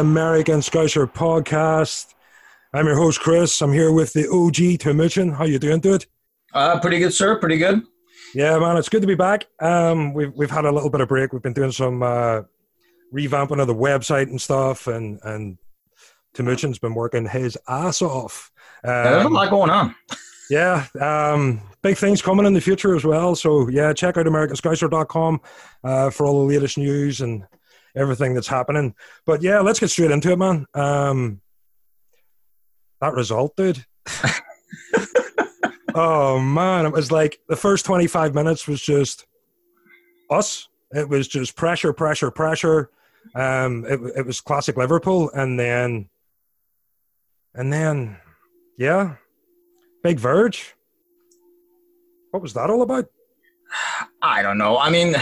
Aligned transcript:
American 0.00 0.60
Scouser 0.60 1.06
podcast. 1.12 2.14
I'm 2.72 2.86
your 2.86 2.96
host, 2.96 3.20
Chris. 3.20 3.60
I'm 3.60 3.70
here 3.70 3.92
with 3.92 4.14
the 4.14 4.22
OG 4.30 4.80
Timuchin. 4.80 5.36
How 5.36 5.44
you 5.44 5.58
doing, 5.58 5.78
dude? 5.80 6.06
Uh, 6.54 6.80
pretty 6.80 6.98
good, 6.98 7.12
sir. 7.12 7.38
Pretty 7.38 7.58
good. 7.58 7.82
Yeah, 8.34 8.58
man, 8.58 8.78
it's 8.78 8.88
good 8.88 9.02
to 9.02 9.06
be 9.06 9.14
back. 9.14 9.46
Um, 9.60 10.14
we've 10.14 10.32
we've 10.34 10.50
had 10.50 10.64
a 10.64 10.72
little 10.72 10.88
bit 10.88 11.02
of 11.02 11.08
break. 11.08 11.34
We've 11.34 11.42
been 11.42 11.52
doing 11.52 11.70
some 11.70 12.02
uh, 12.02 12.42
revamping 13.14 13.60
of 13.60 13.66
the 13.66 13.74
website 13.74 14.28
and 14.28 14.40
stuff, 14.40 14.86
and 14.86 15.20
and 15.22 15.58
Timuchin's 16.34 16.78
been 16.78 16.94
working 16.94 17.26
his 17.28 17.58
ass 17.68 18.00
off. 18.00 18.50
Um, 18.82 19.04
There's 19.04 19.26
a 19.26 19.28
lot 19.28 19.50
going 19.50 19.68
on. 19.68 19.94
Yeah, 20.48 20.86
um, 20.98 21.60
big 21.82 21.98
things 21.98 22.22
coming 22.22 22.46
in 22.46 22.54
the 22.54 22.60
future 22.62 22.96
as 22.96 23.04
well. 23.04 23.36
So 23.36 23.68
yeah, 23.68 23.92
check 23.92 24.16
out 24.16 24.24
AmericanScouser.com 24.24 25.40
uh, 25.84 26.08
for 26.08 26.24
all 26.24 26.40
the 26.40 26.54
latest 26.54 26.78
news 26.78 27.20
and 27.20 27.44
everything 27.96 28.34
that's 28.34 28.48
happening. 28.48 28.94
But 29.26 29.42
yeah, 29.42 29.60
let's 29.60 29.80
get 29.80 29.88
straight 29.88 30.10
into 30.10 30.32
it, 30.32 30.36
man. 30.36 30.66
Um, 30.74 31.40
that 33.00 33.14
result, 33.14 33.56
dude. 33.56 33.84
oh 35.94 36.38
man, 36.38 36.86
it 36.86 36.92
was 36.92 37.10
like 37.10 37.40
the 37.48 37.56
first 37.56 37.84
25 37.86 38.34
minutes 38.34 38.66
was 38.66 38.80
just 38.80 39.26
us. 40.30 40.68
It 40.92 41.08
was 41.08 41.28
just 41.28 41.56
pressure, 41.56 41.92
pressure, 41.92 42.30
pressure. 42.30 42.90
Um, 43.34 43.84
it, 43.86 44.00
it 44.16 44.26
was 44.26 44.40
classic 44.40 44.76
Liverpool, 44.76 45.30
and 45.34 45.58
then, 45.58 46.08
and 47.54 47.72
then, 47.72 48.16
yeah, 48.76 49.16
Big 50.02 50.18
Virg. 50.18 50.56
What 52.30 52.42
was 52.42 52.54
that 52.54 52.70
all 52.70 52.82
about? 52.82 53.06
I 54.22 54.42
don't 54.42 54.58
know. 54.58 54.78
I 54.78 54.90
mean, 54.90 55.14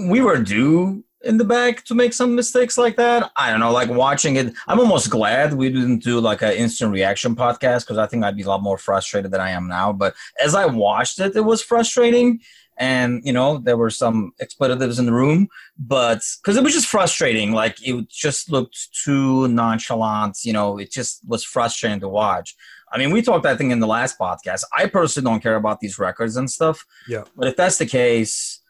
we 0.00 0.20
were 0.20 0.38
due 0.38 1.04
in 1.24 1.38
the 1.38 1.44
back 1.44 1.84
to 1.84 1.94
make 1.94 2.12
some 2.12 2.34
mistakes 2.34 2.76
like 2.78 2.96
that. 2.96 3.30
I 3.36 3.50
don't 3.50 3.60
know, 3.60 3.72
like 3.72 3.88
watching 3.88 4.36
it, 4.36 4.52
I'm 4.66 4.80
almost 4.80 5.10
glad 5.10 5.54
we 5.54 5.70
didn't 5.70 6.02
do 6.02 6.20
like 6.20 6.42
an 6.42 6.52
instant 6.52 6.92
reaction 6.92 7.34
podcast 7.34 7.80
because 7.80 7.98
I 7.98 8.06
think 8.06 8.24
I'd 8.24 8.36
be 8.36 8.42
a 8.42 8.48
lot 8.48 8.62
more 8.62 8.78
frustrated 8.78 9.30
than 9.30 9.40
I 9.40 9.50
am 9.50 9.68
now. 9.68 9.92
But 9.92 10.14
as 10.42 10.54
I 10.54 10.66
watched 10.66 11.20
it, 11.20 11.36
it 11.36 11.44
was 11.44 11.62
frustrating. 11.62 12.40
And, 12.76 13.22
you 13.24 13.32
know, 13.32 13.58
there 13.58 13.76
were 13.76 13.90
some 13.90 14.32
expletives 14.40 14.98
in 14.98 15.06
the 15.06 15.12
room, 15.12 15.46
but 15.78 16.22
because 16.42 16.56
it 16.56 16.64
was 16.64 16.72
just 16.72 16.88
frustrating. 16.88 17.52
Like 17.52 17.76
it 17.86 18.08
just 18.08 18.50
looked 18.50 18.88
too 19.04 19.46
nonchalant. 19.48 20.38
You 20.42 20.54
know, 20.54 20.78
it 20.78 20.90
just 20.90 21.20
was 21.26 21.44
frustrating 21.44 22.00
to 22.00 22.08
watch. 22.08 22.56
I 22.90 22.98
mean, 22.98 23.12
we 23.12 23.22
talked, 23.22 23.46
I 23.46 23.56
think, 23.56 23.72
in 23.72 23.80
the 23.80 23.86
last 23.86 24.18
podcast. 24.18 24.64
I 24.76 24.86
personally 24.86 25.24
don't 25.24 25.42
care 25.42 25.56
about 25.56 25.80
these 25.80 25.98
records 25.98 26.36
and 26.36 26.50
stuff. 26.50 26.84
Yeah. 27.08 27.24
But 27.36 27.48
if 27.48 27.56
that's 27.56 27.78
the 27.78 27.86
case, 27.86 28.60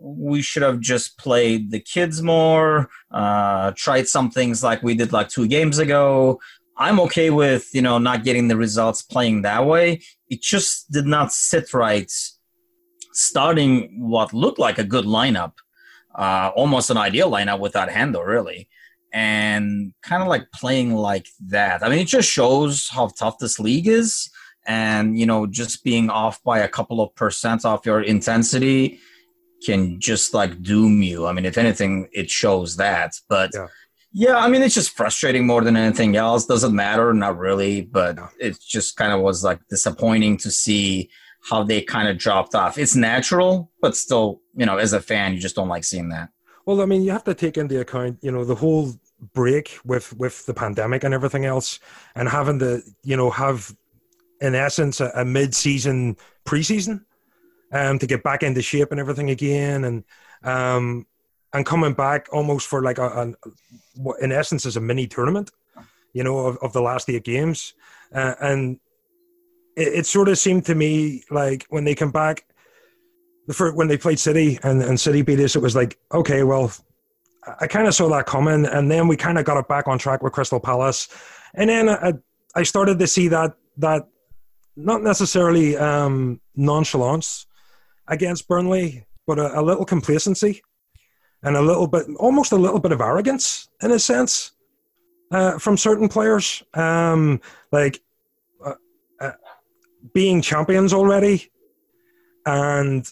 we 0.00 0.42
should 0.42 0.62
have 0.62 0.80
just 0.80 1.18
played 1.18 1.70
the 1.70 1.80
kids 1.80 2.22
more, 2.22 2.88
uh, 3.10 3.72
tried 3.76 4.08
some 4.08 4.30
things 4.30 4.62
like 4.62 4.82
we 4.82 4.94
did 4.94 5.12
like 5.12 5.28
two 5.28 5.46
games 5.46 5.78
ago. 5.78 6.40
I'm 6.76 7.00
okay 7.00 7.30
with, 7.30 7.74
you 7.74 7.82
know, 7.82 7.98
not 7.98 8.24
getting 8.24 8.48
the 8.48 8.56
results 8.56 9.02
playing 9.02 9.42
that 9.42 9.66
way. 9.66 10.02
It 10.28 10.42
just 10.42 10.90
did 10.92 11.06
not 11.06 11.32
sit 11.32 11.74
right 11.74 12.10
starting 13.12 14.08
what 14.08 14.32
looked 14.32 14.60
like 14.60 14.78
a 14.78 14.84
good 14.84 15.04
lineup, 15.04 15.54
uh, 16.14 16.52
almost 16.54 16.90
an 16.90 16.96
ideal 16.96 17.30
lineup 17.30 17.58
without 17.58 17.88
Hendo, 17.88 18.24
really. 18.24 18.68
And 19.12 19.92
kind 20.02 20.22
of 20.22 20.28
like 20.28 20.52
playing 20.52 20.94
like 20.94 21.26
that. 21.46 21.82
I 21.82 21.88
mean, 21.88 21.98
it 21.98 22.06
just 22.06 22.30
shows 22.30 22.88
how 22.88 23.08
tough 23.08 23.38
this 23.38 23.58
league 23.58 23.88
is. 23.88 24.30
And, 24.66 25.18
you 25.18 25.24
know, 25.26 25.46
just 25.46 25.82
being 25.82 26.10
off 26.10 26.42
by 26.44 26.58
a 26.60 26.68
couple 26.68 27.00
of 27.00 27.14
percent 27.14 27.64
off 27.64 27.86
your 27.86 28.02
intensity 28.02 29.00
can 29.64 30.00
just 30.00 30.34
like 30.34 30.62
doom 30.62 31.02
you. 31.02 31.26
I 31.26 31.32
mean, 31.32 31.44
if 31.44 31.58
anything, 31.58 32.08
it 32.12 32.30
shows 32.30 32.76
that. 32.76 33.14
But 33.28 33.50
yeah, 33.54 33.66
yeah 34.12 34.38
I 34.38 34.48
mean, 34.48 34.62
it's 34.62 34.74
just 34.74 34.90
frustrating 34.90 35.46
more 35.46 35.62
than 35.62 35.76
anything 35.76 36.16
else. 36.16 36.46
Doesn't 36.46 36.74
matter, 36.74 37.12
not 37.12 37.38
really, 37.38 37.82
but 37.82 38.18
it 38.38 38.58
just 38.60 38.96
kind 38.96 39.12
of 39.12 39.20
was 39.20 39.44
like 39.44 39.60
disappointing 39.68 40.36
to 40.38 40.50
see 40.50 41.10
how 41.42 41.62
they 41.62 41.80
kind 41.80 42.08
of 42.08 42.18
dropped 42.18 42.54
off. 42.54 42.78
It's 42.78 42.96
natural, 42.96 43.70
but 43.80 43.96
still, 43.96 44.40
you 44.54 44.66
know, 44.66 44.78
as 44.78 44.92
a 44.92 45.00
fan, 45.00 45.34
you 45.34 45.40
just 45.40 45.56
don't 45.56 45.68
like 45.68 45.84
seeing 45.84 46.08
that. 46.10 46.30
Well, 46.66 46.82
I 46.82 46.84
mean, 46.84 47.02
you 47.02 47.12
have 47.12 47.24
to 47.24 47.34
take 47.34 47.56
into 47.56 47.80
account, 47.80 48.18
you 48.20 48.30
know, 48.30 48.44
the 48.44 48.54
whole 48.54 48.92
break 49.32 49.78
with 49.84 50.12
with 50.16 50.46
the 50.46 50.54
pandemic 50.54 51.02
and 51.02 51.14
everything 51.14 51.44
else, 51.44 51.80
and 52.14 52.28
having 52.28 52.58
to, 52.58 52.82
you 53.04 53.16
know, 53.16 53.30
have 53.30 53.74
in 54.40 54.54
essence 54.54 55.00
a, 55.00 55.10
a 55.14 55.24
mid-season 55.24 56.16
preseason 56.46 57.04
um, 57.72 57.98
to 57.98 58.06
get 58.06 58.22
back 58.22 58.42
into 58.42 58.62
shape 58.62 58.90
and 58.90 59.00
everything 59.00 59.30
again, 59.30 59.84
and 59.84 60.04
um, 60.42 61.06
and 61.52 61.66
coming 61.66 61.94
back 61.94 62.28
almost 62.32 62.66
for 62.66 62.82
like 62.82 62.98
a, 62.98 63.06
a 63.06 64.14
in 64.20 64.32
essence 64.32 64.66
is 64.66 64.76
a 64.76 64.80
mini 64.80 65.06
tournament, 65.06 65.50
you 66.12 66.22
know, 66.22 66.38
of, 66.38 66.58
of 66.58 66.72
the 66.72 66.80
last 66.80 67.08
eight 67.10 67.24
games, 67.24 67.74
uh, 68.14 68.34
and 68.40 68.78
it, 69.76 69.88
it, 69.88 70.06
sort 70.06 70.28
of 70.28 70.38
seemed 70.38 70.64
to 70.66 70.74
me 70.74 71.22
like 71.30 71.66
when 71.68 71.84
they 71.84 71.94
come 71.94 72.10
back, 72.10 72.44
first, 73.52 73.76
when 73.76 73.88
they 73.88 73.98
played 73.98 74.18
City 74.18 74.58
and, 74.62 74.82
and 74.82 74.98
City 74.98 75.22
beat 75.22 75.40
us, 75.40 75.56
it 75.56 75.62
was 75.62 75.76
like 75.76 75.98
okay, 76.12 76.42
well, 76.42 76.72
I 77.60 77.66
kind 77.66 77.86
of 77.86 77.94
saw 77.94 78.08
that 78.10 78.26
coming, 78.26 78.66
and 78.66 78.90
then 78.90 79.08
we 79.08 79.16
kind 79.16 79.38
of 79.38 79.44
got 79.44 79.58
it 79.58 79.68
back 79.68 79.88
on 79.88 79.98
track 79.98 80.22
with 80.22 80.32
Crystal 80.32 80.60
Palace, 80.60 81.08
and 81.54 81.68
then 81.68 81.88
I, 81.88 82.14
I 82.54 82.62
started 82.62 82.98
to 82.98 83.06
see 83.06 83.28
that 83.28 83.54
that 83.78 84.08
not 84.76 85.02
necessarily 85.02 85.76
um, 85.76 86.40
nonchalance 86.54 87.47
against 88.08 88.48
Burnley, 88.48 89.06
but 89.26 89.38
a, 89.38 89.60
a 89.60 89.62
little 89.62 89.84
complacency 89.84 90.62
and 91.42 91.56
a 91.56 91.62
little 91.62 91.86
bit, 91.86 92.06
almost 92.18 92.52
a 92.52 92.56
little 92.56 92.80
bit 92.80 92.92
of 92.92 93.00
arrogance 93.00 93.68
in 93.82 93.92
a 93.92 93.98
sense 93.98 94.52
uh, 95.30 95.58
from 95.58 95.76
certain 95.76 96.08
players. 96.08 96.62
Um, 96.74 97.40
like 97.70 98.00
uh, 98.64 98.74
uh, 99.20 99.32
being 100.12 100.42
champions 100.42 100.92
already 100.92 101.50
and, 102.46 103.06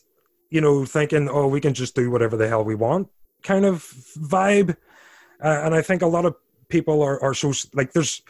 you 0.51 0.61
know, 0.61 0.85
thinking, 0.85 1.29
oh, 1.29 1.47
we 1.47 1.61
can 1.61 1.75
just 1.75 1.95
do 1.95 2.11
whatever 2.11 2.37
the 2.37 2.49
hell 2.49 2.65
we 2.65 2.75
want 2.75 3.09
kind 3.43 3.65
of 3.65 3.83
vibe. 4.19 4.77
Uh, 5.43 5.61
and 5.65 5.75
I 5.75 5.83
think 5.83 6.03
a 6.03 6.07
lot 6.07 6.25
of 6.25 6.35
people 6.69 7.03
are, 7.03 7.23
are 7.23 7.35
so, 7.35 7.53
like, 7.75 7.93
there's 7.93 8.23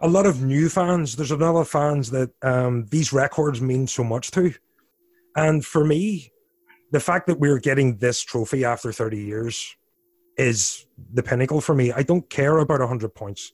a 0.00 0.08
lot 0.08 0.26
of 0.26 0.42
new 0.42 0.68
fans. 0.68 1.16
There's 1.16 1.30
a 1.30 1.36
lot 1.36 1.56
of 1.56 1.68
fans 1.68 2.10
that 2.10 2.30
um, 2.42 2.86
these 2.90 3.12
records 3.12 3.60
mean 3.60 3.86
so 3.86 4.02
much 4.02 4.30
to. 4.32 4.52
And 5.36 5.64
for 5.64 5.84
me, 5.84 6.32
the 6.92 7.00
fact 7.00 7.26
that 7.26 7.40
we're 7.40 7.58
getting 7.58 7.96
this 7.98 8.20
trophy 8.20 8.64
after 8.64 8.92
30 8.92 9.18
years 9.18 9.76
is 10.36 10.86
the 11.12 11.22
pinnacle 11.22 11.60
for 11.60 11.74
me. 11.74 11.92
I 11.92 12.02
don't 12.02 12.28
care 12.30 12.58
about 12.58 12.80
100 12.80 13.14
points. 13.14 13.52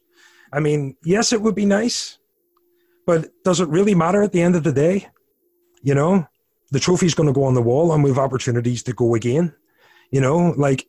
I 0.53 0.61
mean, 0.61 0.97
yes, 1.05 1.33
it 1.33 1.41
would 1.41 1.55
be 1.55 1.65
nice, 1.65 2.19
but 3.07 3.31
does 3.45 3.61
it 3.61 3.69
really 3.69 3.95
matter 3.95 4.23
at 4.23 4.33
the 4.33 4.43
end 4.43 4.57
of 4.57 4.65
the 4.65 4.73
day? 4.73 5.09
You 5.83 5.95
know, 5.95 6.27
the 6.71 6.81
trophy's 6.81 7.15
going 7.15 7.29
to 7.29 7.33
go 7.33 7.45
on 7.45 7.55
the 7.55 7.63
wall 7.63 7.93
and 7.93 8.03
we 8.03 8.11
have 8.11 8.19
opportunities 8.19 8.83
to 8.85 8.93
go 8.93 9.15
again. 9.15 9.55
You 10.11 10.21
know, 10.21 10.55
like, 10.57 10.87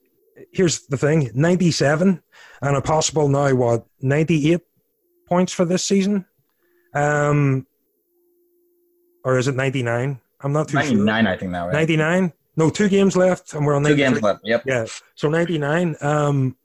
here's 0.52 0.88
the 0.88 0.98
thing 0.98 1.30
97 1.34 2.22
and 2.62 2.76
a 2.76 2.82
possible 2.82 3.28
now, 3.28 3.54
what, 3.54 3.86
98 4.02 4.62
points 5.28 5.54
for 5.54 5.66
this 5.66 5.84
season? 5.84 6.26
Um, 6.94 7.68
or 9.24 9.38
is 9.38 9.48
it 9.48 9.56
99? 9.56 10.20
I'm 10.44 10.54
not 10.54 10.70
too 10.70 10.76
99, 10.76 11.24
sure. 11.24 11.34
I 11.34 11.38
think 11.38 11.52
now. 11.52 11.66
Right? 11.68 11.74
99. 11.74 12.34
No, 12.58 12.70
two 12.70 12.90
games 12.90 13.16
left, 13.16 13.54
and 13.54 13.66
we're 13.66 13.76
on 13.76 13.84
two 13.84 13.96
games 13.96 14.22
left. 14.22 14.42
Yep. 14.44 14.64
Yeah. 14.66 14.86
So 15.16 15.30
99. 15.30 15.96
Um, 16.02 16.58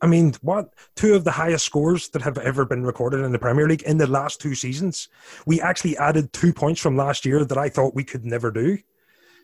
I 0.00 0.06
mean, 0.06 0.34
what 0.42 0.74
two 0.96 1.14
of 1.14 1.24
the 1.24 1.30
highest 1.30 1.64
scores 1.64 2.08
that 2.10 2.22
have 2.22 2.36
ever 2.38 2.64
been 2.64 2.84
recorded 2.84 3.20
in 3.20 3.32
the 3.32 3.38
Premier 3.38 3.66
League 3.66 3.82
in 3.82 3.96
the 3.96 4.06
last 4.06 4.40
two 4.40 4.54
seasons? 4.54 5.08
We 5.46 5.60
actually 5.60 5.96
added 5.96 6.32
two 6.32 6.52
points 6.52 6.80
from 6.80 6.96
last 6.96 7.24
year 7.24 7.44
that 7.44 7.56
I 7.56 7.68
thought 7.68 7.94
we 7.94 8.04
could 8.04 8.24
never 8.24 8.50
do. 8.50 8.78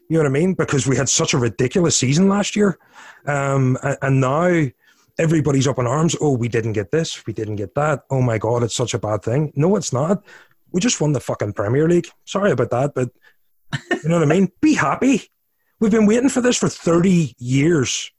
You 0.08 0.16
know 0.16 0.18
what 0.18 0.26
I 0.26 0.30
mean? 0.30 0.54
Because 0.54 0.86
we 0.86 0.96
had 0.96 1.08
such 1.08 1.34
a 1.34 1.38
ridiculous 1.38 1.96
season 1.96 2.28
last 2.28 2.56
year, 2.56 2.78
um, 3.26 3.78
and 4.02 4.20
now 4.20 4.66
everybody's 5.18 5.68
up 5.68 5.78
in 5.78 5.86
arms. 5.86 6.16
Oh, 6.20 6.36
we 6.36 6.48
didn't 6.48 6.72
get 6.72 6.90
this, 6.90 7.24
we 7.26 7.32
didn't 7.32 7.56
get 7.56 7.74
that. 7.76 8.04
Oh 8.10 8.20
my 8.20 8.36
God, 8.36 8.62
it's 8.62 8.74
such 8.74 8.92
a 8.92 8.98
bad 8.98 9.22
thing. 9.22 9.52
No, 9.54 9.76
it's 9.76 9.92
not. 9.92 10.24
We 10.72 10.80
just 10.80 11.00
won 11.00 11.12
the 11.12 11.20
fucking 11.20 11.52
Premier 11.52 11.88
League. 11.88 12.08
Sorry 12.24 12.50
about 12.50 12.70
that, 12.70 12.94
but 12.94 13.10
you 14.02 14.08
know 14.08 14.18
what 14.18 14.22
I 14.22 14.32
mean? 14.32 14.50
Be 14.60 14.74
happy. 14.74 15.30
We've 15.78 15.90
been 15.90 16.06
waiting 16.06 16.28
for 16.28 16.40
this 16.40 16.56
for 16.56 16.68
30 16.68 17.34
years. 17.38 18.10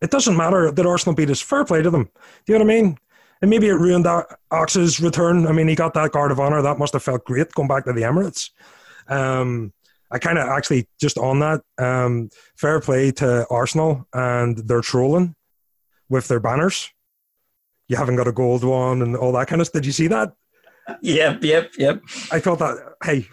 It 0.00 0.10
doesn't 0.10 0.36
matter 0.36 0.70
that 0.70 0.86
Arsenal 0.86 1.14
beat 1.14 1.30
us. 1.30 1.40
Fair 1.40 1.64
play 1.64 1.82
to 1.82 1.90
them. 1.90 2.04
Do 2.04 2.52
you 2.52 2.58
know 2.58 2.64
what 2.64 2.72
I 2.72 2.80
mean? 2.80 2.98
And 3.40 3.50
maybe 3.50 3.68
it 3.68 3.74
ruined 3.74 4.04
that 4.04 4.38
Ox's 4.50 5.00
return. 5.00 5.46
I 5.46 5.52
mean, 5.52 5.68
he 5.68 5.74
got 5.74 5.94
that 5.94 6.12
guard 6.12 6.30
of 6.30 6.40
honor. 6.40 6.62
That 6.62 6.78
must 6.78 6.92
have 6.92 7.02
felt 7.02 7.24
great 7.24 7.52
going 7.52 7.68
back 7.68 7.84
to 7.84 7.92
the 7.92 8.02
Emirates. 8.02 8.50
Um, 9.08 9.72
I 10.10 10.18
kind 10.18 10.38
of 10.38 10.48
actually 10.48 10.88
just 11.00 11.18
on 11.18 11.40
that. 11.40 11.62
Um, 11.78 12.30
fair 12.56 12.80
play 12.80 13.10
to 13.12 13.46
Arsenal 13.50 14.06
and 14.12 14.58
their 14.58 14.80
trolling 14.80 15.34
with 16.08 16.28
their 16.28 16.40
banners. 16.40 16.90
You 17.88 17.96
haven't 17.96 18.16
got 18.16 18.28
a 18.28 18.32
gold 18.32 18.64
one 18.64 19.02
and 19.02 19.16
all 19.16 19.32
that 19.32 19.48
kind 19.48 19.60
of 19.60 19.66
stuff. 19.66 19.82
Did 19.82 19.86
you 19.86 19.92
see 19.92 20.06
that? 20.08 20.32
Yep, 21.00 21.42
yep, 21.42 21.72
yep. 21.78 22.02
I 22.30 22.40
thought 22.40 22.58
that, 22.58 22.94
hey, 23.02 23.28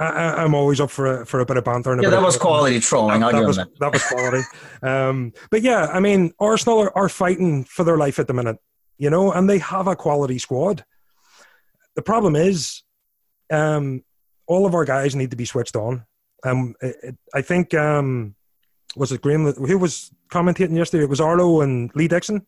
I, 0.00 0.44
am 0.44 0.54
always 0.54 0.80
up 0.80 0.90
for 0.90 1.20
a, 1.20 1.26
for 1.26 1.40
a 1.40 1.46
bit 1.46 1.58
of 1.58 1.64
banter. 1.64 1.92
And 1.92 2.02
yeah, 2.02 2.08
that 2.10 2.22
was 2.22 2.38
quality 2.38 2.80
trolling. 2.80 3.20
That, 3.20 3.32
that 3.32 3.46
was, 3.46 3.56
that. 3.56 3.68
that 3.80 3.92
was 3.92 4.02
quality. 4.02 4.42
um, 4.82 5.32
but 5.50 5.62
yeah, 5.62 5.86
I 5.92 6.00
mean, 6.00 6.32
Arsenal 6.40 6.78
are, 6.78 6.96
are 6.96 7.08
fighting 7.08 7.64
for 7.64 7.84
their 7.84 7.98
life 7.98 8.18
at 8.18 8.26
the 8.26 8.32
minute, 8.32 8.56
you 8.96 9.10
know, 9.10 9.30
and 9.30 9.48
they 9.48 9.58
have 9.58 9.86
a 9.86 9.94
quality 9.96 10.38
squad. 10.38 10.84
The 11.96 12.02
problem 12.02 12.34
is, 12.34 12.82
um, 13.52 14.02
all 14.46 14.66
of 14.66 14.74
our 14.74 14.84
guys 14.84 15.14
need 15.14 15.30
to 15.32 15.36
be 15.36 15.44
switched 15.44 15.76
on. 15.76 16.04
Um, 16.44 16.74
it, 16.80 16.96
it, 17.02 17.16
I 17.34 17.42
think 17.42 17.74
um, 17.74 18.34
was 18.96 19.12
it 19.12 19.20
Graham 19.20 19.52
who 19.52 19.78
was 19.78 20.10
commentating 20.30 20.76
yesterday? 20.76 21.04
It 21.04 21.10
was 21.10 21.20
Arlo 21.20 21.60
and 21.60 21.90
Lee 21.94 22.08
Dixon. 22.08 22.46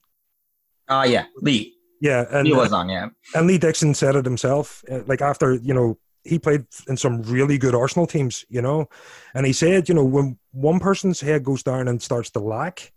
Ah, 0.88 1.00
uh, 1.00 1.04
yeah, 1.04 1.26
Lee. 1.36 1.74
Yeah, 2.00 2.24
and 2.32 2.46
he 2.46 2.52
was 2.52 2.72
on. 2.72 2.88
Yeah, 2.88 3.10
and 3.34 3.46
Lee 3.46 3.58
Dixon 3.58 3.94
said 3.94 4.16
it 4.16 4.24
himself. 4.24 4.82
Uh, 4.90 5.00
like 5.06 5.20
after 5.20 5.54
you 5.54 5.74
know 5.74 5.98
he 6.24 6.38
played 6.38 6.64
in 6.88 6.96
some 6.96 7.22
really 7.22 7.58
good 7.58 7.74
Arsenal 7.74 8.06
teams, 8.06 8.44
you 8.48 8.62
know, 8.62 8.88
and 9.34 9.46
he 9.46 9.52
said, 9.52 9.88
you 9.88 9.94
know, 9.94 10.04
when 10.04 10.38
one 10.52 10.80
person's 10.80 11.20
head 11.20 11.44
goes 11.44 11.62
down 11.62 11.88
and 11.88 12.00
starts 12.00 12.30
to 12.30 12.40
lack, 12.40 12.92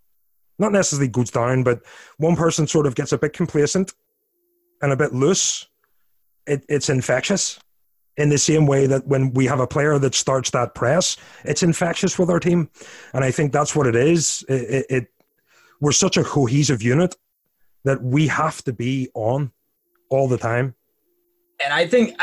not 0.58 0.72
necessarily 0.72 1.08
goes 1.08 1.30
down, 1.30 1.62
but 1.62 1.80
one 2.18 2.36
person 2.36 2.66
sort 2.66 2.86
of 2.86 2.94
gets 2.94 3.12
a 3.12 3.18
bit 3.18 3.32
complacent 3.32 3.92
and 4.82 4.92
a 4.92 4.96
bit 4.96 5.12
loose, 5.12 5.66
it, 6.46 6.64
it's 6.68 6.88
infectious. 6.88 7.58
In 8.16 8.30
the 8.30 8.38
same 8.38 8.66
way 8.66 8.86
that 8.86 9.06
when 9.06 9.34
we 9.34 9.44
have 9.44 9.60
a 9.60 9.66
player 9.66 9.98
that 9.98 10.14
starts 10.14 10.48
that 10.50 10.74
press, 10.74 11.18
it's 11.44 11.62
infectious 11.62 12.18
with 12.18 12.30
our 12.30 12.40
team, 12.40 12.70
and 13.12 13.22
I 13.22 13.30
think 13.30 13.52
that's 13.52 13.76
what 13.76 13.86
it 13.86 13.94
is. 13.94 14.42
It, 14.48 14.54
it, 14.54 14.86
it 14.88 15.06
we're 15.82 15.92
such 15.92 16.16
a 16.16 16.24
cohesive 16.24 16.82
unit 16.82 17.14
that 17.84 18.02
we 18.02 18.26
have 18.28 18.64
to 18.64 18.72
be 18.72 19.10
on 19.12 19.52
all 20.08 20.28
the 20.28 20.38
time. 20.38 20.74
And 21.62 21.74
I 21.74 21.86
think 21.86 22.18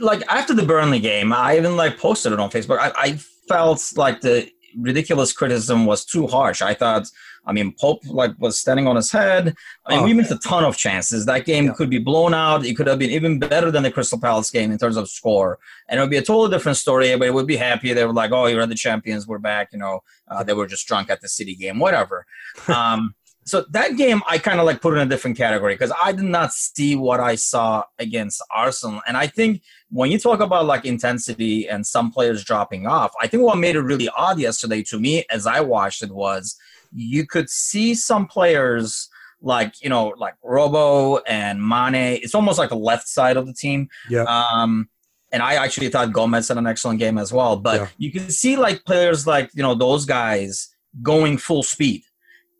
like 0.00 0.22
after 0.28 0.54
the 0.54 0.64
Burnley 0.64 1.00
game, 1.00 1.32
I 1.32 1.56
even 1.56 1.76
like 1.76 1.98
posted 1.98 2.32
it 2.32 2.40
on 2.40 2.50
Facebook. 2.50 2.78
I, 2.78 2.92
I 2.96 3.12
felt 3.48 3.92
like 3.96 4.20
the 4.20 4.50
ridiculous 4.78 5.32
criticism 5.32 5.86
was 5.86 6.04
too 6.04 6.26
harsh. 6.26 6.62
I 6.62 6.74
thought, 6.74 7.06
I 7.44 7.52
mean, 7.52 7.74
Pope 7.78 8.02
like 8.06 8.32
was 8.38 8.58
standing 8.58 8.86
on 8.86 8.96
his 8.96 9.10
head. 9.10 9.54
I 9.86 9.94
mean, 9.94 10.00
oh. 10.00 10.04
we 10.04 10.14
missed 10.14 10.30
a 10.30 10.38
ton 10.38 10.64
of 10.64 10.76
chances. 10.76 11.26
That 11.26 11.44
game 11.44 11.66
yeah. 11.66 11.72
could 11.72 11.90
be 11.90 11.98
blown 11.98 12.34
out. 12.34 12.64
It 12.64 12.76
could 12.76 12.86
have 12.86 12.98
been 12.98 13.10
even 13.10 13.38
better 13.38 13.70
than 13.70 13.82
the 13.82 13.90
Crystal 13.90 14.20
Palace 14.20 14.50
game 14.50 14.70
in 14.70 14.78
terms 14.78 14.96
of 14.96 15.08
score, 15.08 15.58
and 15.88 15.98
it 15.98 16.02
would 16.02 16.10
be 16.10 16.18
a 16.18 16.22
totally 16.22 16.50
different 16.50 16.78
story. 16.78 17.08
It 17.08 17.34
would 17.34 17.46
be 17.46 17.56
happy. 17.56 17.92
They 17.92 18.04
were 18.04 18.12
like, 18.12 18.32
"Oh, 18.32 18.46
you're 18.46 18.66
the 18.66 18.74
champions. 18.74 19.26
We're 19.26 19.38
back." 19.38 19.70
You 19.72 19.78
know, 19.78 20.00
uh, 20.28 20.42
they 20.44 20.54
were 20.54 20.66
just 20.66 20.86
drunk 20.86 21.10
at 21.10 21.20
the 21.20 21.28
City 21.28 21.56
game, 21.56 21.78
whatever. 21.78 22.26
Um, 22.68 23.14
so 23.44 23.64
that 23.70 23.96
game 23.96 24.22
I 24.28 24.38
kind 24.38 24.60
of 24.60 24.66
like 24.66 24.80
put 24.80 24.94
in 24.94 25.00
a 25.00 25.06
different 25.06 25.36
category 25.36 25.74
because 25.74 25.92
I 26.02 26.12
did 26.12 26.24
not 26.24 26.52
see 26.52 26.94
what 26.94 27.20
I 27.20 27.34
saw 27.34 27.84
against 27.98 28.42
Arsenal. 28.54 29.02
And 29.06 29.16
I 29.16 29.26
think 29.26 29.62
when 29.90 30.10
you 30.10 30.18
talk 30.18 30.40
about 30.40 30.66
like 30.66 30.84
intensity 30.84 31.68
and 31.68 31.84
some 31.86 32.12
players 32.12 32.44
dropping 32.44 32.86
off, 32.86 33.12
I 33.20 33.26
think 33.26 33.42
what 33.42 33.58
made 33.58 33.74
it 33.74 33.80
really 33.80 34.08
odd 34.16 34.38
yesterday 34.38 34.82
to 34.84 35.00
me 35.00 35.24
as 35.30 35.46
I 35.46 35.60
watched 35.60 36.02
it 36.02 36.12
was 36.12 36.56
you 36.94 37.26
could 37.26 37.50
see 37.50 37.94
some 37.94 38.26
players 38.26 39.08
like 39.40 39.82
you 39.82 39.90
know 39.90 40.14
like 40.16 40.34
Robbo 40.44 41.20
and 41.26 41.66
Mane. 41.66 42.20
It's 42.22 42.34
almost 42.34 42.58
like 42.58 42.70
the 42.70 42.76
left 42.76 43.08
side 43.08 43.36
of 43.36 43.46
the 43.46 43.54
team. 43.54 43.88
Yeah. 44.08 44.22
Um, 44.24 44.88
and 45.32 45.42
I 45.42 45.54
actually 45.54 45.88
thought 45.88 46.12
Gomez 46.12 46.48
had 46.48 46.58
an 46.58 46.66
excellent 46.66 47.00
game 47.00 47.18
as 47.18 47.32
well. 47.32 47.56
But 47.56 47.80
yeah. 47.80 47.88
you 47.98 48.12
can 48.12 48.30
see 48.30 48.56
like 48.56 48.84
players 48.84 49.26
like 49.26 49.50
you 49.52 49.62
know 49.62 49.74
those 49.74 50.04
guys 50.04 50.68
going 51.02 51.38
full 51.38 51.64
speed 51.64 52.02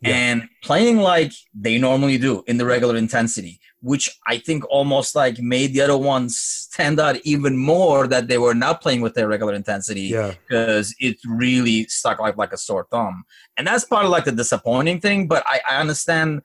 yeah. 0.03 0.15
and 0.15 0.49
playing 0.63 0.99
like 0.99 1.33
they 1.55 1.79
normally 1.79 2.19
do 2.19 2.43
in 2.47 2.59
the 2.59 2.67
regular 2.67 2.97
intensity, 2.97 3.61
which 3.81 4.11
I 4.27 4.39
think 4.39 4.65
almost 4.69 5.15
like 5.15 5.39
made 5.39 5.73
the 5.73 5.81
other 5.81 5.97
ones 5.97 6.39
stand 6.39 6.99
out 6.99 7.17
even 7.25 7.57
more 7.57 8.07
that 8.09 8.29
they 8.29 8.39
were 8.39 8.55
not 8.55 8.81
playing 8.81 9.01
with 9.01 9.15
their 9.15 9.29
regular 9.29 9.55
intensity 9.55 10.13
because 10.49 10.95
yeah. 10.99 11.11
it 11.11 11.17
really 11.27 11.85
stuck 11.85 12.19
like 12.21 12.37
like 12.37 12.53
a 12.53 12.57
sore 12.57 12.87
thumb. 12.91 13.25
And 13.57 13.67
that's 13.67 13.85
part 13.85 14.05
of 14.05 14.11
like 14.11 14.25
the 14.25 14.33
disappointing 14.33 15.01
thing, 15.01 15.29
but 15.29 15.45
I, 15.47 15.61
I 15.69 15.81
understand 15.81 16.43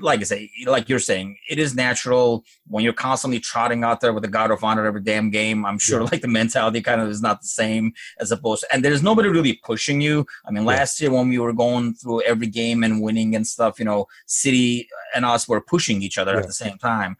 like 0.00 0.20
I 0.20 0.24
say, 0.24 0.50
like 0.66 0.88
you're 0.88 0.98
saying, 0.98 1.36
it 1.48 1.58
is 1.58 1.74
natural 1.74 2.44
when 2.66 2.84
you're 2.84 2.92
constantly 2.92 3.40
trotting 3.40 3.84
out 3.84 4.00
there 4.00 4.12
with 4.12 4.24
a 4.24 4.28
guard 4.28 4.50
of 4.50 4.62
honor 4.62 4.84
every 4.84 5.00
damn 5.00 5.30
game. 5.30 5.64
I'm 5.64 5.78
sure 5.78 6.00
yeah. 6.00 6.08
like 6.10 6.22
the 6.22 6.28
mentality 6.28 6.80
kind 6.80 7.00
of 7.00 7.08
is 7.08 7.22
not 7.22 7.40
the 7.40 7.46
same 7.46 7.92
as 8.18 8.32
opposed 8.32 8.62
to, 8.62 8.74
and 8.74 8.84
there's 8.84 9.02
nobody 9.02 9.28
really 9.28 9.54
pushing 9.64 10.00
you. 10.00 10.26
I 10.46 10.50
mean, 10.50 10.64
last 10.64 11.00
yeah. 11.00 11.08
year 11.08 11.16
when 11.16 11.28
we 11.28 11.38
were 11.38 11.52
going 11.52 11.94
through 11.94 12.22
every 12.22 12.48
game 12.48 12.82
and 12.84 13.02
winning 13.02 13.34
and 13.36 13.46
stuff, 13.46 13.78
you 13.78 13.84
know, 13.84 14.06
City 14.26 14.88
and 15.14 15.24
us 15.24 15.48
were 15.48 15.60
pushing 15.60 16.02
each 16.02 16.18
other 16.18 16.32
yeah. 16.32 16.40
at 16.40 16.46
the 16.46 16.52
same 16.52 16.78
time. 16.78 17.16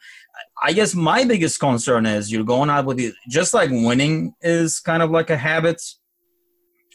I 0.63 0.73
guess 0.73 0.95
my 0.95 1.25
biggest 1.25 1.61
concern 1.61 2.07
is 2.07 2.31
you're 2.31 2.45
going 2.45 2.71
out 2.71 2.87
with 2.87 2.99
it, 2.99 3.15
just 3.29 3.55
like 3.55 3.71
winning 3.71 4.35
is 4.41 4.81
kind 4.81 5.03
of 5.03 5.11
like 5.11 5.31
a 5.31 5.37
habit, 5.37 5.83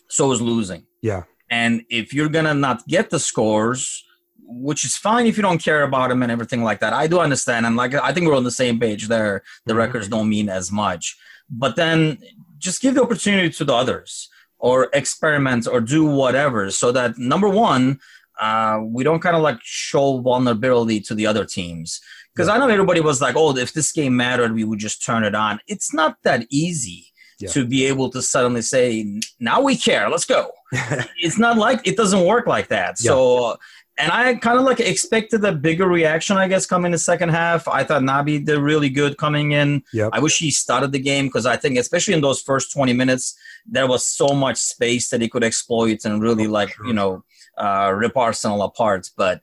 so 0.09 0.31
is 0.31 0.41
losing. 0.41 0.85
Yeah. 1.01 1.23
And 1.50 1.83
if 1.89 2.13
you're 2.13 2.29
gonna 2.29 2.53
not 2.53 2.88
get 2.88 3.09
the 3.09 3.19
scores, 3.19 4.03
which 4.51 4.83
is 4.83 4.98
fine 4.98 5.25
if 5.25 5.38
you 5.38 5.44
don't 5.44 5.63
care 5.63 5.83
about 5.83 6.09
them 6.09 6.24
and 6.24 6.31
everything 6.31 6.63
like 6.63 6.80
that. 6.80 6.94
I 6.94 7.07
do 7.07 7.19
understand, 7.19 7.65
and 7.65 7.75
like 7.75 7.94
I 7.94 8.12
think 8.12 8.27
we're 8.27 8.36
on 8.36 8.44
the 8.44 8.51
same 8.51 8.80
page 8.80 9.07
there. 9.07 9.44
The 9.65 9.74
mm-hmm. 9.74 9.80
records 9.80 10.07
don't 10.07 10.30
mean 10.30 10.50
as 10.50 10.71
much, 10.71 11.18
but 11.50 11.75
then 11.75 12.18
just 12.57 12.81
give 12.81 12.95
the 12.95 13.03
opportunity 13.03 13.50
to 13.50 13.63
the 13.63 13.74
others, 13.74 14.30
or 14.59 14.89
experiment, 14.94 15.68
or 15.68 15.81
do 15.81 16.06
whatever, 16.06 16.69
so 16.71 16.92
that 16.92 17.18
number 17.18 17.50
one, 17.50 18.00
uh, 18.39 18.80
we 18.83 19.03
don't 19.03 19.21
kind 19.21 19.36
of 19.36 19.42
like 19.42 19.59
show 19.62 20.19
vulnerability 20.19 21.00
to 21.01 21.15
the 21.15 21.25
other 21.25 21.45
teams. 21.45 22.01
Because 22.33 22.47
yeah. 22.47 22.56
I 22.56 22.57
know 22.57 22.69
everybody 22.69 23.01
was 23.01 23.21
like, 23.21 23.36
"Oh, 23.36 23.56
if 23.57 23.74
this 23.74 23.92
game 23.92 24.15
mattered, 24.15 24.54
we 24.54 24.63
would 24.63 24.80
just 24.80 25.06
turn 25.06 25.24
it 25.24 25.36
on." 25.36 25.59
It's 25.68 25.94
not 25.94 26.18
that 26.24 26.45
easy. 26.50 27.07
Yeah. 27.39 27.50
to 27.54 27.65
be 27.65 27.88
able 27.88 28.12
to 28.12 28.21
suddenly 28.21 28.62
say, 28.62 29.19
now 29.39 29.62
we 29.62 29.75
care, 29.75 30.07
let's 30.12 30.25
go. 30.25 30.51
it's 30.71 31.39
not 31.39 31.57
like 31.57 31.88
it 31.88 31.97
doesn't 31.97 32.24
work 32.24 32.45
like 32.45 32.68
that. 32.68 32.97
Yeah. 33.00 33.09
So 33.09 33.57
and 34.01 34.12
I 34.12 34.33
kind 34.36 34.57
of 34.57 34.65
like 34.65 34.80
expected 34.80 35.45
a 35.45 35.51
bigger 35.51 35.88
reaction, 35.88 36.36
I 36.36 36.48
guess, 36.48 36.65
coming 36.65 36.88
in 36.88 36.92
the 36.94 36.98
second 36.98 37.30
half. 37.30 37.68
I 37.68 37.83
thought 37.83 38.01
Naby 38.01 38.44
did 38.44 38.57
really 38.57 38.89
good 38.89 39.18
coming 39.18 39.52
in. 39.52 39.83
Yep. 39.94 40.09
I 40.11 40.19
wish 40.19 40.40
he 40.40 40.49
started 40.49 40.92
the 40.92 40.99
game 40.99 41.28
because 41.28 41.45
I 41.45 41.56
think, 41.56 41.78
especially 41.78 42.16
in 42.16 42.21
those 42.21 42.42
first 42.42 42.73
20 42.73 42.94
minutes, 42.94 43.37
there 43.66 43.87
was 43.87 44.04
so 44.04 44.30
much 44.30 44.57
space 44.57 45.09
that 45.09 45.21
he 45.21 45.30
could 45.30 45.44
exploit 45.44 46.04
and 46.04 46.19
really, 46.19 46.47
oh, 46.47 46.52
like, 46.52 46.73
sure. 46.73 46.87
you 46.87 46.94
know, 46.94 47.23
uh, 47.57 47.94
rip 47.95 48.18
Arsenal 48.18 48.64
apart. 48.64 49.07
But 49.16 49.40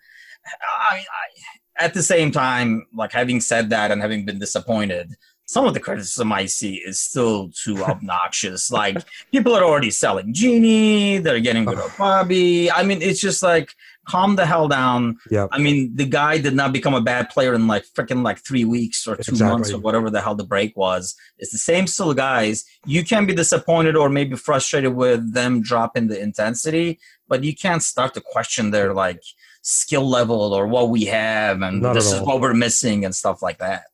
I, 0.90 0.96
I, 0.96 1.84
at 1.84 1.94
the 1.94 2.02
same 2.02 2.32
time, 2.32 2.86
like 2.92 3.12
having 3.12 3.40
said 3.40 3.70
that 3.70 3.92
and 3.92 4.02
having 4.02 4.24
been 4.24 4.40
disappointed, 4.40 5.14
some 5.48 5.64
of 5.64 5.72
the 5.72 5.80
criticism 5.80 6.30
I 6.30 6.44
see 6.44 6.74
is 6.74 7.00
still 7.00 7.50
too 7.50 7.82
obnoxious. 7.92 8.70
like 8.70 8.98
people 9.32 9.54
are 9.54 9.64
already 9.64 9.90
selling 9.90 10.34
Gini, 10.34 11.22
they're 11.22 11.40
getting 11.40 11.64
rid 11.64 11.78
of 11.78 11.96
Bobby. 11.96 12.70
I 12.70 12.82
mean, 12.82 13.00
it's 13.00 13.20
just 13.20 13.42
like 13.42 13.74
calm 14.08 14.36
the 14.36 14.46
hell 14.46 14.68
down. 14.68 15.18
Yeah. 15.30 15.46
I 15.52 15.58
mean, 15.58 15.94
the 15.94 16.06
guy 16.06 16.38
did 16.38 16.54
not 16.54 16.72
become 16.72 16.94
a 16.94 17.00
bad 17.00 17.30
player 17.30 17.54
in 17.54 17.66
like 17.66 17.84
freaking 17.86 18.22
like 18.22 18.38
three 18.38 18.64
weeks 18.64 19.06
or 19.06 19.16
two 19.16 19.32
exactly. 19.32 19.52
months 19.52 19.72
or 19.72 19.78
whatever 19.78 20.10
the 20.10 20.20
hell 20.20 20.34
the 20.34 20.44
break 20.44 20.76
was. 20.76 21.14
It's 21.38 21.52
the 21.52 21.58
same 21.58 21.86
still 21.86 22.14
guys. 22.14 22.64
You 22.86 23.04
can 23.04 23.26
be 23.26 23.34
disappointed 23.34 23.96
or 23.96 24.08
maybe 24.08 24.36
frustrated 24.36 24.94
with 24.94 25.34
them 25.34 25.62
dropping 25.62 26.08
the 26.08 26.20
intensity, 26.20 26.98
but 27.28 27.44
you 27.44 27.54
can't 27.54 27.82
start 27.82 28.14
to 28.14 28.20
question 28.20 28.70
their 28.70 28.94
like 28.94 29.22
skill 29.62 30.08
level 30.08 30.54
or 30.54 30.66
what 30.66 30.88
we 30.88 31.04
have 31.04 31.60
and 31.60 31.82
not 31.82 31.92
this 31.92 32.10
is 32.10 32.20
what 32.22 32.40
we're 32.40 32.54
missing 32.54 33.04
and 33.04 33.14
stuff 33.14 33.42
like 33.42 33.58
that. 33.58 33.84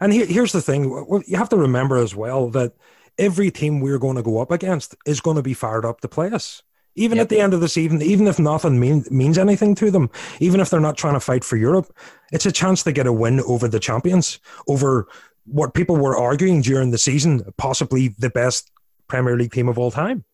And 0.00 0.12
here, 0.12 0.24
here's 0.24 0.52
the 0.52 0.62
thing: 0.62 0.84
you 1.26 1.36
have 1.36 1.50
to 1.50 1.56
remember 1.56 1.98
as 1.98 2.14
well 2.14 2.48
that 2.50 2.72
every 3.18 3.50
team 3.50 3.80
we're 3.80 3.98
going 3.98 4.16
to 4.16 4.22
go 4.22 4.40
up 4.40 4.50
against 4.50 4.96
is 5.04 5.20
going 5.20 5.36
to 5.36 5.42
be 5.42 5.54
fired 5.54 5.84
up 5.84 6.00
to 6.00 6.08
play 6.08 6.30
us. 6.30 6.62
Even 7.00 7.16
yep. 7.16 7.24
at 7.24 7.28
the 7.30 7.40
end 7.40 7.54
of 7.54 7.60
the 7.60 7.68
season, 7.68 8.02
even 8.02 8.26
if 8.26 8.38
nothing 8.38 8.78
mean, 8.78 9.06
means 9.10 9.38
anything 9.38 9.74
to 9.76 9.90
them, 9.90 10.10
even 10.38 10.60
if 10.60 10.68
they're 10.68 10.80
not 10.80 10.98
trying 10.98 11.14
to 11.14 11.20
fight 11.20 11.44
for 11.44 11.56
Europe, 11.56 11.90
it's 12.30 12.44
a 12.44 12.52
chance 12.52 12.82
to 12.82 12.92
get 12.92 13.06
a 13.06 13.12
win 13.12 13.40
over 13.40 13.68
the 13.68 13.80
champions, 13.80 14.38
over 14.68 15.08
what 15.46 15.72
people 15.72 15.96
were 15.96 16.14
arguing 16.14 16.60
during 16.60 16.90
the 16.90 16.98
season, 16.98 17.42
possibly 17.56 18.08
the 18.18 18.28
best 18.28 18.70
Premier 19.08 19.34
League 19.34 19.52
team 19.52 19.68
of 19.68 19.78
all 19.78 19.90
time. 19.90 20.24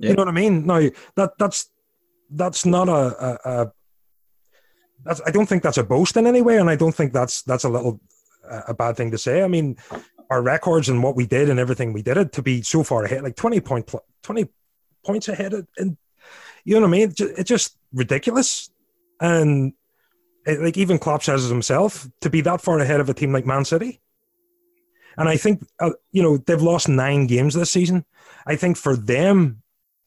Yep. 0.00 0.10
You 0.10 0.16
know 0.16 0.22
what 0.22 0.28
I 0.28 0.32
mean? 0.32 0.66
Now 0.66 0.90
that 1.16 1.30
that's 1.38 1.70
that's 2.30 2.66
not 2.66 2.88
a, 2.90 2.92
a, 2.92 3.38
a 3.44 3.72
that's 5.04 5.22
I 5.26 5.30
don't 5.30 5.46
think 5.46 5.62
that's 5.62 5.78
a 5.78 5.84
boast 5.84 6.18
in 6.18 6.26
any 6.26 6.42
way, 6.42 6.58
and 6.58 6.68
I 6.68 6.76
don't 6.76 6.94
think 6.94 7.14
that's 7.14 7.42
that's 7.42 7.64
a 7.64 7.70
little 7.70 8.00
a 8.68 8.74
bad 8.74 8.96
thing 8.96 9.10
to 9.12 9.18
say. 9.18 9.42
I 9.42 9.48
mean, 9.48 9.76
our 10.28 10.42
records 10.42 10.90
and 10.90 11.02
what 11.02 11.16
we 11.16 11.26
did 11.26 11.48
and 11.48 11.58
everything 11.58 11.94
we 11.94 12.02
did 12.02 12.18
it 12.18 12.32
to 12.32 12.42
be 12.42 12.60
so 12.60 12.82
far 12.82 13.04
ahead, 13.04 13.22
like 13.22 13.36
twenty 13.36 13.60
point 13.60 13.90
twenty 14.22 14.48
points 15.06 15.28
ahead. 15.28 15.54
And 15.78 15.96
you 16.64 16.74
know 16.74 16.80
what 16.80 16.88
I 16.88 16.90
mean? 16.90 17.14
It's 17.18 17.48
just 17.48 17.76
ridiculous. 17.92 18.70
And 19.20 19.72
it, 20.46 20.60
like 20.60 20.76
even 20.76 20.98
Klopp 20.98 21.22
says 21.22 21.48
himself 21.48 22.08
to 22.20 22.30
be 22.30 22.40
that 22.42 22.60
far 22.60 22.78
ahead 22.78 23.00
of 23.00 23.08
a 23.08 23.14
team 23.14 23.32
like 23.32 23.46
Man 23.46 23.64
City. 23.64 24.00
And 25.18 25.28
I 25.28 25.36
think, 25.36 25.66
uh, 25.80 25.92
you 26.12 26.22
know, 26.22 26.36
they've 26.36 26.60
lost 26.60 26.88
nine 26.88 27.26
games 27.26 27.54
this 27.54 27.70
season. 27.70 28.04
I 28.46 28.56
think 28.56 28.76
for 28.76 28.96
them, 28.96 29.62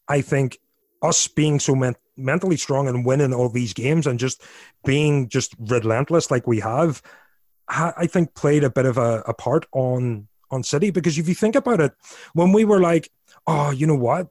I 0.07 0.21
think 0.21 0.59
us 1.01 1.27
being 1.27 1.59
so 1.59 1.75
men- 1.75 1.95
mentally 2.15 2.57
strong 2.57 2.87
and 2.87 3.05
winning 3.05 3.33
all 3.33 3.49
these 3.49 3.73
games 3.73 4.05
and 4.05 4.19
just 4.19 4.43
being 4.85 5.29
just 5.29 5.55
relentless 5.59 6.29
like 6.29 6.45
we 6.45 6.59
have, 6.59 7.01
ha- 7.67 7.93
I 7.97 8.05
think 8.05 8.35
played 8.35 8.63
a 8.63 8.69
bit 8.69 8.85
of 8.85 8.97
a, 8.97 9.23
a 9.25 9.33
part 9.33 9.65
on 9.71 10.27
on 10.51 10.63
City 10.63 10.89
because 10.89 11.17
if 11.17 11.27
you 11.27 11.35
think 11.35 11.55
about 11.55 11.79
it, 11.79 11.93
when 12.33 12.51
we 12.51 12.65
were 12.65 12.79
like, 12.79 13.11
oh, 13.45 13.71
you 13.71 13.85
know 13.85 13.95
what? 13.95 14.29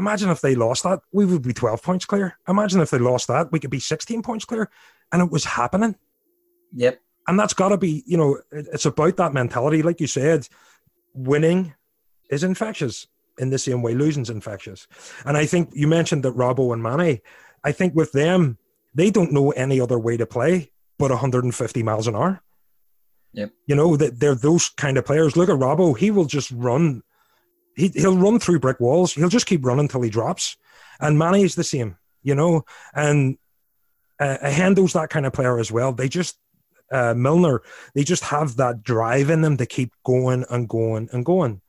Imagine 0.00 0.30
if 0.30 0.40
they 0.40 0.54
lost 0.54 0.82
that, 0.84 1.00
we 1.12 1.26
would 1.26 1.42
be 1.42 1.52
12 1.52 1.82
points 1.82 2.06
clear. 2.06 2.38
Imagine 2.48 2.80
if 2.80 2.90
they 2.90 2.98
lost 2.98 3.28
that, 3.28 3.52
we 3.52 3.60
could 3.60 3.70
be 3.70 3.80
16 3.80 4.22
points 4.22 4.46
clear. 4.46 4.70
And 5.12 5.20
it 5.22 5.30
was 5.30 5.44
happening. 5.44 5.96
Yep. 6.74 7.00
And 7.28 7.38
that's 7.38 7.52
got 7.52 7.68
to 7.68 7.76
be, 7.76 8.02
you 8.06 8.16
know, 8.16 8.38
it's 8.50 8.86
about 8.86 9.16
that 9.18 9.34
mentality. 9.34 9.82
Like 9.82 10.00
you 10.00 10.06
said, 10.06 10.48
winning 11.12 11.74
is 12.30 12.42
infectious 12.42 13.06
in 13.38 13.50
the 13.50 13.58
same 13.58 13.82
way 13.82 13.94
losing's 13.94 14.30
infectious. 14.30 14.86
And 15.24 15.36
I 15.36 15.44
think 15.44 15.70
you 15.74 15.86
mentioned 15.86 16.22
that 16.24 16.34
Robbo 16.34 16.72
and 16.72 16.82
Mane, 16.82 17.20
I 17.62 17.72
think 17.72 17.94
with 17.94 18.12
them, 18.12 18.56
they 18.94 19.10
don't 19.10 19.32
know 19.32 19.50
any 19.50 19.80
other 19.80 19.98
way 19.98 20.16
to 20.16 20.26
play 20.26 20.70
but 20.98 21.10
150 21.10 21.82
miles 21.82 22.06
an 22.06 22.14
hour. 22.14 22.42
Yep. 23.32 23.52
You 23.66 23.74
know, 23.74 23.96
that 23.96 24.20
they're 24.20 24.34
those 24.34 24.68
kind 24.68 24.98
of 24.98 25.06
players. 25.06 25.36
Look 25.36 25.48
at 25.48 25.56
Robbo, 25.56 25.96
he 25.96 26.10
will 26.10 26.26
just 26.26 26.50
run. 26.50 27.02
He, 27.74 27.88
he'll 27.88 28.18
run 28.18 28.38
through 28.38 28.60
brick 28.60 28.80
walls. 28.80 29.14
He'll 29.14 29.28
just 29.28 29.46
keep 29.46 29.64
running 29.64 29.84
until 29.84 30.02
he 30.02 30.10
drops. 30.10 30.56
And 31.00 31.18
Mane 31.18 31.44
is 31.44 31.54
the 31.54 31.64
same, 31.64 31.96
you 32.22 32.34
know. 32.34 32.64
And 32.94 33.38
uh, 34.18 34.38
Hendo's 34.42 34.92
that 34.92 35.10
kind 35.10 35.26
of 35.26 35.32
player 35.32 35.58
as 35.58 35.72
well. 35.72 35.92
They 35.92 36.08
just, 36.08 36.38
uh, 36.92 37.14
Milner, 37.14 37.62
they 37.94 38.04
just 38.04 38.24
have 38.24 38.56
that 38.56 38.82
drive 38.82 39.30
in 39.30 39.40
them 39.40 39.56
to 39.56 39.66
keep 39.66 39.92
going 40.04 40.44
and 40.50 40.68
going 40.68 41.08
and 41.12 41.24
going. 41.24 41.62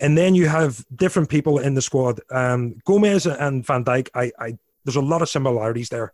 And 0.00 0.16
then 0.16 0.34
you 0.34 0.46
have 0.46 0.84
different 0.94 1.28
people 1.28 1.58
in 1.58 1.74
the 1.74 1.82
squad. 1.82 2.20
Um, 2.30 2.76
Gomez 2.84 3.26
and 3.26 3.66
Van 3.66 3.84
Dijk, 3.84 4.08
I, 4.14 4.30
I, 4.38 4.58
there's 4.84 4.96
a 4.96 5.00
lot 5.00 5.22
of 5.22 5.28
similarities 5.28 5.88
there. 5.88 6.12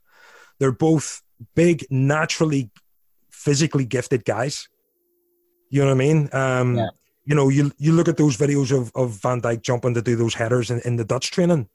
They're 0.59 0.73
both 0.73 1.23
big, 1.55 1.85
naturally, 1.91 2.71
physically 3.31 3.85
gifted 3.85 4.25
guys. 4.25 4.69
You 5.69 5.81
know 5.81 5.89
what 5.89 5.95
I 5.95 5.99
mean? 5.99 6.29
Um, 6.33 6.77
yeah. 6.77 6.89
You 7.25 7.35
know, 7.35 7.49
you 7.49 7.73
you 7.79 7.93
look 7.93 8.09
at 8.09 8.17
those 8.17 8.37
videos 8.37 8.77
of, 8.77 8.91
of 8.95 9.23
Van 9.23 9.41
Dijk 9.41 9.63
jumping 9.63 9.95
to 9.95 10.03
do 10.03 10.17
those 10.17 10.35
headers 10.35 10.71
in, 10.71 10.81
in 10.85 10.97
the 10.97 11.05
Dutch 11.05 11.31
training. 11.31 11.69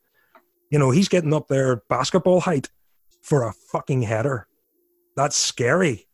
You 0.69 0.79
know, 0.79 0.91
he's 0.91 1.07
getting 1.07 1.33
up 1.33 1.47
there 1.47 1.83
basketball 1.89 2.41
height 2.41 2.69
for 3.21 3.43
a 3.43 3.53
fucking 3.71 4.01
header. 4.01 4.47
That's 5.15 5.37
scary. 5.37 6.07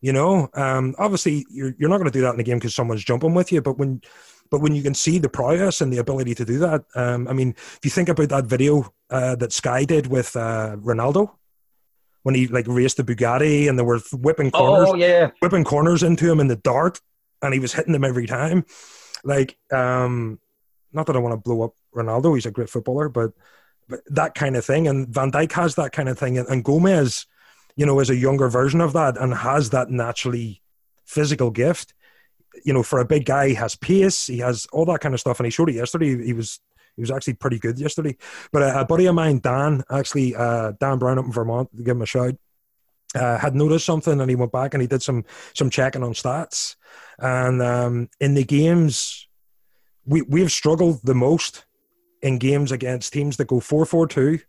You 0.00 0.12
know, 0.12 0.48
um, 0.54 0.94
obviously 0.98 1.44
you're 1.50 1.74
you're 1.78 1.88
not 1.88 1.98
going 1.98 2.10
to 2.10 2.18
do 2.18 2.22
that 2.22 2.34
in 2.34 2.40
a 2.40 2.44
game 2.44 2.58
because 2.58 2.74
someone's 2.74 3.04
jumping 3.04 3.34
with 3.34 3.52
you. 3.52 3.60
But 3.60 3.78
when 3.78 4.00
but 4.50 4.60
when 4.60 4.74
you 4.74 4.82
can 4.82 4.94
see 4.94 5.18
the 5.18 5.28
prowess 5.28 5.80
and 5.80 5.92
the 5.92 5.98
ability 5.98 6.34
to 6.36 6.44
do 6.44 6.58
that, 6.60 6.84
um, 6.94 7.28
I 7.28 7.32
mean, 7.32 7.50
if 7.50 7.80
you 7.82 7.90
think 7.90 8.08
about 8.08 8.30
that 8.30 8.46
video 8.46 8.92
uh, 9.10 9.36
that 9.36 9.52
Sky 9.52 9.84
did 9.84 10.06
with 10.06 10.34
uh, 10.36 10.76
Ronaldo, 10.76 11.32
when 12.22 12.34
he 12.34 12.46
like 12.46 12.66
raced 12.68 12.96
the 12.96 13.04
Bugatti 13.04 13.68
and 13.68 13.78
they 13.78 13.82
were 13.82 14.00
whipping 14.12 14.50
corners, 14.50 14.88
oh, 14.90 14.94
yeah. 14.94 15.30
whipping 15.40 15.64
corners 15.64 16.02
into 16.02 16.30
him 16.30 16.40
in 16.40 16.48
the 16.48 16.56
dark, 16.56 17.00
and 17.42 17.54
he 17.54 17.60
was 17.60 17.72
hitting 17.72 17.92
them 17.92 18.04
every 18.04 18.26
time. 18.26 18.64
Like, 19.24 19.58
um, 19.72 20.38
not 20.92 21.06
that 21.06 21.16
I 21.16 21.20
want 21.20 21.32
to 21.32 21.36
blow 21.36 21.62
up 21.62 21.74
Ronaldo, 21.94 22.34
he's 22.34 22.46
a 22.46 22.50
great 22.50 22.70
footballer, 22.70 23.08
but 23.08 23.32
but 23.88 24.00
that 24.08 24.34
kind 24.34 24.54
of 24.54 24.64
thing. 24.66 24.86
And 24.86 25.08
Van 25.08 25.32
Dijk 25.32 25.52
has 25.52 25.76
that 25.76 25.92
kind 25.92 26.10
of 26.10 26.18
thing, 26.18 26.36
and, 26.36 26.46
and 26.48 26.62
Gomez, 26.62 27.26
you 27.74 27.86
know, 27.86 28.00
is 28.00 28.10
a 28.10 28.16
younger 28.16 28.48
version 28.48 28.82
of 28.82 28.92
that 28.92 29.16
and 29.16 29.32
has 29.32 29.70
that 29.70 29.88
naturally 29.90 30.62
physical 31.06 31.50
gift 31.50 31.94
you 32.64 32.72
know, 32.72 32.82
for 32.82 32.98
a 32.98 33.04
big 33.04 33.24
guy, 33.24 33.48
he 33.48 33.54
has 33.54 33.76
pace, 33.76 34.26
he 34.26 34.38
has 34.38 34.66
all 34.72 34.84
that 34.86 35.00
kind 35.00 35.14
of 35.14 35.20
stuff, 35.20 35.38
and 35.38 35.46
he 35.46 35.50
showed 35.50 35.70
it 35.70 35.74
yesterday. 35.74 36.24
He 36.24 36.32
was 36.32 36.60
he 36.96 37.00
was 37.00 37.10
actually 37.10 37.34
pretty 37.34 37.58
good 37.58 37.78
yesterday. 37.78 38.16
But 38.50 38.62
a, 38.62 38.84
buddy 38.84 39.06
of 39.06 39.14
mine, 39.14 39.38
Dan, 39.38 39.84
actually, 39.88 40.34
uh, 40.34 40.72
Dan 40.80 40.98
Brown 40.98 41.18
up 41.18 41.26
in 41.26 41.32
Vermont, 41.32 41.68
give 41.76 41.94
him 41.94 42.02
a 42.02 42.06
shout. 42.06 42.34
Uh, 43.14 43.38
had 43.38 43.54
noticed 43.54 43.86
something 43.86 44.20
and 44.20 44.28
he 44.28 44.36
went 44.36 44.52
back 44.52 44.74
and 44.74 44.82
he 44.82 44.86
did 44.86 45.02
some 45.02 45.24
some 45.54 45.70
checking 45.70 46.02
on 46.02 46.12
stats. 46.12 46.76
And 47.18 47.62
um, 47.62 48.10
in 48.20 48.34
the 48.34 48.44
games, 48.44 49.26
we 50.04 50.22
we've 50.22 50.52
struggled 50.52 51.00
the 51.04 51.14
most 51.14 51.64
in 52.20 52.38
games 52.38 52.70
against 52.70 53.12
teams 53.12 53.38
that 53.38 53.46
go 53.46 53.60
four 53.60 53.86
four 53.86 54.06
two 54.06 54.40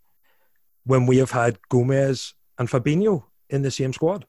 when 0.83 1.05
we 1.05 1.17
have 1.17 1.31
had 1.31 1.57
Gomez 1.69 2.33
and 2.57 2.67
Fabinho 2.67 3.23
in 3.49 3.61
the 3.61 3.71
same 3.71 3.93
squad. 3.93 4.25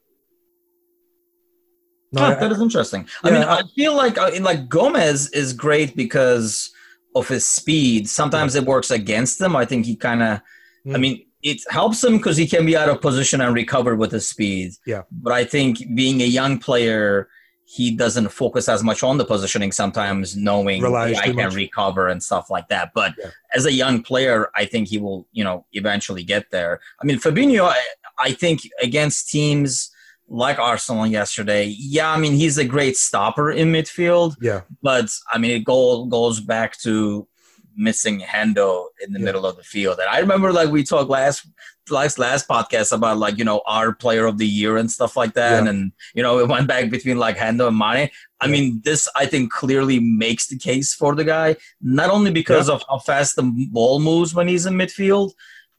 No, 2.13 2.21
huh, 2.21 2.35
that 2.35 2.51
is 2.51 2.61
interesting. 2.61 3.07
Yeah, 3.23 3.29
I 3.29 3.33
mean, 3.33 3.43
I, 3.43 3.57
I 3.57 3.63
feel 3.75 3.95
like 3.95 4.17
like 4.41 4.69
Gomez 4.69 5.29
is 5.31 5.53
great 5.53 5.95
because 5.95 6.71
of 7.15 7.27
his 7.27 7.45
speed. 7.45 8.09
Sometimes 8.09 8.55
yeah. 8.55 8.61
it 8.61 8.67
works 8.67 8.91
against 8.91 9.39
him. 9.39 9.55
I 9.55 9.65
think 9.65 9.85
he 9.85 9.95
kind 9.95 10.23
of. 10.23 10.41
Mm. 10.85 10.95
I 10.95 10.97
mean, 10.97 11.25
it 11.43 11.61
helps 11.69 12.03
him 12.03 12.17
because 12.17 12.37
he 12.37 12.47
can 12.47 12.65
be 12.65 12.77
out 12.77 12.89
of 12.89 13.01
position 13.01 13.41
and 13.41 13.53
recover 13.53 13.95
with 13.95 14.11
his 14.11 14.27
speed. 14.27 14.71
Yeah. 14.85 15.03
But 15.11 15.33
I 15.33 15.43
think 15.43 15.95
being 15.95 16.21
a 16.21 16.25
young 16.25 16.59
player, 16.59 17.29
he 17.65 17.95
doesn't 17.95 18.29
focus 18.29 18.67
as 18.67 18.83
much 18.83 19.01
on 19.01 19.17
the 19.17 19.25
positioning 19.25 19.71
sometimes, 19.71 20.35
knowing 20.35 20.81
hey, 20.81 21.15
I 21.15 21.27
can 21.27 21.35
much. 21.35 21.55
recover 21.55 22.07
and 22.09 22.21
stuff 22.21 22.49
like 22.49 22.67
that. 22.67 22.91
But 22.93 23.13
yeah. 23.17 23.31
as 23.55 23.65
a 23.65 23.71
young 23.71 24.03
player, 24.03 24.49
I 24.55 24.65
think 24.65 24.89
he 24.89 24.97
will, 24.97 25.27
you 25.31 25.43
know, 25.43 25.65
eventually 25.73 26.23
get 26.23 26.51
there. 26.51 26.81
I 27.01 27.05
mean, 27.05 27.17
Fabinho, 27.17 27.69
I, 27.69 27.79
I 28.19 28.33
think 28.33 28.61
against 28.81 29.29
teams 29.29 29.91
like 30.27 30.59
Arsenal 30.59 31.05
yesterday. 31.05 31.65
Yeah, 31.77 32.09
I 32.09 32.17
mean 32.17 32.33
he's 32.33 32.57
a 32.57 32.65
great 32.65 32.97
stopper 32.97 33.51
in 33.51 33.71
midfield. 33.71 34.35
Yeah, 34.41 34.61
but 34.81 35.09
I 35.31 35.37
mean 35.37 35.51
it 35.51 35.65
goes 35.65 36.07
goes 36.09 36.39
back 36.39 36.79
to 36.79 37.27
missing 37.75 38.19
Hendo 38.19 38.85
in 39.05 39.13
the 39.13 39.19
yeah. 39.19 39.25
middle 39.25 39.45
of 39.45 39.57
the 39.57 39.63
field. 39.63 39.99
And 39.99 40.09
I 40.09 40.19
remember 40.19 40.51
like 40.51 40.69
we 40.69 40.83
talked 40.83 41.09
last 41.09 41.47
last 41.89 42.19
last 42.19 42.47
podcast 42.47 42.95
about 42.95 43.17
like 43.17 43.37
you 43.37 43.43
know 43.43 43.61
our 43.65 43.93
player 43.93 44.25
of 44.25 44.37
the 44.37 44.47
year 44.47 44.77
and 44.77 44.89
stuff 44.89 45.17
like 45.17 45.33
that, 45.33 45.63
yeah. 45.63 45.69
and, 45.69 45.91
you 46.13 46.23
know 46.23 46.39
it 46.39 46.47
went 46.47 46.67
back 46.67 46.89
between 46.89 47.17
like 47.17 47.37
Hendo 47.37 47.67
and 47.67 47.77
Mane. 47.77 48.09
I 48.39 48.45
yeah. 48.45 48.51
mean 48.51 48.81
this 48.83 49.07
I 49.15 49.25
think 49.25 49.51
clearly 49.51 49.99
makes 49.99 50.47
the 50.47 50.57
case 50.57 50.93
for 50.93 51.15
the 51.15 51.23
guy, 51.23 51.55
not 51.81 52.09
only 52.09 52.31
because 52.31 52.69
of 52.69 52.83
how 52.89 52.99
fast 52.99 53.35
the 53.35 53.51
ball 53.71 53.99
moves 53.99 54.33
when 54.33 54.47
he's 54.47 54.65
in 54.65 54.73
midfield. 54.73 55.31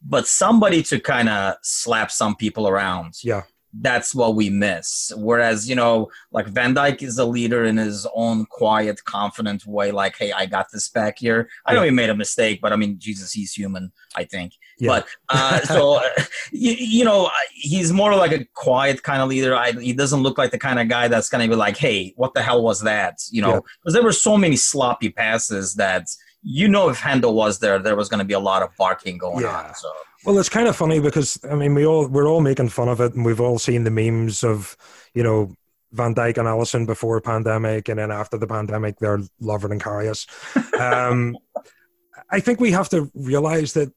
But 0.05 0.27
somebody 0.27 0.83
to 0.83 0.99
kind 0.99 1.29
of 1.29 1.55
slap 1.61 2.11
some 2.11 2.35
people 2.35 2.67
around. 2.67 3.13
Yeah 3.23 3.43
that's 3.81 4.13
what 4.13 4.35
we 4.35 4.49
miss. 4.49 5.11
Whereas, 5.17 5.67
you 5.67 5.75
know, 5.75 6.09
like 6.31 6.47
Van 6.47 6.75
Dijk 6.75 7.01
is 7.01 7.17
a 7.17 7.25
leader 7.25 7.65
in 7.65 7.77
his 7.77 8.07
own 8.13 8.45
quiet, 8.45 9.03
confident 9.03 9.65
way, 9.65 9.91
like, 9.91 10.15
hey, 10.17 10.31
I 10.31 10.45
got 10.45 10.67
this 10.71 10.89
back 10.89 11.17
here. 11.17 11.49
I 11.65 11.73
know 11.73 11.81
he 11.81 11.89
made 11.89 12.09
a 12.09 12.15
mistake, 12.15 12.59
but 12.61 12.71
I 12.71 12.75
mean, 12.75 12.99
Jesus, 12.99 13.31
he's 13.31 13.53
human, 13.53 13.91
I 14.15 14.25
think. 14.25 14.53
Yeah. 14.77 14.89
But 14.89 15.07
uh, 15.29 15.59
so, 15.61 16.01
you, 16.51 16.73
you, 16.73 17.05
know, 17.05 17.31
he's 17.53 17.91
more 17.91 18.15
like 18.15 18.31
a 18.31 18.45
quiet 18.53 19.01
kind 19.01 19.21
of 19.21 19.29
leader. 19.29 19.55
I, 19.55 19.71
he 19.71 19.93
doesn't 19.93 20.21
look 20.21 20.37
like 20.37 20.51
the 20.51 20.59
kind 20.59 20.79
of 20.79 20.87
guy 20.87 21.07
that's 21.07 21.29
going 21.29 21.43
to 21.43 21.49
be 21.49 21.57
like, 21.57 21.77
hey, 21.77 22.13
what 22.15 22.35
the 22.35 22.43
hell 22.43 22.61
was 22.61 22.81
that? 22.81 23.19
You 23.31 23.41
know, 23.41 23.61
because 23.61 23.71
yeah. 23.87 23.93
there 23.93 24.03
were 24.03 24.11
so 24.11 24.37
many 24.37 24.55
sloppy 24.55 25.09
passes 25.09 25.75
that, 25.75 26.07
you 26.43 26.67
know, 26.67 26.89
if 26.89 26.99
Hendo 26.99 27.33
was 27.33 27.59
there, 27.59 27.79
there 27.79 27.95
was 27.95 28.09
going 28.09 28.19
to 28.19 28.25
be 28.25 28.33
a 28.33 28.39
lot 28.39 28.61
of 28.61 28.69
barking 28.77 29.17
going 29.17 29.43
yeah. 29.43 29.67
on. 29.67 29.75
So 29.75 29.89
well, 30.25 30.37
it's 30.39 30.49
kind 30.49 30.67
of 30.67 30.75
funny 30.75 30.99
because 30.99 31.39
I 31.49 31.55
mean 31.55 31.73
we 31.73 31.85
all 31.85 32.07
we're 32.07 32.27
all 32.27 32.41
making 32.41 32.69
fun 32.69 32.87
of 32.87 33.01
it, 33.01 33.13
and 33.13 33.25
we've 33.25 33.41
all 33.41 33.59
seen 33.59 33.83
the 33.83 33.91
memes 33.91 34.43
of 34.43 34.77
you 35.13 35.23
know 35.23 35.53
Van 35.91 36.15
Dijk 36.15 36.37
and 36.37 36.47
Alisson 36.47 36.85
before 36.85 37.19
pandemic, 37.21 37.89
and 37.89 37.99
then 37.99 38.11
after 38.11 38.37
the 38.37 38.47
pandemic, 38.47 38.97
they're 38.99 39.21
loving 39.39 39.71
and 39.71 39.81
Karius. 39.81 40.27
Um, 40.79 41.37
I 42.29 42.39
think 42.39 42.59
we 42.59 42.71
have 42.71 42.89
to 42.89 43.11
realize 43.13 43.73
that, 43.73 43.93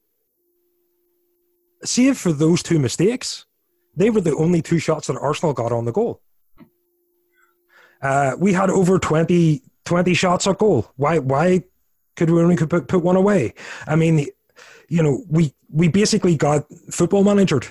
save 1.84 2.18
for 2.18 2.32
those 2.32 2.62
two 2.62 2.78
mistakes, 2.78 3.46
they 3.96 4.10
were 4.10 4.20
the 4.20 4.36
only 4.36 4.60
two 4.60 4.78
shots 4.78 5.06
that 5.06 5.16
Arsenal 5.16 5.54
got 5.54 5.72
on 5.72 5.86
the 5.86 5.92
goal. 5.92 6.20
Uh, 8.02 8.32
we 8.38 8.52
had 8.52 8.68
over 8.68 8.98
20, 8.98 9.62
20 9.84 10.14
shots 10.14 10.46
at 10.46 10.58
goal. 10.58 10.92
Why? 10.96 11.18
Why 11.18 11.64
could 12.14 12.30
we 12.30 12.42
only 12.42 12.56
put, 12.56 12.88
put 12.88 13.02
one 13.02 13.16
away? 13.16 13.54
I 13.86 13.96
mean, 13.96 14.26
you 14.88 15.02
know, 15.02 15.24
we 15.28 15.54
we 15.70 15.88
basically 15.88 16.36
got 16.36 16.66
football 16.90 17.24
managered. 17.24 17.66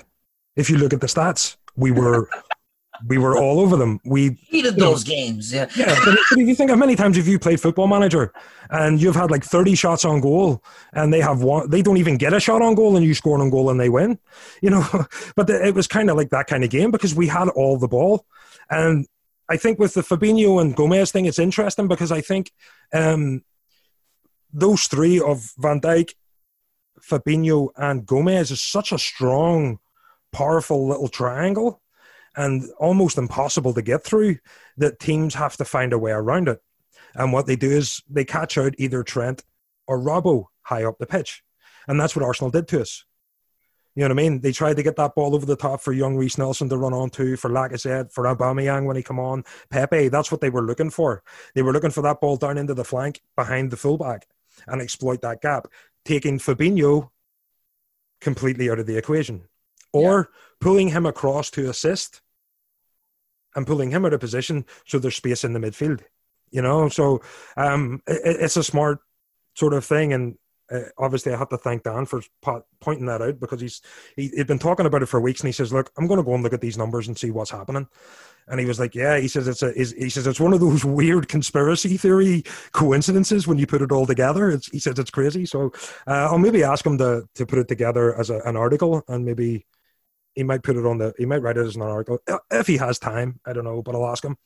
If 0.56 0.70
you 0.70 0.78
look 0.78 0.94
at 0.94 1.02
the 1.02 1.08
stats, 1.08 1.58
we 1.76 1.92
were 1.92 2.30
we 3.08 3.18
were 3.18 3.38
all 3.38 3.60
over 3.60 3.76
them. 3.76 4.00
We 4.06 4.38
hated 4.50 4.76
those 4.76 5.06
know, 5.06 5.12
games. 5.12 5.54
Yeah, 5.54 5.70
yeah. 5.76 5.96
But, 6.06 6.18
but 6.30 6.40
if 6.40 6.48
you 6.48 6.56
think 6.56 6.70
how 6.70 6.76
many 6.76 6.96
times 6.96 7.18
have 7.18 7.28
you 7.28 7.40
played 7.40 7.60
football 7.60 7.88
manager 7.88 8.34
and 8.70 9.02
you've 9.02 9.16
had 9.16 9.32
like 9.32 9.44
thirty 9.44 9.76
shots 9.76 10.06
on 10.06 10.22
goal, 10.22 10.64
and 10.94 11.14
they 11.14 11.22
have 11.22 11.42
one, 11.42 11.70
they 11.70 11.82
don't 11.82 11.98
even 11.98 12.18
get 12.18 12.34
a 12.34 12.40
shot 12.40 12.62
on 12.62 12.76
goal, 12.76 12.96
and 12.96 13.06
you 13.06 13.14
score 13.14 13.40
on 13.42 13.50
goal 13.50 13.70
and 13.70 13.80
they 13.80 13.90
win. 13.90 14.20
You 14.62 14.72
know, 14.72 14.88
but 15.36 15.48
the, 15.48 15.66
it 15.66 15.76
was 15.76 15.88
kind 15.88 16.10
of 16.10 16.18
like 16.18 16.30
that 16.30 16.48
kind 16.48 16.64
of 16.64 16.70
game 16.70 16.92
because 16.92 17.16
we 17.16 17.28
had 17.28 17.50
all 17.50 17.78
the 17.78 17.88
ball, 17.88 18.26
and 18.70 19.08
I 19.48 19.58
think 19.58 19.80
with 19.80 19.94
the 19.94 20.02
Fabinho 20.02 20.62
and 20.62 20.76
Gomez 20.76 21.12
thing, 21.12 21.26
it's 21.26 21.40
interesting 21.40 21.88
because 21.88 22.12
I 22.12 22.22
think 22.22 22.52
um, 22.94 23.44
those 24.52 24.86
three 24.86 25.20
of 25.20 25.52
Van 25.58 25.80
Dijk, 25.80 26.14
Fabinho 27.10 27.70
and 27.76 28.06
Gomez 28.06 28.52
is 28.52 28.62
such 28.62 28.92
a 28.92 29.00
strong, 29.00 29.80
powerful 30.32 30.88
little 30.88 31.08
triangle 31.08 31.82
and 32.36 32.70
almost 32.80 33.18
impossible 33.18 33.74
to 33.74 33.82
get 33.82 34.04
through 34.04 34.38
that 34.78 35.00
teams 35.00 35.36
have 35.36 35.56
to 35.58 35.66
find 35.66 35.94
a 35.94 36.00
way 36.00 36.12
around 36.12 36.48
it. 36.48 36.62
And 37.14 37.32
what 37.32 37.46
they 37.46 37.56
do 37.56 37.72
is 37.72 38.02
they 38.10 38.26
catch 38.26 38.58
out 38.58 38.76
either 38.78 39.04
Trent 39.04 39.44
or 39.88 40.00
Robbo 40.00 40.46
high 40.64 40.84
up 40.84 40.98
the 40.98 41.06
pitch. 41.06 41.44
And 41.88 42.00
that's 42.00 42.16
what 42.16 42.26
Arsenal 42.26 42.52
did 42.52 42.68
to 42.70 42.82
us. 42.82 43.06
You 43.96 44.02
know 44.02 44.08
what 44.08 44.20
I 44.20 44.24
mean? 44.24 44.42
They 44.42 44.52
tried 44.52 44.76
to 44.76 44.84
get 44.84 44.98
that 44.98 45.16
ball 45.16 45.36
over 45.36 45.46
the 45.46 45.56
top 45.56 45.80
for 45.80 45.94
young 45.94 46.18
Reiss 46.18 46.38
Nelson 46.38 46.68
to 46.68 46.78
run 46.78 46.94
on 46.94 47.10
to, 47.12 47.38
for 47.38 47.78
said, 47.78 48.12
for 48.12 48.26
Aubameyang 48.26 48.86
when 48.86 48.98
he 48.98 49.04
come 49.04 49.20
on. 49.20 49.46
Pepe, 49.70 50.10
that's 50.10 50.32
what 50.32 50.42
they 50.42 50.50
were 50.50 50.64
looking 50.64 50.90
for. 50.90 51.24
They 51.54 51.62
were 51.62 51.72
looking 51.72 51.92
for 51.92 52.02
that 52.02 52.20
ball 52.20 52.36
down 52.36 52.58
into 52.58 52.74
the 52.74 52.84
flank 52.84 53.22
behind 53.38 53.72
the 53.72 53.78
fullback 53.78 54.28
and 54.68 54.82
exploit 54.82 55.22
that 55.22 55.42
gap, 55.42 55.68
taking 56.06 56.40
Fabinho 56.40 57.10
completely 58.22 58.70
out 58.70 58.80
of 58.80 58.86
the 58.86 58.98
equation. 58.98 59.44
Or 59.92 60.30
yeah. 60.30 60.40
pulling 60.60 60.90
him 60.90 61.06
across 61.06 61.50
to 61.52 61.70
assist 61.70 62.22
and 63.56 63.66
pulling 63.66 63.92
him 63.92 64.06
out 64.06 64.14
of 64.14 64.20
position 64.20 64.66
so 64.86 65.00
there's 65.00 65.16
space 65.16 65.44
in 65.44 65.54
the 65.54 65.60
midfield. 65.60 66.02
You 66.52 66.62
know, 66.62 66.88
so 66.90 67.22
um, 67.58 68.02
it, 68.08 68.22
it's 68.42 68.58
a 68.58 68.64
smart 68.64 69.00
sort 69.56 69.74
of 69.74 69.84
thing. 69.84 70.14
And 70.14 70.38
uh, 70.72 70.82
obviously 70.98 71.34
I 71.34 71.38
have 71.38 71.50
to 71.50 71.58
thank 71.58 71.84
Dan 71.84 72.06
for 72.06 72.22
pointing 72.82 73.06
that 73.08 73.22
out 73.22 73.40
because 73.40 73.62
he's 73.62 73.82
he, 74.16 74.30
he'd 74.30 74.48
been 74.48 74.60
talking 74.60 74.86
about 74.86 75.04
it 75.04 75.08
for 75.08 75.22
weeks 75.22 75.42
and 75.42 75.48
he 75.48 75.52
says, 75.52 75.74
"Look, 75.74 75.92
I'm 75.98 76.08
going 76.08 76.18
to 76.18 76.24
go 76.24 76.34
and 76.34 76.44
look 76.44 76.54
at 76.54 76.62
these 76.62 76.78
numbers 76.78 77.08
and 77.08 77.18
see 77.18 77.32
what's 77.32 77.52
happening." 77.52 77.88
And 78.48 78.60
he 78.60 78.66
was 78.66 78.80
like, 78.80 78.96
"Yeah," 78.96 79.18
he 79.18 79.28
says 79.28 79.48
it's 79.48 79.64
a 79.64 79.72
he 79.74 80.10
says 80.10 80.28
it's 80.28 80.40
one 80.40 80.54
of 80.54 80.60
those 80.60 80.84
weird 80.86 81.28
conspiracy 81.28 81.98
theory 81.98 82.44
coincidences 82.72 83.48
when 83.48 83.58
you 83.58 83.68
put 83.68 83.82
it 83.82 83.92
all 83.92 84.06
together. 84.06 84.50
It's, 84.50 84.68
he 84.68 84.80
says 84.80 84.98
it's 85.00 85.12
crazy. 85.12 85.46
So 85.46 85.72
uh, 86.08 86.30
I'll 86.32 86.38
maybe 86.38 86.64
ask 86.64 86.86
him 86.86 86.98
to 86.98 87.28
to 87.36 87.46
put 87.46 87.60
it 87.60 87.68
together 87.68 88.18
as 88.20 88.30
a, 88.30 88.40
an 88.40 88.58
article 88.58 89.04
and 89.08 89.26
maybe 89.26 89.66
he 90.34 90.44
might 90.44 90.64
put 90.64 90.78
it 90.78 90.86
on 90.86 90.98
the 90.98 91.14
he 91.18 91.26
might 91.26 91.42
write 91.42 91.58
it 91.58 91.66
as 91.66 91.76
an 91.76 91.82
article 91.82 92.20
if 92.52 92.68
he 92.68 92.78
has 92.78 93.00
time. 93.00 93.40
I 93.46 93.54
don't 93.54 93.64
know, 93.64 93.82
but 93.82 93.96
I'll 93.96 94.08
ask 94.08 94.24
him 94.24 94.38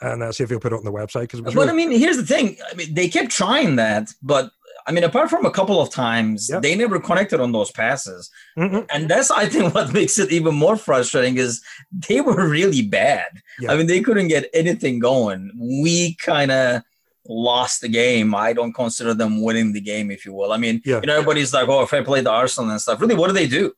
and 0.00 0.22
uh, 0.22 0.32
see 0.32 0.44
if 0.44 0.50
he'll 0.50 0.60
put 0.60 0.72
it 0.72 0.76
on 0.76 0.84
the 0.84 0.92
website. 0.92 1.22
Because, 1.22 1.40
but 1.40 1.54
really- 1.54 1.68
I 1.68 1.72
mean, 1.72 1.90
here's 1.90 2.16
the 2.16 2.26
thing: 2.26 2.56
I 2.70 2.74
mean, 2.74 2.94
they 2.94 3.08
kept 3.08 3.30
trying 3.30 3.76
that, 3.76 4.10
but 4.22 4.50
I 4.90 4.92
mean, 4.92 5.04
apart 5.04 5.30
from 5.30 5.46
a 5.46 5.52
couple 5.52 5.80
of 5.80 5.88
times, 5.88 6.50
yep. 6.50 6.62
they 6.62 6.74
never 6.74 6.98
connected 6.98 7.38
on 7.38 7.52
those 7.52 7.70
passes. 7.70 8.28
Mm-hmm. 8.58 8.86
And 8.92 9.08
that's, 9.08 9.30
I 9.30 9.48
think, 9.48 9.72
what 9.72 9.92
makes 9.98 10.18
it 10.18 10.32
even 10.32 10.56
more 10.56 10.76
frustrating 10.76 11.38
is 11.38 11.62
they 12.08 12.20
were 12.20 12.48
really 12.48 12.82
bad. 12.82 13.28
I 13.68 13.76
mean, 13.76 13.86
they 13.86 14.00
couldn't 14.00 14.26
get 14.26 14.50
anything 14.52 14.98
going. 14.98 15.52
We 15.56 16.16
kind 16.16 16.50
of 16.50 16.82
lost 17.28 17.82
the 17.82 17.88
game. 17.88 18.34
I 18.34 18.52
don't 18.52 18.72
consider 18.72 19.14
them 19.14 19.40
winning 19.40 19.74
the 19.74 19.80
game, 19.80 20.10
if 20.10 20.26
you 20.26 20.32
will. 20.32 20.50
I 20.52 20.56
mean, 20.56 20.82
yeah. 20.84 20.98
you 21.00 21.06
know, 21.06 21.14
everybody's 21.14 21.54
like, 21.54 21.68
oh, 21.68 21.82
if 21.82 21.94
I 21.94 22.02
played 22.02 22.24
the 22.24 22.32
Arsenal 22.32 22.68
and 22.68 22.80
stuff, 22.80 23.00
really, 23.00 23.14
what 23.14 23.28
do 23.28 23.32
they 23.32 23.46
do? 23.46 23.72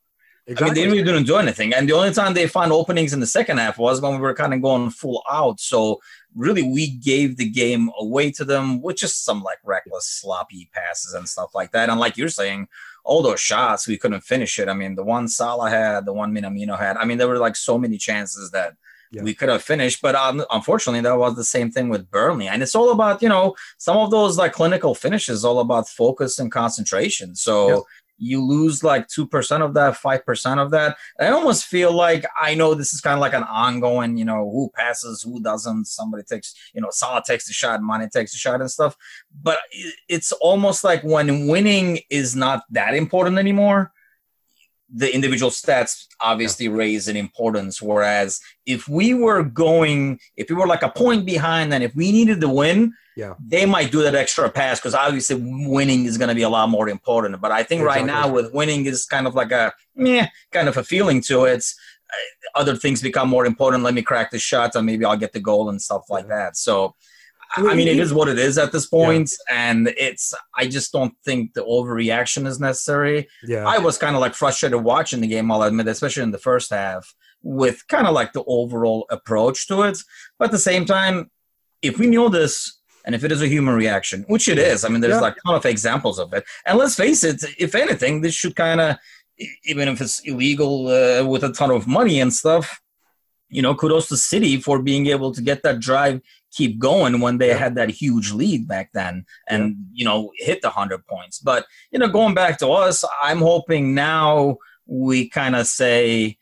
Exactly. 0.46 0.64
I 0.64 0.66
mean, 0.66 0.74
they 0.74 0.90
really 0.90 1.04
didn't 1.04 1.26
do 1.26 1.36
anything. 1.36 1.74
And 1.74 1.86
the 1.86 1.92
only 1.92 2.12
time 2.14 2.32
they 2.32 2.48
found 2.48 2.72
openings 2.72 3.12
in 3.12 3.20
the 3.20 3.26
second 3.26 3.58
half 3.58 3.76
was 3.76 4.00
when 4.00 4.12
we 4.12 4.18
were 4.18 4.34
kind 4.34 4.54
of 4.54 4.62
going 4.62 4.88
full 4.88 5.22
out. 5.30 5.60
So 5.60 6.00
really, 6.34 6.62
we 6.62 6.90
gave 6.90 7.36
the 7.36 7.48
game 7.48 7.90
away 7.98 8.30
to 8.32 8.44
them 8.44 8.80
with 8.80 8.96
just 8.96 9.24
some 9.24 9.42
like 9.42 9.58
reckless, 9.64 10.06
sloppy 10.06 10.70
passes 10.72 11.14
and 11.14 11.28
stuff 11.28 11.54
like 11.54 11.72
that. 11.72 11.90
And 11.90 12.00
like 12.00 12.16
you're 12.16 12.28
saying, 12.28 12.68
all 13.04 13.22
those 13.22 13.40
shots, 13.40 13.88
we 13.88 13.98
couldn't 13.98 14.20
finish 14.20 14.58
it. 14.58 14.68
I 14.68 14.74
mean, 14.74 14.94
the 14.94 15.02
one 15.02 15.28
Salah 15.28 15.70
had, 15.70 16.04
the 16.04 16.12
one 16.12 16.32
Minamino 16.32 16.78
had. 16.78 16.96
I 16.96 17.04
mean, 17.04 17.18
there 17.18 17.28
were 17.28 17.38
like 17.38 17.56
so 17.56 17.76
many 17.76 17.98
chances 17.98 18.52
that 18.52 18.76
yeah. 19.10 19.22
we 19.22 19.34
could 19.34 19.48
have 19.48 19.62
finished. 19.62 20.00
But 20.00 20.14
um, 20.14 20.44
unfortunately, 20.50 21.00
that 21.00 21.18
was 21.18 21.34
the 21.34 21.44
same 21.44 21.70
thing 21.70 21.88
with 21.88 22.10
Burnley. 22.10 22.48
And 22.48 22.62
it's 22.62 22.74
all 22.74 22.92
about, 22.92 23.20
you 23.20 23.28
know, 23.28 23.56
some 23.78 23.96
of 23.96 24.10
those 24.10 24.38
like 24.38 24.52
clinical 24.52 24.94
finishes, 24.94 25.44
all 25.44 25.58
about 25.60 25.88
focus 25.88 26.38
and 26.38 26.50
concentration. 26.50 27.34
So 27.34 27.86
you 28.22 28.40
lose 28.40 28.84
like 28.84 29.08
2% 29.08 29.62
of 29.62 29.74
that, 29.74 29.94
5% 29.94 30.58
of 30.58 30.70
that. 30.70 30.96
I 31.18 31.28
almost 31.28 31.64
feel 31.64 31.92
like 31.92 32.24
I 32.40 32.54
know 32.54 32.74
this 32.74 32.94
is 32.94 33.00
kind 33.00 33.14
of 33.14 33.20
like 33.20 33.34
an 33.34 33.42
ongoing, 33.42 34.16
you 34.16 34.24
know, 34.24 34.48
who 34.48 34.70
passes, 34.76 35.22
who 35.22 35.42
doesn't. 35.42 35.86
Somebody 35.86 36.22
takes, 36.22 36.54
you 36.72 36.80
know, 36.80 36.90
Salah 36.90 37.24
takes 37.26 37.46
the 37.46 37.52
shot, 37.52 37.82
Mane 37.82 38.08
takes 38.10 38.30
the 38.30 38.38
shot 38.38 38.60
and 38.60 38.70
stuff. 38.70 38.96
But 39.42 39.58
it's 40.08 40.30
almost 40.32 40.84
like 40.84 41.02
when 41.02 41.48
winning 41.48 41.98
is 42.10 42.36
not 42.36 42.62
that 42.70 42.94
important 42.94 43.38
anymore, 43.38 43.92
the 44.94 45.12
individual 45.14 45.50
stats 45.50 46.06
obviously 46.20 46.66
yeah. 46.66 46.72
raise 46.72 47.08
in 47.08 47.16
importance. 47.16 47.80
Whereas 47.80 48.40
if 48.66 48.88
we 48.88 49.14
were 49.14 49.42
going, 49.42 50.20
if 50.36 50.50
we 50.50 50.56
were 50.56 50.66
like 50.66 50.82
a 50.82 50.90
point 50.90 51.24
behind, 51.24 51.72
then 51.72 51.82
if 51.82 51.94
we 51.94 52.12
needed 52.12 52.40
to 52.40 52.48
win, 52.48 52.94
yeah, 53.16 53.34
they 53.44 53.66
might 53.66 53.90
do 53.90 54.02
that 54.02 54.14
extra 54.14 54.48
pass 54.50 54.78
because 54.78 54.94
obviously 54.94 55.36
winning 55.40 56.06
is 56.06 56.16
going 56.18 56.28
to 56.28 56.34
be 56.34 56.42
a 56.42 56.48
lot 56.48 56.68
more 56.68 56.88
important. 56.88 57.40
But 57.40 57.52
I 57.52 57.62
think 57.62 57.82
exactly. 57.82 58.00
right 58.00 58.06
now 58.06 58.32
with 58.32 58.52
winning 58.52 58.86
is 58.86 59.04
kind 59.06 59.26
of 59.26 59.34
like 59.34 59.52
a 59.52 59.72
meh, 59.94 60.28
kind 60.50 60.68
of 60.68 60.76
a 60.76 60.84
feeling 60.84 61.20
to 61.22 61.44
it. 61.44 61.64
Uh, 62.10 62.60
other 62.60 62.76
things 62.76 63.02
become 63.02 63.28
more 63.28 63.46
important. 63.46 63.82
Let 63.82 63.94
me 63.94 64.02
crack 64.02 64.30
the 64.30 64.38
shot, 64.38 64.74
and 64.74 64.86
maybe 64.86 65.04
I'll 65.04 65.16
get 65.16 65.32
the 65.32 65.40
goal 65.40 65.68
and 65.70 65.80
stuff 65.80 66.04
like 66.10 66.28
that. 66.28 66.56
So. 66.56 66.94
I 67.56 67.74
mean, 67.74 67.88
it 67.88 67.98
is 67.98 68.14
what 68.14 68.28
it 68.28 68.38
is 68.38 68.58
at 68.58 68.72
this 68.72 68.86
point, 68.86 69.30
yeah. 69.50 69.70
and 69.70 69.88
it's. 69.88 70.32
I 70.56 70.66
just 70.66 70.92
don't 70.92 71.14
think 71.24 71.54
the 71.54 71.64
overreaction 71.64 72.46
is 72.46 72.58
necessary. 72.58 73.28
Yeah, 73.44 73.66
I 73.66 73.78
was 73.78 73.98
kind 73.98 74.14
of 74.14 74.20
like 74.20 74.34
frustrated 74.34 74.82
watching 74.82 75.20
the 75.20 75.26
game. 75.26 75.50
I'll 75.50 75.62
admit, 75.62 75.88
especially 75.88 76.22
in 76.22 76.30
the 76.30 76.38
first 76.38 76.70
half, 76.70 77.14
with 77.42 77.86
kind 77.88 78.06
of 78.06 78.14
like 78.14 78.32
the 78.32 78.44
overall 78.46 79.06
approach 79.10 79.68
to 79.68 79.82
it. 79.82 79.98
But 80.38 80.46
at 80.46 80.50
the 80.52 80.58
same 80.58 80.84
time, 80.84 81.30
if 81.82 81.98
we 81.98 82.06
knew 82.06 82.28
this 82.28 82.80
and 83.04 83.14
if 83.14 83.24
it 83.24 83.32
is 83.32 83.42
a 83.42 83.48
human 83.48 83.74
reaction, 83.74 84.24
which 84.28 84.48
it 84.48 84.58
is, 84.58 84.84
I 84.84 84.88
mean, 84.88 85.00
there's 85.00 85.14
yeah. 85.14 85.20
like 85.20 85.36
a 85.36 85.40
ton 85.46 85.56
of 85.56 85.66
examples 85.66 86.18
of 86.18 86.32
it. 86.32 86.44
And 86.64 86.78
let's 86.78 86.94
face 86.94 87.24
it, 87.24 87.42
if 87.58 87.74
anything, 87.74 88.20
this 88.20 88.34
should 88.34 88.54
kind 88.54 88.80
of, 88.80 88.96
even 89.64 89.88
if 89.88 90.00
it's 90.00 90.20
illegal 90.20 90.88
uh, 90.88 91.24
with 91.26 91.42
a 91.42 91.52
ton 91.52 91.70
of 91.70 91.86
money 91.86 92.20
and 92.20 92.32
stuff, 92.32 92.80
you 93.48 93.60
know, 93.60 93.74
kudos 93.74 94.08
to 94.08 94.16
City 94.16 94.60
for 94.60 94.80
being 94.80 95.06
able 95.08 95.32
to 95.32 95.42
get 95.42 95.62
that 95.62 95.80
drive 95.80 96.20
keep 96.52 96.78
going 96.78 97.20
when 97.20 97.38
they 97.38 97.48
yeah. 97.48 97.56
had 97.56 97.74
that 97.74 97.90
huge 97.90 98.32
lead 98.32 98.68
back 98.68 98.90
then 98.92 99.24
and, 99.48 99.70
yeah. 99.70 99.84
you 99.92 100.04
know, 100.04 100.32
hit 100.36 100.62
the 100.62 100.68
100 100.68 101.06
points. 101.06 101.38
But, 101.38 101.66
you 101.90 101.98
know, 101.98 102.08
going 102.08 102.34
back 102.34 102.58
to 102.58 102.68
us, 102.70 103.04
I'm 103.22 103.38
hoping 103.38 103.94
now 103.94 104.58
we 104.86 105.28
kind 105.28 105.56
of 105.56 105.66
say, 105.66 106.38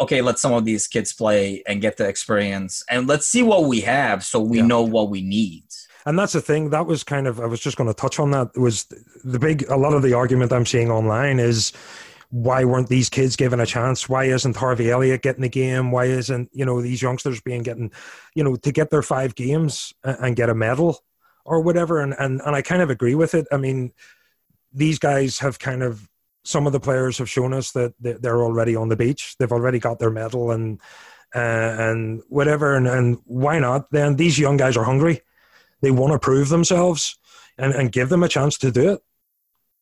okay, 0.00 0.20
let 0.20 0.38
some 0.38 0.52
of 0.52 0.64
these 0.64 0.86
kids 0.86 1.12
play 1.12 1.62
and 1.66 1.80
get 1.80 1.96
the 1.96 2.08
experience 2.08 2.82
and 2.90 3.06
let's 3.06 3.26
see 3.26 3.42
what 3.42 3.64
we 3.64 3.80
have 3.82 4.24
so 4.24 4.40
we 4.40 4.58
yeah. 4.58 4.66
know 4.66 4.82
what 4.82 5.10
we 5.10 5.22
need 5.22 5.64
and 6.04 6.18
that's 6.18 6.32
the 6.32 6.40
thing 6.40 6.70
that 6.70 6.86
was 6.86 7.04
kind 7.04 7.26
of 7.26 7.40
i 7.40 7.46
was 7.46 7.60
just 7.60 7.76
going 7.76 7.88
to 7.88 7.94
touch 7.94 8.18
on 8.18 8.30
that 8.30 8.56
was 8.56 8.86
the 9.24 9.38
big 9.38 9.68
a 9.68 9.76
lot 9.76 9.94
of 9.94 10.02
the 10.02 10.12
argument 10.12 10.52
i'm 10.52 10.66
seeing 10.66 10.90
online 10.90 11.38
is 11.38 11.72
why 12.32 12.64
weren't 12.64 12.88
these 12.88 13.10
kids 13.10 13.36
given 13.36 13.60
a 13.60 13.66
chance? 13.66 14.08
Why 14.08 14.24
isn't 14.24 14.56
harvey 14.56 14.90
elliott 14.90 15.20
getting 15.20 15.42
the 15.42 15.50
game? 15.50 15.90
Why 15.90 16.06
isn't 16.06 16.48
you 16.54 16.64
know 16.64 16.80
these 16.80 17.02
youngsters 17.02 17.42
being 17.42 17.62
getting 17.62 17.92
you 18.34 18.42
know 18.42 18.56
to 18.56 18.72
get 18.72 18.88
their 18.88 19.02
five 19.02 19.34
games 19.34 19.92
and 20.02 20.34
get 20.34 20.48
a 20.48 20.54
medal 20.54 21.00
or 21.44 21.60
whatever? 21.60 22.00
And 22.00 22.14
and, 22.18 22.40
and 22.40 22.56
i 22.56 22.62
kind 22.62 22.80
of 22.80 22.88
agree 22.88 23.14
with 23.14 23.34
it. 23.34 23.46
I 23.52 23.58
mean 23.58 23.92
these 24.72 24.98
guys 24.98 25.38
have 25.40 25.58
kind 25.58 25.82
of 25.82 26.08
some 26.42 26.66
of 26.66 26.72
the 26.72 26.80
players 26.80 27.18
have 27.18 27.28
shown 27.28 27.52
us 27.52 27.72
that 27.72 27.92
they're 28.00 28.42
already 28.42 28.74
on 28.74 28.88
the 28.88 28.96
beach. 28.96 29.36
They've 29.38 29.52
already 29.52 29.78
got 29.78 29.98
their 29.98 30.10
medal 30.10 30.52
and 30.52 30.80
uh, 31.34 31.38
and 31.38 32.22
whatever. 32.30 32.74
And, 32.74 32.86
and 32.86 33.18
why 33.24 33.58
not? 33.58 33.90
Then 33.90 34.16
these 34.16 34.38
young 34.38 34.56
guys 34.56 34.78
are 34.78 34.84
hungry. 34.84 35.20
They 35.82 35.90
want 35.90 36.14
to 36.14 36.18
prove 36.18 36.48
themselves 36.48 37.18
and, 37.58 37.74
and 37.74 37.92
give 37.92 38.08
them 38.08 38.22
a 38.22 38.28
chance 38.28 38.56
to 38.58 38.70
do 38.70 38.92
it. 38.94 39.02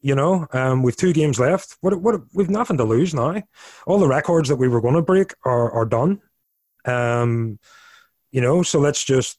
You 0.03 0.15
know, 0.15 0.47
um, 0.53 0.83
we've 0.83 0.97
two 0.97 1.13
games 1.13 1.39
left. 1.39 1.77
What, 1.81 2.01
what, 2.01 2.23
we've 2.33 2.49
nothing 2.49 2.79
to 2.79 2.85
lose 2.85 3.13
now. 3.13 3.43
All 3.87 3.99
the 3.99 4.09
records 4.09 4.49
that 4.49 4.57
we 4.57 4.69
were 4.69 4.81
going 4.81 4.95
to 4.95 5.03
break 5.03 5.35
are, 5.45 5.71
are 5.73 5.85
done. 5.85 6.23
Um, 6.87 7.59
you 8.31 8.41
know, 8.41 8.63
so 8.63 8.79
let's 8.79 9.05
just 9.05 9.39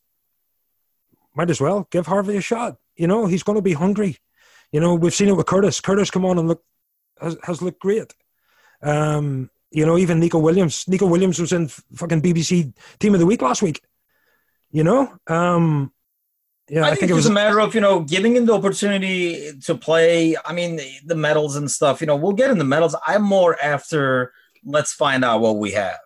might 1.36 1.50
as 1.50 1.62
well 1.62 1.88
give 1.90 2.06
Harvey 2.06 2.38
a 2.38 2.42
shot. 2.42 2.78
You 2.96 3.08
know, 3.08 3.26
he's 3.26 3.44
going 3.44 3.56
to 3.56 3.62
be 3.62 3.74
hungry. 3.74 4.18
You 4.72 4.80
know, 4.80 4.96
we've 4.96 5.14
seen 5.14 5.30
it 5.30 5.36
with 5.36 5.48
Curtis. 5.48 5.82
Curtis 5.82 6.12
come 6.12 6.26
on 6.26 6.38
and 6.38 6.48
look 6.48 6.64
has, 7.20 7.38
has 7.44 7.62
looked 7.62 7.80
great. 7.80 8.14
Um, 8.84 9.50
you 9.72 9.86
know, 9.86 9.98
even 9.98 10.20
Neco 10.20 10.40
Williams. 10.40 10.88
Neco 10.88 11.06
Williams 11.06 11.40
was 11.40 11.54
in 11.54 11.70
fucking 11.70 12.22
BBC 12.22 12.74
Team 13.00 13.14
of 13.14 13.20
the 13.20 13.26
Week 13.26 13.42
last 13.42 13.62
week. 13.62 13.82
You 14.72 14.84
know, 14.84 15.18
um, 15.28 15.92
yeah, 16.72 16.86
I, 16.86 16.92
I 16.92 16.96
think, 16.96 17.12
it 17.12 17.16
was 17.16 17.26
a 17.26 17.32
matter 17.32 17.60
of 17.60 17.76
you 17.76 17.82
know 17.82 18.00
giving 18.00 18.36
him 18.36 18.46
the 18.46 18.54
opportunity 18.54 19.52
to 19.64 19.76
play. 19.76 20.38
I 20.46 20.54
mean, 20.54 20.78
the, 20.78 20.90
the 21.06 21.16
medals 21.16 21.58
and 21.58 21.70
stuff. 21.70 22.00
You 22.00 22.08
know, 22.08 22.16
we'll 22.16 22.32
get 22.32 22.50
in 22.50 22.58
the 22.58 22.64
medals. 22.64 22.96
I'm 23.06 23.24
more 23.24 23.62
after 23.62 24.32
let's 24.64 24.94
find 24.94 25.26
out 25.26 25.42
what 25.42 25.58
we 25.58 25.72
have. 25.72 26.00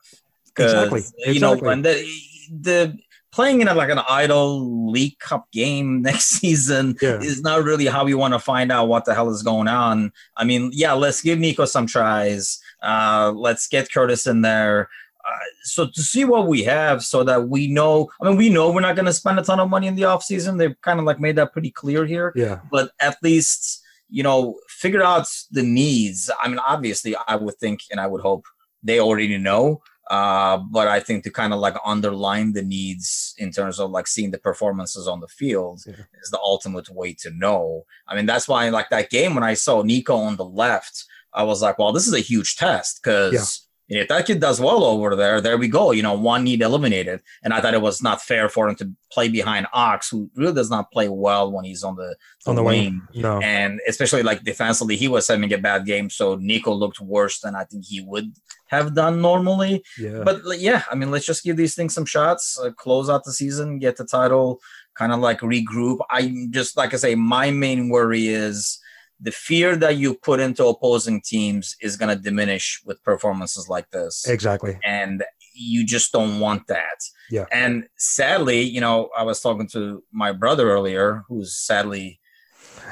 Exactly. 0.58 1.04
You 1.28 1.40
know, 1.40 1.56
when 1.56 1.84
the 1.84 2.04
the 2.50 2.98
playing 3.32 3.62
in 3.62 3.68
a, 3.68 3.76
like 3.76 3.92
an 3.92 4.00
idle 4.10 4.90
League 4.90 5.20
Cup 5.20 5.52
game 5.52 6.02
next 6.02 6.30
season 6.40 6.96
yeah. 7.00 7.20
is 7.20 7.42
not 7.42 7.64
really 7.64 7.86
how 7.86 8.04
we 8.04 8.16
want 8.16 8.34
to 8.34 8.40
find 8.40 8.72
out 8.72 8.88
what 8.88 9.06
the 9.06 9.14
hell 9.14 9.30
is 9.30 9.44
going 9.44 9.68
on. 9.68 10.12
I 10.36 10.46
mean, 10.46 10.72
yeah, 10.74 10.94
let's 10.94 11.22
give 11.22 11.38
Neco 11.38 11.66
some 11.66 11.86
tries. 11.86 12.60
Uh, 12.82 13.34
let's 13.36 13.68
get 13.68 13.92
Curtis 13.92 14.26
in 14.26 14.42
there. 14.42 14.90
Uh, 15.28 15.38
so 15.64 15.88
to 15.88 16.02
see 16.02 16.24
what 16.24 16.48
we 16.48 16.64
have 16.64 17.04
so 17.04 17.24
that 17.24 17.50
we 17.50 17.68
know 17.68 18.08
i 18.22 18.28
mean 18.28 18.38
we 18.38 18.48
know 18.48 18.72
we're 18.72 18.80
not 18.80 18.96
going 18.96 19.08
to 19.08 19.14
spend 19.14 19.40
a 19.40 19.42
ton 19.42 19.60
of 19.60 19.70
money 19.70 19.88
in 19.88 19.96
the 19.96 20.04
off 20.04 20.24
season 20.24 20.58
they've 20.58 20.80
kind 20.82 21.00
of 21.00 21.06
like 21.06 21.20
made 21.20 21.36
that 21.36 21.52
pretty 21.52 21.72
clear 21.72 22.06
here. 22.06 22.32
Yeah. 22.36 22.60
But 22.70 22.92
at 23.00 23.18
least 23.24 23.82
you 24.10 24.22
know 24.22 24.60
figure 24.68 25.02
out 25.02 25.28
the 25.52 25.64
needs. 25.64 26.30
I 26.42 26.48
mean 26.48 26.60
obviously 26.60 27.16
i 27.28 27.36
would 27.36 27.56
think 27.56 27.82
and 27.92 28.00
i 28.00 28.08
would 28.08 28.22
hope 28.22 28.46
they 28.84 29.00
already 29.00 29.38
know 29.38 29.82
uh, 30.10 30.58
but 30.58 30.88
I 30.88 31.00
think 31.00 31.24
to 31.24 31.32
kind 31.32 31.54
of 31.54 31.60
like 31.60 31.76
underline 31.84 32.54
the 32.54 32.62
needs 32.62 33.34
in 33.38 33.52
terms 33.52 33.80
of 33.80 33.90
like 33.90 34.08
seeing 34.08 34.32
the 34.32 34.38
performances 34.38 35.08
on 35.08 35.20
the 35.20 35.28
field 35.28 35.82
yeah. 35.86 35.96
is 36.22 36.30
the 36.30 36.40
ultimate 36.40 36.90
way 36.90 37.14
to 37.22 37.32
know. 37.32 37.86
I 38.08 38.16
mean, 38.16 38.26
that's 38.26 38.48
why 38.48 38.70
like 38.70 38.90
that 38.90 39.10
game 39.10 39.34
when 39.34 39.44
I 39.44 39.56
saw 39.56 39.82
neco 39.82 40.16
on 40.16 40.36
the 40.36 40.46
left, 40.46 41.06
I 41.34 41.44
was 41.44 41.62
like, 41.62 41.80
well, 41.80 41.92
this 41.92 42.08
is 42.08 42.14
a 42.14 42.20
huge 42.20 42.56
test 42.56 43.02
because 43.04 43.65
if 43.88 44.08
that 44.08 44.26
kid 44.26 44.40
does 44.40 44.60
well 44.60 44.84
over 44.84 45.16
there, 45.16 45.42
there 45.42 45.58
we 45.58 45.68
go. 45.68 45.92
You 45.92 46.02
know, 46.02 46.14
one 46.14 46.44
need 46.44 46.62
eliminated. 46.62 47.22
And 47.44 47.54
I 47.54 47.62
thought 47.62 47.76
it 47.76 47.82
was 47.82 48.02
not 48.02 48.22
fair 48.22 48.50
for 48.50 48.68
him 48.68 48.76
to 48.78 48.92
play 49.12 49.30
behind 49.30 49.68
Ox, 49.74 50.10
who 50.10 50.30
really 50.36 50.54
does 50.54 50.72
not 50.72 50.92
play 50.92 51.08
well 51.08 51.52
when 51.52 51.66
he's 51.66 51.84
on 51.84 51.96
the, 51.96 52.16
the 52.44 52.50
on 52.50 52.56
the 52.56 52.64
wing. 52.64 53.02
wing. 53.14 53.22
No. 53.22 53.40
And 53.42 53.80
especially 53.88 54.24
like 54.24 54.44
defensively, 54.44 54.96
he 54.96 55.08
was 55.08 55.28
having 55.28 55.54
a 55.54 55.58
bad 55.58 55.86
game. 55.86 56.10
So 56.10 56.36
Neco 56.36 56.74
looked 56.74 57.00
worse 57.00 57.40
than 57.42 57.56
I 57.56 57.64
think 57.66 57.86
he 57.86 58.02
would 58.02 58.34
have 58.70 58.96
done 58.96 59.22
normally. 59.22 59.84
Yeah. 60.00 60.24
But 60.24 60.42
yeah, 60.58 60.84
I 60.92 60.96
mean, 60.96 61.12
let's 61.12 61.26
just 61.26 61.44
give 61.44 61.56
these 61.56 61.76
things 61.76 61.94
some 61.94 62.06
shots, 62.06 62.60
uh, 62.60 62.72
close 62.72 63.10
out 63.10 63.24
the 63.24 63.34
season, 63.34 63.78
get 63.78 63.98
the 63.98 64.06
title, 64.06 64.62
kind 64.96 65.14
of 65.14 65.20
like 65.20 65.42
regroup. 65.42 66.00
I 66.10 66.48
just, 66.50 66.76
like 66.76 66.94
I 66.96 66.98
say, 66.98 67.14
my 67.14 67.52
main 67.52 67.90
worry 67.90 68.30
is 68.30 68.80
the 69.26 69.32
fear 69.32 69.76
that 69.76 69.98
you 69.98 70.14
put 70.14 70.40
into 70.40 70.64
opposing 70.64 71.20
teams 71.20 71.76
is 71.82 71.98
going 71.98 72.16
to 72.16 72.22
diminish 72.22 72.80
with 72.86 73.04
performances 73.04 73.68
like 73.68 73.90
this. 73.90 74.28
exactly. 74.28 74.78
And 74.86 75.24
you 75.56 75.84
just 75.84 76.12
don't 76.12 76.40
want 76.40 76.68
that. 76.68 77.00
Yeah. 77.32 77.46
And 77.52 77.88
sadly, 77.98 78.62
you 78.62 78.80
know, 78.80 79.10
I 79.18 79.24
was 79.24 79.42
talking 79.42 79.68
to 79.70 80.04
my 80.12 80.32
brother 80.32 80.70
earlier, 80.70 81.24
who's 81.28 81.56
sadly 81.56 82.20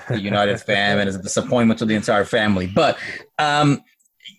a 0.10 0.18
United 0.18 0.60
fan 0.68 0.98
and 0.98 1.08
is 1.08 1.16
a 1.16 1.22
disappointment 1.22 1.78
to 1.80 1.86
the 1.86 1.94
entire 1.94 2.26
family. 2.26 2.66
But, 2.66 2.98
um, 3.38 3.84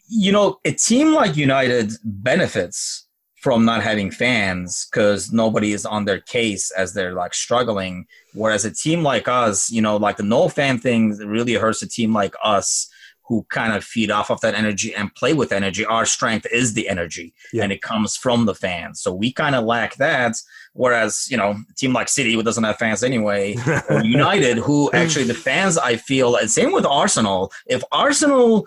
you 0.09 0.33
know, 0.33 0.59
a 0.65 0.73
team 0.73 1.15
like 1.15 1.37
United 1.37 1.93
benefits 2.03 3.04
from 3.45 3.67
not 3.67 3.83
having 3.83 4.11
fans 4.11 4.89
because 4.91 5.31
nobody 5.31 5.75
is 5.75 5.85
on 5.85 6.07
their 6.07 6.19
case 6.21 6.71
as 6.71 6.95
they're 6.95 7.13
like 7.13 7.35
struggling. 7.35 8.07
Whereas 8.33 8.65
a 8.65 8.71
team 8.71 9.03
like 9.03 9.29
us, 9.29 9.71
you 9.71 9.83
know, 9.83 9.99
like 9.99 10.17
the 10.17 10.23
no 10.23 10.49
fan 10.49 10.79
thing 10.79 11.11
really 11.19 11.53
hurts 11.53 11.83
a 11.83 11.87
team 11.87 12.15
like 12.15 12.35
us 12.43 12.89
who 13.29 13.45
kind 13.51 13.75
of 13.75 13.85
feed 13.85 14.11
off 14.11 14.31
of 14.31 14.41
that 14.41 14.55
energy 14.55 14.95
and 14.95 15.15
play 15.15 15.35
with 15.35 15.53
energy. 15.53 15.85
Our 15.85 16.07
strength 16.07 16.47
is 16.51 16.73
the 16.73 16.89
energy 16.89 17.35
Yeah. 17.53 17.65
and 17.65 17.71
it 17.73 17.83
comes 17.83 18.17
from 18.17 18.47
the 18.47 18.55
fans. 18.55 19.03
So 19.03 19.13
we 19.13 19.31
kind 19.31 19.55
of 19.55 19.65
lack 19.65 19.97
that. 19.97 20.37
Whereas, 20.73 21.27
you 21.31 21.37
know, 21.37 21.51
a 21.51 21.75
team 21.77 21.93
like 21.93 22.09
City, 22.09 22.33
who 22.33 22.43
doesn't 22.43 22.65
have 22.65 22.79
fans 22.79 23.03
anyway, 23.03 23.57
or 23.91 24.03
United, 24.03 24.57
who 24.57 24.91
actually 24.95 25.25
the 25.25 25.35
fans, 25.35 25.77
I 25.77 25.97
feel, 25.97 26.37
and 26.37 26.51
same 26.51 26.73
with 26.73 26.87
Arsenal. 26.87 27.53
If 27.67 27.83
Arsenal 27.93 28.67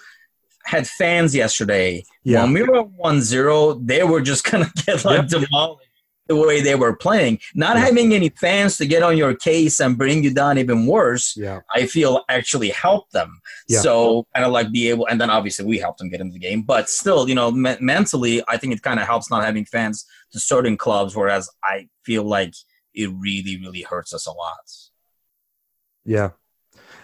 had 0.67 0.85
fans 0.85 1.33
yesterday, 1.33 2.03
Yeah. 2.23 2.43
when 2.43 2.53
we 2.53 2.63
were 2.63 2.83
1 2.83 3.21
0, 3.21 3.75
they 3.75 4.03
were 4.03 4.21
just 4.21 4.43
going 4.49 4.65
to 4.67 4.71
get 4.85 5.05
like 5.05 5.27
demolished 5.27 5.83
the 6.27 6.35
way 6.35 6.59
they 6.59 6.75
were 6.75 6.93
playing. 6.93 7.39
Not 7.55 7.77
Yeah. 7.77 7.85
having 7.85 8.13
any 8.13 8.29
fans 8.29 8.75
to 8.77 8.85
get 8.85 9.01
on 9.01 9.15
your 9.15 9.33
case 9.33 9.79
and 9.79 9.97
bring 9.97 10.23
you 10.25 10.33
down 10.33 10.57
even 10.57 10.85
worse, 10.85 11.35
Yeah. 11.37 11.61
I 11.73 11.87
feel 11.87 12.25
actually 12.27 12.69
helped 12.69 13.13
them. 13.13 13.39
Yeah. 13.69 13.79
So, 13.79 14.27
kind 14.35 14.45
of 14.45 14.51
like 14.51 14.69
be 14.73 14.89
able, 14.89 15.07
and 15.07 15.21
then 15.21 15.29
obviously 15.29 15.65
we 15.65 15.77
helped 15.77 15.99
them 15.99 16.09
get 16.09 16.19
into 16.19 16.33
the 16.33 16.39
game, 16.49 16.63
but 16.63 16.89
still, 16.89 17.29
you 17.29 17.35
know, 17.35 17.49
me- 17.51 17.77
mentally, 17.79 18.43
I 18.49 18.57
think 18.57 18.73
it 18.73 18.81
kind 18.81 18.99
of 18.99 19.05
helps 19.07 19.29
not 19.31 19.45
having 19.45 19.63
fans 19.65 20.05
to 20.33 20.39
certain 20.39 20.75
clubs, 20.75 21.15
whereas 21.15 21.49
I 21.63 21.87
feel 22.03 22.23
like 22.23 22.53
it 22.93 23.09
really, 23.17 23.57
really 23.63 23.83
hurts 23.83 24.13
us 24.13 24.27
a 24.27 24.31
lot. 24.31 24.65
Yeah. 26.03 26.31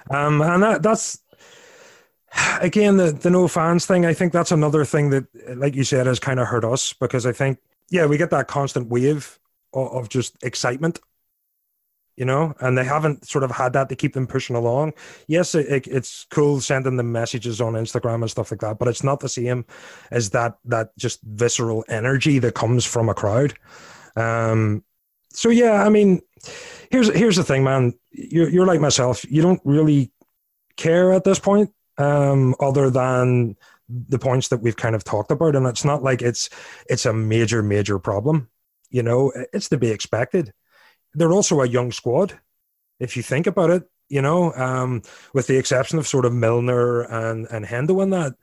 Um, 0.10 0.42
and 0.42 0.62
that, 0.64 0.84
that's 0.84 1.20
again 2.62 2.98
the 2.98 3.12
the 3.12 3.30
no 3.30 3.48
fans 3.48 3.86
thing. 3.86 4.06
I 4.06 4.14
think 4.14 4.34
that's 4.34 4.52
another 4.52 4.86
thing 4.86 5.10
that, 5.12 5.26
like 5.58 5.76
you 5.76 5.84
said, 5.84 6.08
has 6.08 6.20
kind 6.20 6.40
of 6.40 6.48
hurt 6.48 6.66
us 6.66 6.94
because 6.94 7.26
I 7.26 7.32
think 7.32 7.60
yeah 7.90 8.06
we 8.06 8.18
get 8.18 8.32
that 8.32 8.48
constant 8.48 8.88
wave 8.90 9.40
of, 9.74 9.92
of 9.92 10.10
just 10.10 10.42
excitement, 10.44 11.00
you 12.16 12.26
know, 12.26 12.54
and 12.60 12.78
they 12.78 12.84
haven't 12.84 13.28
sort 13.28 13.44
of 13.44 13.52
had 13.52 13.74
that 13.74 13.90
to 13.90 13.96
keep 13.96 14.14
them 14.14 14.28
pushing 14.28 14.56
along. 14.56 14.94
Yes, 15.28 15.56
it, 15.56 15.68
it, 15.68 15.88
it's 15.88 16.26
cool 16.30 16.62
sending 16.62 16.98
them 16.98 17.12
messages 17.12 17.60
on 17.62 17.74
Instagram 17.74 18.22
and 18.22 18.30
stuff 18.30 18.52
like 18.52 18.62
that, 18.62 18.80
but 18.80 18.88
it's 18.88 19.04
not 19.04 19.20
the 19.20 19.30
same 19.30 19.66
as 20.12 20.30
that 20.32 20.58
that 20.66 20.98
just 20.98 21.22
visceral 21.24 21.84
energy 21.88 22.40
that 22.40 22.56
comes 22.56 22.86
from 22.86 23.10
a 23.10 23.14
crowd. 23.14 23.54
Um, 24.16 24.84
so 25.32 25.50
yeah, 25.50 25.84
I 25.84 25.90
mean, 25.90 26.22
here's 26.92 27.14
here's 27.14 27.36
the 27.36 27.44
thing, 27.44 27.64
man. 27.64 27.94
You're 28.12 28.50
you're 28.50 28.68
like 28.68 28.80
myself. 28.80 29.26
You 29.30 29.42
don't 29.42 29.62
really 29.64 30.12
care 30.78 31.12
at 31.12 31.24
this 31.24 31.40
point, 31.40 31.72
um, 31.98 32.56
other 32.60 32.90
than 32.90 33.56
the 33.90 34.20
points 34.20 34.48
that 34.48 34.62
we've 34.62 34.76
kind 34.76 34.96
of 34.96 35.04
talked 35.04 35.32
about, 35.32 35.56
and 35.56 35.66
it's 35.68 35.86
not 35.86 36.04
like 36.04 36.22
it's 36.22 36.50
it's 36.90 37.06
a 37.06 37.14
major 37.14 37.62
major 37.62 38.00
problem. 38.00 38.50
You 38.90 39.04
know, 39.04 39.32
it's 39.54 39.70
to 39.70 39.78
be 39.78 39.90
expected. 39.90 40.54
They're 41.14 41.32
also 41.32 41.62
a 41.62 41.68
young 41.68 41.92
squad, 41.92 42.40
if 43.00 43.18
you 43.18 43.24
think 43.24 43.48
about 43.48 43.70
it. 43.70 43.84
You 44.10 44.22
know, 44.22 44.54
um, 44.54 45.02
with 45.34 45.48
the 45.48 45.58
exception 45.58 45.98
of 45.98 46.08
sort 46.08 46.26
of 46.26 46.34
Milner 46.34 47.02
and 47.02 47.48
and 47.50 47.66
Hendo 47.66 48.02
and 48.02 48.14
that, 48.14 48.34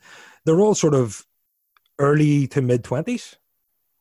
they're 0.45 0.61
all 0.61 0.75
sort 0.75 0.95
of 0.95 1.25
early 1.99 2.47
to 2.49 2.63
mid 2.63 2.85
twenties, 2.85 3.37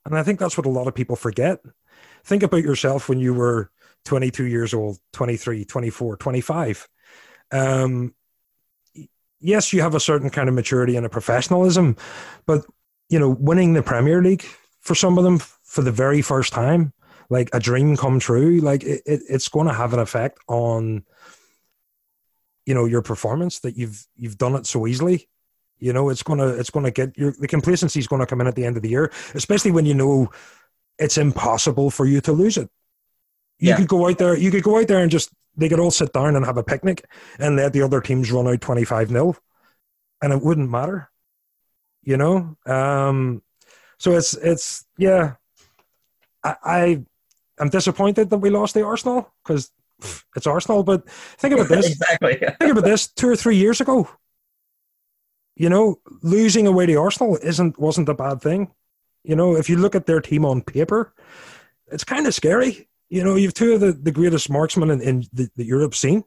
and 0.05 0.17
I 0.17 0.23
think 0.23 0.39
that's 0.39 0.57
what 0.57 0.65
a 0.65 0.69
lot 0.69 0.87
of 0.87 0.95
people 0.95 1.15
forget. 1.15 1.59
Think 2.23 2.43
about 2.43 2.63
yourself 2.63 3.07
when 3.07 3.19
you 3.19 3.33
were 3.33 3.71
22 4.05 4.45
years 4.45 4.73
old, 4.73 4.99
23, 5.13 5.65
24, 5.65 6.17
25. 6.17 6.87
Um, 7.51 8.13
yes, 9.39 9.73
you 9.73 9.81
have 9.81 9.95
a 9.95 9.99
certain 9.99 10.29
kind 10.29 10.49
of 10.49 10.55
maturity 10.55 10.95
and 10.95 11.05
a 11.05 11.09
professionalism, 11.09 11.95
but 12.45 12.65
you 13.09 13.19
know, 13.19 13.29
winning 13.29 13.73
the 13.73 13.83
Premier 13.83 14.21
League 14.21 14.45
for 14.79 14.95
some 14.95 15.17
of 15.17 15.23
them 15.23 15.39
for 15.63 15.81
the 15.81 15.91
very 15.91 16.21
first 16.21 16.53
time, 16.53 16.93
like 17.29 17.49
a 17.53 17.59
dream 17.59 17.97
come 17.97 18.19
true, 18.19 18.59
like 18.59 18.83
it, 18.83 19.01
it, 19.05 19.21
it's 19.27 19.49
going 19.49 19.67
to 19.67 19.73
have 19.73 19.93
an 19.93 19.99
effect 19.99 20.39
on, 20.47 21.03
you 22.65 22.73
know, 22.73 22.85
your 22.85 23.01
performance 23.01 23.59
that 23.59 23.75
you've 23.77 24.05
you've 24.15 24.37
done 24.37 24.55
it 24.55 24.65
so 24.65 24.85
easily. 24.87 25.27
You 25.79 25.93
know, 25.93 26.09
it's 26.09 26.23
gonna 26.23 26.47
it's 26.47 26.69
gonna 26.69 26.91
get 26.91 27.17
your 27.17 27.33
the 27.39 27.47
complacency 27.47 27.99
is 27.99 28.07
going 28.07 28.19
to 28.19 28.25
come 28.25 28.41
in 28.41 28.47
at 28.47 28.55
the 28.55 28.65
end 28.65 28.75
of 28.75 28.83
the 28.83 28.89
year, 28.89 29.11
especially 29.33 29.71
when 29.71 29.85
you 29.85 29.93
know 29.93 30.29
it's 30.97 31.17
impossible 31.17 31.89
for 31.89 32.05
you 32.05 32.21
to 32.21 32.33
lose 32.33 32.57
it. 32.57 32.69
You 33.59 33.69
Yeah. 33.69 33.75
could 33.77 33.87
go 33.87 34.07
out 34.07 34.17
there, 34.17 34.37
you 34.37 34.51
could 34.51 34.63
go 34.63 34.79
out 34.79 34.87
there 34.87 34.99
and 34.99 35.11
just 35.11 35.31
they 35.57 35.67
could 35.69 35.79
all 35.79 35.91
sit 35.91 36.13
down 36.13 36.35
and 36.35 36.45
have 36.45 36.57
a 36.57 36.63
picnic 36.63 37.05
and 37.37 37.55
let 37.57 37.73
the 37.73 37.81
other 37.81 37.99
teams 38.01 38.31
run 38.31 38.47
out 38.47 38.61
25 38.61 39.11
nil 39.11 39.35
and 40.21 40.31
it 40.33 40.41
wouldn't 40.41 40.69
matter. 40.69 41.09
You 42.03 42.17
know? 42.17 42.55
Um 42.65 43.41
so 43.97 44.15
it's 44.15 44.33
it's 44.35 44.85
yeah. 44.97 45.35
I, 46.43 46.55
I 46.63 47.03
I'm 47.59 47.69
disappointed 47.69 48.29
that 48.29 48.37
we 48.37 48.49
lost 48.49 48.73
the 48.73 48.85
Arsenal 48.85 49.29
because 49.43 49.69
it's 50.37 50.47
Arsenal, 50.47 50.83
but 50.83 51.09
think 51.09 51.53
about 51.53 51.67
this 51.67 51.87
exactly. 51.91 52.35
think 52.59 52.71
about 52.71 52.85
this 52.85 53.07
two 53.07 53.27
or 53.27 53.35
three 53.35 53.57
years 53.57 53.81
ago. 53.81 54.07
You 55.57 55.67
know, 55.69 55.99
losing 56.21 56.67
away 56.67 56.85
to 56.85 56.95
Arsenal 56.95 57.37
isn't 57.43 57.77
wasn't 57.77 58.07
a 58.07 58.13
bad 58.13 58.39
thing. 58.41 58.71
You 59.25 59.35
know, 59.35 59.57
if 59.57 59.69
you 59.69 59.75
look 59.75 59.93
at 59.95 60.05
their 60.05 60.21
team 60.21 60.45
on 60.45 60.61
paper, 60.61 61.13
it's 61.91 62.05
kind 62.05 62.25
of 62.27 62.33
scary. 62.33 62.87
You 63.09 63.23
know, 63.23 63.35
you've 63.35 63.53
two 63.53 63.73
of 63.73 63.79
the, 63.79 63.91
the 63.91 64.11
greatest 64.11 64.49
marksmen 64.49 64.91
in, 64.91 65.01
in 65.01 65.25
the, 65.33 65.49
the 65.55 65.65
Europe 65.65 65.95
scene 65.95 66.23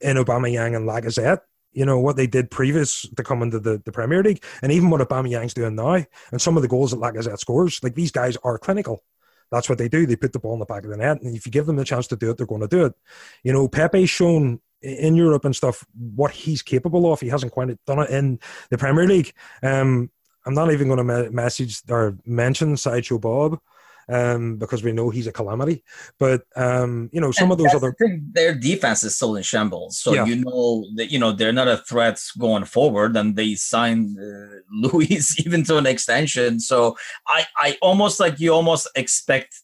in 0.00 0.16
Aubameyang 0.16 0.76
and 0.76 0.88
Lacazette. 0.88 1.40
You 1.72 1.86
know, 1.86 1.98
what 1.98 2.16
they 2.16 2.26
did 2.26 2.50
previous 2.50 3.08
to 3.16 3.22
come 3.22 3.42
into 3.42 3.58
the, 3.58 3.80
the 3.84 3.92
Premier 3.92 4.22
League 4.22 4.44
and 4.60 4.70
even 4.70 4.90
what 4.90 5.00
Aubameyang's 5.00 5.54
doing 5.54 5.74
now 5.74 6.04
and 6.30 6.40
some 6.40 6.56
of 6.56 6.62
the 6.62 6.68
goals 6.68 6.90
that 6.90 7.00
Lacazette 7.00 7.38
scores, 7.38 7.82
like 7.82 7.94
these 7.94 8.10
guys 8.10 8.36
are 8.44 8.58
clinical. 8.58 9.02
That's 9.50 9.68
what 9.68 9.78
they 9.78 9.88
do. 9.88 10.06
They 10.06 10.16
put 10.16 10.32
the 10.32 10.38
ball 10.38 10.54
in 10.54 10.58
the 10.58 10.66
back 10.66 10.84
of 10.84 10.90
the 10.90 10.96
net. 10.96 11.22
And 11.22 11.34
if 11.34 11.46
you 11.46 11.52
give 11.52 11.66
them 11.66 11.76
the 11.76 11.84
chance 11.84 12.06
to 12.08 12.16
do 12.16 12.30
it, 12.30 12.36
they're 12.36 12.46
going 12.46 12.62
to 12.62 12.68
do 12.68 12.84
it. 12.86 12.94
You 13.42 13.52
know, 13.52 13.68
Pepe's 13.68 14.10
shown 14.10 14.60
in 14.80 15.14
Europe 15.14 15.44
and 15.44 15.54
stuff 15.54 15.86
what 15.94 16.30
he's 16.32 16.62
capable 16.62 17.12
of. 17.12 17.20
He 17.20 17.28
hasn't 17.28 17.52
quite 17.52 17.68
done 17.86 18.00
it 18.00 18.10
in 18.10 18.40
the 18.70 18.78
Premier 18.78 19.06
League. 19.06 19.32
Um, 19.62 20.10
I'm 20.44 20.54
not 20.54 20.72
even 20.72 20.88
going 20.88 20.98
to 20.98 21.04
me- 21.04 21.28
message 21.28 21.82
or 21.88 22.18
mention 22.26 22.76
Sideshow 22.76 23.18
Bob 23.18 23.60
um, 24.08 24.56
because 24.56 24.82
we 24.82 24.92
know 24.92 25.10
he's 25.10 25.26
a 25.26 25.32
calamity. 25.32 25.82
But 26.18 26.42
um, 26.56 27.10
you 27.12 27.20
know, 27.20 27.32
some 27.32 27.50
of 27.52 27.58
those 27.58 27.74
other 27.74 27.94
the 27.98 28.20
their 28.32 28.54
defense 28.54 29.02
is 29.04 29.14
still 29.16 29.36
in 29.36 29.42
shambles. 29.42 29.98
So 29.98 30.14
Yeah. 30.14 30.24
you 30.26 30.36
know 30.36 30.86
that 30.96 31.10
you 31.10 31.18
know 31.18 31.32
they're 31.32 31.52
not 31.52 31.68
a 31.68 31.78
threat 31.78 32.20
going 32.38 32.64
forward, 32.64 33.16
and 33.16 33.36
they 33.36 33.54
signed 33.54 34.18
uh, 34.18 34.56
Luiz 34.72 35.36
even 35.44 35.64
to 35.64 35.76
an 35.78 35.86
extension. 35.86 36.60
So 36.60 36.96
I 37.26 37.46
I 37.56 37.78
almost 37.82 38.20
like 38.20 38.40
you 38.40 38.52
almost 38.52 38.88
expect 38.96 39.60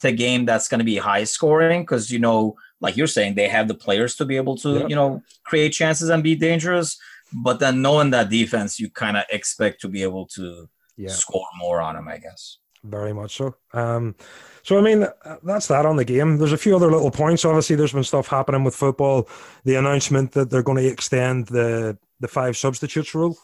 the 0.00 0.12
game 0.12 0.44
that's 0.44 0.68
going 0.68 0.80
to 0.80 0.84
be 0.84 0.96
high 0.96 1.24
scoring 1.24 1.82
because 1.82 2.10
you 2.10 2.18
know 2.18 2.56
like 2.80 2.96
you're 2.96 3.06
saying 3.06 3.34
they 3.36 3.48
have 3.48 3.68
the 3.68 3.74
players 3.74 4.16
to 4.16 4.24
be 4.24 4.36
able 4.36 4.56
to 4.56 4.80
Yeah. 4.80 4.86
you 4.88 4.96
know 4.96 5.22
create 5.44 5.72
chances 5.72 6.08
and 6.08 6.22
be 6.22 6.34
dangerous. 6.34 6.98
But 7.34 7.60
then 7.60 7.80
knowing 7.80 8.10
that 8.10 8.28
defense, 8.28 8.78
you 8.78 8.90
kind 8.90 9.16
of 9.16 9.24
expect 9.30 9.80
to 9.82 9.88
be 9.88 10.02
able 10.02 10.26
to 10.36 10.68
yeah, 10.98 11.08
score 11.08 11.46
more 11.58 11.80
on 11.80 11.94
them, 11.94 12.06
I 12.06 12.18
guess. 12.18 12.58
Very 12.84 13.12
much 13.12 13.36
so. 13.36 13.54
Um, 13.72 14.14
so 14.62 14.78
I 14.78 14.80
mean, 14.80 15.06
that's 15.42 15.66
that 15.68 15.86
on 15.86 15.96
the 15.96 16.04
game. 16.04 16.36
There's 16.38 16.52
a 16.52 16.58
few 16.58 16.76
other 16.76 16.90
little 16.90 17.10
points. 17.10 17.44
Obviously, 17.44 17.76
there's 17.76 17.92
been 17.92 18.04
stuff 18.04 18.28
happening 18.28 18.64
with 18.64 18.74
football. 18.74 19.28
The 19.64 19.76
announcement 19.76 20.32
that 20.32 20.50
they're 20.50 20.62
going 20.62 20.82
to 20.82 20.88
extend 20.88 21.46
the 21.46 21.98
the 22.20 22.28
five 22.28 22.56
substitutes 22.56 23.14
rule. 23.14 23.36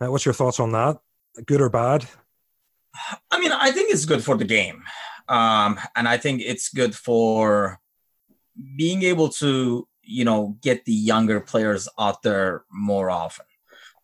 Uh, 0.00 0.10
what's 0.10 0.24
your 0.24 0.34
thoughts 0.34 0.60
on 0.60 0.72
that? 0.72 0.98
Good 1.46 1.60
or 1.60 1.68
bad? 1.68 2.06
I 3.30 3.40
mean, 3.40 3.52
I 3.52 3.70
think 3.70 3.90
it's 3.90 4.04
good 4.04 4.24
for 4.24 4.36
the 4.36 4.44
game. 4.44 4.84
Um, 5.28 5.78
and 5.94 6.08
I 6.08 6.16
think 6.16 6.40
it's 6.42 6.68
good 6.68 6.94
for 6.94 7.80
being 8.76 9.02
able 9.02 9.28
to, 9.28 9.86
you 10.02 10.24
know, 10.24 10.56
get 10.62 10.84
the 10.84 10.92
younger 10.92 11.40
players 11.40 11.88
out 11.98 12.22
there 12.22 12.64
more 12.72 13.10
often. 13.10 13.46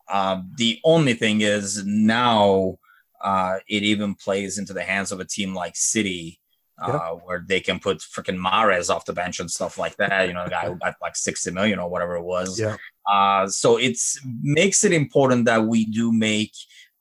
Uh, 0.07 0.41
the 0.57 0.79
only 0.83 1.13
thing 1.13 1.41
is 1.41 1.83
now 1.85 2.77
uh, 3.23 3.57
it 3.67 3.83
even 3.83 4.15
plays 4.15 4.57
into 4.57 4.73
the 4.73 4.83
hands 4.83 5.11
of 5.11 5.19
a 5.19 5.25
team 5.25 5.53
like 5.53 5.75
City, 5.75 6.39
uh, 6.81 6.91
yeah. 6.91 7.09
where 7.23 7.43
they 7.47 7.59
can 7.59 7.79
put 7.79 7.99
freaking 7.99 8.37
Mahrez 8.37 8.89
off 8.89 9.05
the 9.05 9.13
bench 9.13 9.39
and 9.39 9.49
stuff 9.49 9.77
like 9.77 9.95
that. 9.97 10.27
You 10.27 10.33
know, 10.33 10.43
the 10.43 10.49
guy 10.49 10.67
who 10.67 10.75
got 10.75 10.95
like 11.01 11.15
60 11.15 11.51
million 11.51 11.79
or 11.79 11.89
whatever 11.89 12.15
it 12.15 12.23
was. 12.23 12.59
Yeah. 12.59 12.77
Uh, 13.09 13.47
so 13.47 13.77
it's 13.77 14.19
makes 14.41 14.83
it 14.83 14.91
important 14.91 15.45
that 15.45 15.65
we 15.65 15.85
do 15.85 16.11
make. 16.11 16.53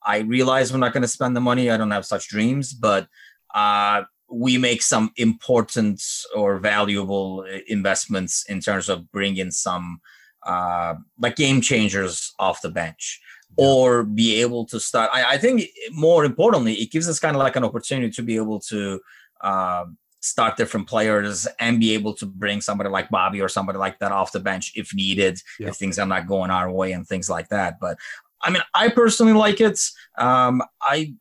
I 0.06 0.18
realize 0.18 0.72
we're 0.72 0.78
not 0.78 0.92
going 0.92 1.02
to 1.02 1.08
spend 1.08 1.34
the 1.34 1.40
money. 1.40 1.70
I 1.70 1.76
don't 1.76 1.90
have 1.90 2.04
such 2.04 2.28
dreams, 2.28 2.74
but 2.74 3.08
uh, 3.54 4.02
we 4.30 4.58
make 4.58 4.82
some 4.82 5.10
important 5.16 6.02
or 6.36 6.58
valuable 6.58 7.46
uh, 7.48 7.58
investments 7.68 8.44
in 8.48 8.60
terms 8.60 8.88
of 8.88 9.10
bringing 9.10 9.50
some 9.50 10.00
uh, 10.44 10.94
like 11.18 11.36
game 11.36 11.60
changers 11.60 12.34
off 12.38 12.62
the 12.62 12.70
bench. 12.70 13.20
Or 13.56 14.04
be 14.04 14.40
able 14.40 14.64
to 14.66 14.80
start. 14.80 15.10
I, 15.12 15.34
I, 15.34 15.38
think 15.38 15.68
more 15.92 16.24
importantly, 16.24 16.74
it 16.74 16.90
gives 16.90 17.08
us 17.08 17.20
kind 17.20 17.36
of 17.36 17.40
like 17.40 17.56
an 17.56 17.64
opportunity 17.64 18.10
to 18.10 18.22
be 18.22 18.36
able 18.36 18.60
to 18.60 19.00
uh, 19.40 19.84
start 20.20 20.56
different 20.56 20.88
players 20.88 21.46
and 21.60 21.78
be 21.78 21.92
able 21.92 22.14
to 22.14 22.26
bring 22.26 22.60
somebody 22.60 22.90
like 22.90 23.10
Bobby 23.10 23.40
or 23.40 23.48
somebody 23.48 23.78
like 23.78 23.98
that 23.98 24.12
off 24.12 24.32
the 24.32 24.40
bench 24.40 24.72
if 24.74 24.94
needed, 24.94 25.38
yeah. 25.60 25.68
if 25.68 25.76
things 25.76 25.98
are 25.98 26.06
not 26.06 26.26
going 26.26 26.50
our 26.50 26.70
way 26.70 26.92
and 26.92 27.06
things 27.06 27.28
like 27.28 27.48
that. 27.48 27.78
But 27.80 27.98
I 28.42 28.50
mean, 28.50 28.62
I 28.74 28.88
personally 28.88 29.32
like 29.32 29.60
it. 29.60 29.78
Um, 30.16 30.62
I 30.80 31.14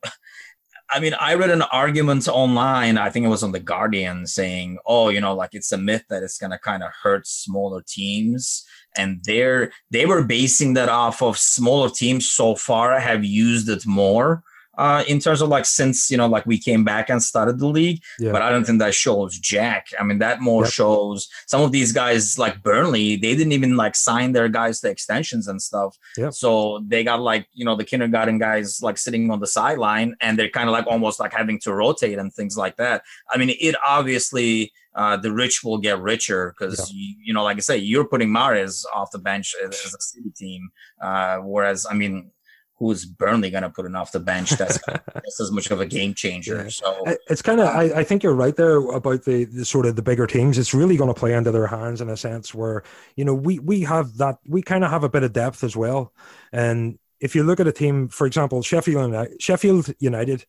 I 0.94 1.00
mean, 1.00 1.14
I 1.14 1.34
read 1.34 1.50
an 1.50 1.62
argument 1.62 2.28
online, 2.28 2.98
I 2.98 3.10
think 3.10 3.26
it 3.26 3.28
was 3.28 3.42
on 3.42 3.50
The 3.50 3.58
Guardian, 3.58 4.28
saying, 4.28 4.78
oh, 4.86 5.08
you 5.08 5.20
know, 5.20 5.34
like 5.34 5.50
it's 5.52 5.72
a 5.72 5.76
myth 5.76 6.04
that 6.08 6.22
it's 6.22 6.38
going 6.38 6.52
to 6.52 6.58
kind 6.58 6.84
of 6.84 6.92
hurt 7.02 7.26
smaller 7.26 7.82
teams. 7.84 8.64
And 8.96 9.20
they're, 9.24 9.72
they 9.90 10.06
were 10.06 10.22
basing 10.22 10.74
that 10.74 10.88
off 10.88 11.20
of 11.20 11.36
smaller 11.36 11.90
teams 11.90 12.30
so 12.30 12.54
far 12.54 13.00
have 13.00 13.24
used 13.24 13.68
it 13.68 13.84
more 13.84 14.44
uh, 14.76 15.04
in 15.06 15.18
terms 15.18 15.40
of 15.40 15.48
like 15.48 15.64
since 15.64 16.10
you 16.10 16.16
know 16.16 16.26
like 16.26 16.46
we 16.46 16.58
came 16.58 16.84
back 16.84 17.08
and 17.08 17.22
started 17.22 17.58
the 17.58 17.66
league. 17.66 18.02
Yeah. 18.18 18.32
But 18.32 18.42
I 18.42 18.50
don't 18.50 18.64
think 18.64 18.78
that 18.80 18.94
shows 18.94 19.38
Jack. 19.38 19.88
I 19.98 20.04
mean, 20.04 20.18
that 20.18 20.40
more 20.40 20.64
yep. 20.64 20.72
shows 20.72 21.28
some 21.46 21.62
of 21.62 21.72
these 21.72 21.92
guys 21.92 22.38
like 22.38 22.62
Burnley. 22.62 23.16
They 23.16 23.34
didn't 23.34 23.52
even 23.52 23.76
like 23.76 23.94
sign 23.94 24.32
their 24.32 24.48
guys 24.48 24.80
to 24.80 24.90
extensions 24.90 25.48
and 25.48 25.60
stuff. 25.60 25.96
Yep. 26.16 26.34
So 26.34 26.82
they 26.86 27.04
got 27.04 27.20
like 27.20 27.46
you 27.52 27.64
know 27.64 27.76
the 27.76 27.84
kindergarten 27.84 28.38
guys 28.38 28.82
like 28.82 28.98
sitting 28.98 29.30
on 29.30 29.40
the 29.40 29.46
sideline, 29.46 30.16
and 30.20 30.38
they're 30.38 30.50
kind 30.50 30.68
of 30.68 30.72
like 30.72 30.86
almost 30.86 31.20
like 31.20 31.32
having 31.32 31.58
to 31.60 31.74
rotate 31.74 32.18
and 32.18 32.32
things 32.32 32.56
like 32.56 32.76
that. 32.76 33.02
I 33.30 33.38
mean, 33.38 33.50
it 33.60 33.74
obviously. 33.86 34.72
Uh, 34.96 35.16
the 35.16 35.32
rich 35.32 35.64
will 35.64 35.78
get 35.78 35.98
richer 35.98 36.54
because 36.56 36.78
yeah. 36.78 36.96
you, 36.96 37.16
you, 37.24 37.34
know, 37.34 37.42
like 37.42 37.56
I 37.56 37.60
say, 37.60 37.76
you're 37.76 38.06
putting 38.06 38.28
Mahrez 38.28 38.84
off 38.94 39.10
the 39.10 39.18
bench 39.18 39.52
as, 39.60 39.70
as 39.84 39.92
a 39.92 40.00
city 40.00 40.30
team. 40.30 40.68
Uh, 41.02 41.38
whereas, 41.38 41.84
I 41.90 41.94
mean, 41.94 42.30
who's 42.76 43.04
Burnley 43.04 43.50
going 43.50 43.62
to 43.62 43.70
put 43.70 43.86
in 43.86 43.94
off 43.94 44.12
the 44.12 44.20
bench 44.20 44.50
that's 44.50 44.78
just 45.24 45.40
as 45.40 45.52
much 45.52 45.70
of 45.70 45.80
a 45.80 45.86
game 45.86 46.12
changer. 46.12 46.64
Yeah. 46.64 46.68
So 46.68 47.04
it's 47.28 47.42
kind 47.42 47.60
of 47.60 47.68
I, 47.68 48.00
I, 48.00 48.04
think 48.04 48.22
you're 48.22 48.34
right 48.34 48.54
there 48.56 48.76
about 48.76 49.24
the, 49.24 49.44
the, 49.44 49.64
sort 49.64 49.86
of 49.86 49.96
the 49.96 50.02
bigger 50.02 50.26
teams. 50.26 50.58
It's 50.58 50.74
really 50.74 50.96
going 50.96 51.12
to 51.12 51.18
play 51.18 51.34
into 51.34 51.52
their 51.52 51.68
hands 51.68 52.00
in 52.00 52.10
a 52.10 52.16
sense 52.16 52.54
where 52.54 52.82
you 53.16 53.24
know 53.24 53.34
we 53.34 53.58
we 53.60 53.82
have 53.82 54.16
that 54.18 54.38
we 54.46 54.62
kind 54.62 54.84
of 54.84 54.90
have 54.90 55.04
a 55.04 55.08
bit 55.08 55.22
of 55.22 55.32
depth 55.32 55.62
as 55.62 55.76
well. 55.76 56.12
And 56.52 56.98
if 57.20 57.34
you 57.34 57.44
look 57.44 57.60
at 57.60 57.68
a 57.68 57.72
team, 57.72 58.08
for 58.08 58.26
example, 58.26 58.60
Sheffield 58.62 59.06
United, 59.06 59.40
Sheffield 59.42 59.92
United, 60.00 60.44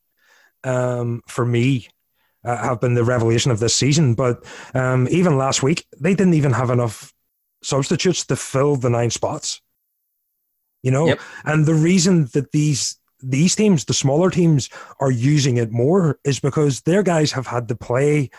um, 0.63 1.21
for 1.27 1.45
me. 1.45 1.87
Uh, 2.43 2.57
have 2.57 2.79
been 2.79 2.93
the 2.93 3.03
revelation 3.03 3.49
of 3.49 3.57
this 3.57 3.73
season, 3.73 4.13
but 4.13 4.45
um, 4.75 5.07
even 5.09 5.35
last 5.35 5.63
week 5.63 5.83
they 5.99 6.13
didn't 6.13 6.35
even 6.35 6.53
have 6.53 6.69
enough 6.69 7.11
substitutes 7.63 8.23
to 8.23 8.35
fill 8.35 8.75
the 8.75 8.87
nine 8.87 9.09
spots 9.09 9.61
you 10.85 10.91
know? 10.91 11.07
Yep. 11.07 11.19
and 11.43 11.65
the 11.65 11.73
reason 11.73 12.29
that 12.33 12.51
these 12.51 12.97
these 13.21 13.55
teams 13.55 13.85
the 13.85 13.93
smaller 13.93 14.29
teams 14.29 14.69
are 14.99 15.11
using 15.11 15.57
it 15.57 15.71
more 15.71 16.19
is 16.23 16.39
because 16.39 16.81
their 16.81 17.01
guys 17.01 17.31
have 17.31 17.47
had 17.47 17.67
to 17.69 17.75
play 17.75 18.29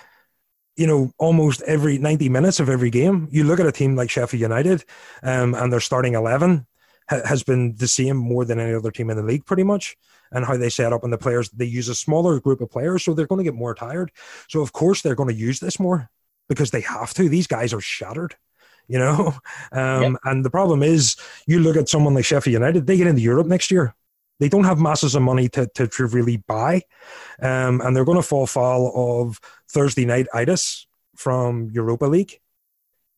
you 0.77 0.87
know 0.87 1.13
almost 1.19 1.63
every 1.63 1.99
90 1.99 2.29
minutes 2.29 2.61
of 2.61 2.69
every 2.69 2.91
game. 2.91 3.29
You 3.31 3.45
look 3.45 3.59
at 3.59 3.67
a 3.67 3.73
team 3.73 3.97
like 3.97 4.11
sheffield 4.11 4.41
united 4.41 4.85
um, 5.23 5.55
and 5.55 5.73
their 5.73 5.81
starting 5.81 6.15
11 6.15 6.67
ha- 7.11 7.27
has 7.27 7.43
been 7.43 7.75
the 7.77 7.89
same 7.89 8.17
more 8.17 8.45
than 8.45 8.61
any 8.61 8.75
other 8.75 8.93
team 8.93 9.11
in 9.11 9.17
the 9.17 9.23
league 9.23 9.45
pretty 9.45 9.65
much 9.65 9.97
and 10.31 10.45
how 10.45 10.57
they 10.57 10.71
set 10.71 10.93
up 10.93 11.03
and 11.03 11.13
the 11.13 11.19
players 11.19 11.51
they 11.51 11.65
use 11.65 11.89
a 11.89 11.95
smaller 11.95 12.39
group 12.39 12.61
of 12.61 12.71
players 12.71 13.03
so 13.03 13.13
they're 13.13 13.27
going 13.27 13.45
to 13.45 13.51
get 13.51 13.55
more 13.55 13.75
tired. 13.75 14.13
So 14.49 14.61
of 14.61 14.73
course 14.73 15.03
they're 15.03 15.15
going 15.17 15.35
to 15.35 15.43
use 15.49 15.59
this 15.59 15.81
more 15.81 16.11
because 16.49 16.71
they 16.71 16.83
have 16.83 17.13
to. 17.15 17.29
These 17.29 17.49
guys 17.49 17.75
are 17.75 17.81
shattered 17.81 18.37
you 18.89 18.99
know. 18.99 19.35
Um, 19.73 20.03
yep. 20.03 20.13
And 20.25 20.45
the 20.45 20.51
problem 20.51 20.83
is, 20.83 21.17
you 21.47 21.59
look 21.61 21.77
at 21.77 21.89
someone 21.89 22.15
like 22.15 22.25
Sheffield 22.25 22.53
United, 22.53 22.87
they 22.87 22.97
get 22.97 23.07
into 23.07 23.21
Europe 23.21 23.47
next 23.47 23.71
year. 23.71 23.95
They 24.39 24.49
don't 24.49 24.65
have 24.65 24.79
masses 24.79 25.15
of 25.15 25.23
money 25.23 25.49
to, 25.51 25.67
to, 25.75 25.87
to 25.89 26.07
really 26.07 26.39
buy. 26.39 26.83
Um, 27.43 27.81
and 27.83 27.95
they're 27.95 28.05
going 28.05 28.19
to 28.19 28.23
fall 28.23 28.47
foul 28.47 28.93
of 28.95 29.41
Thursday 29.69 30.05
night 30.05 30.29
itis 30.33 30.87
from 31.17 31.71
Europa 31.73 32.07
League. 32.07 32.41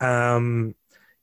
Um, 0.01 0.75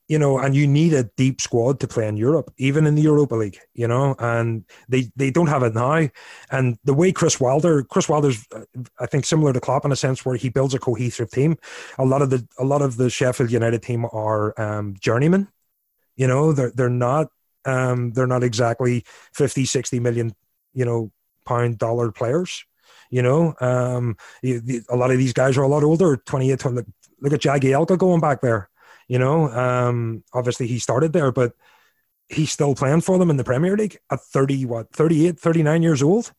you 0.07 0.19
know, 0.19 0.37
and 0.37 0.55
you 0.55 0.67
need 0.67 0.93
a 0.93 1.05
deep 1.17 1.41
squad 1.41 1.79
to 1.79 1.87
play 1.87 2.07
in 2.07 2.15
Europe, 2.15 2.53
even 2.57 2.85
in 2.85 2.93
the 2.93 3.01
Europa 3.01 3.35
League, 3.35 3.57
you 3.73 3.87
know, 3.87 4.15
and 4.19 4.63
they, 4.87 5.11
they 5.15 5.31
don't 5.31 5.47
have 5.47 5.63
it 5.63 5.73
now. 5.73 6.07
And 6.51 6.77
the 6.83 6.93
way 6.93 7.11
Chris 7.11 7.39
Wilder, 7.39 7.83
Chris 7.83 8.07
Wilder's, 8.07 8.45
uh, 8.53 8.65
I 8.99 9.07
think, 9.07 9.25
similar 9.25 9.51
to 9.51 9.59
Klopp 9.59 9.83
in 9.83 9.91
a 9.91 9.95
sense 9.95 10.23
where 10.23 10.35
he 10.35 10.49
builds 10.49 10.75
a 10.75 10.79
cohesive 10.79 11.31
team. 11.31 11.57
A 11.97 12.05
lot 12.05 12.21
of 12.21 12.29
the 12.29 12.47
a 12.59 12.63
lot 12.63 12.83
of 12.83 12.97
the 12.97 13.09
Sheffield 13.09 13.51
United 13.51 13.81
team 13.81 14.05
are 14.05 14.59
um, 14.61 14.95
journeymen, 14.99 15.47
you 16.15 16.27
know, 16.27 16.53
they're 16.53 16.71
they're 16.71 16.89
not 16.89 17.27
um, 17.65 18.11
they're 18.11 18.27
not 18.27 18.43
exactly 18.43 19.03
50, 19.33 19.65
60 19.65 19.99
million, 19.99 20.35
you 20.73 20.85
know, 20.85 21.11
pound 21.45 21.77
dollar 21.77 22.11
players. 22.11 22.65
You 23.09 23.21
know, 23.21 23.55
um, 23.59 24.17
a 24.43 24.95
lot 24.95 25.11
of 25.11 25.17
these 25.17 25.33
guys 25.33 25.57
are 25.57 25.63
a 25.63 25.67
lot 25.67 25.83
older, 25.83 26.17
28, 26.17 26.59
20, 26.59 26.81
look 27.21 27.33
at 27.33 27.39
Jagielka 27.39 27.97
going 27.97 28.19
back 28.19 28.41
there 28.41 28.69
you 29.07 29.19
know, 29.19 29.49
um, 29.51 30.23
obviously 30.33 30.67
he 30.67 30.79
started 30.79 31.13
there, 31.13 31.31
but 31.31 31.53
he's 32.29 32.51
still 32.51 32.75
playing 32.75 33.01
for 33.01 33.17
them 33.17 33.29
in 33.29 33.37
the 33.37 33.43
Premier 33.43 33.77
League 33.77 33.97
at 34.11 34.21
30, 34.21 34.65
what, 34.65 34.91
38, 34.91 35.39
39 35.39 35.83
years 35.83 36.01
old. 36.01 36.31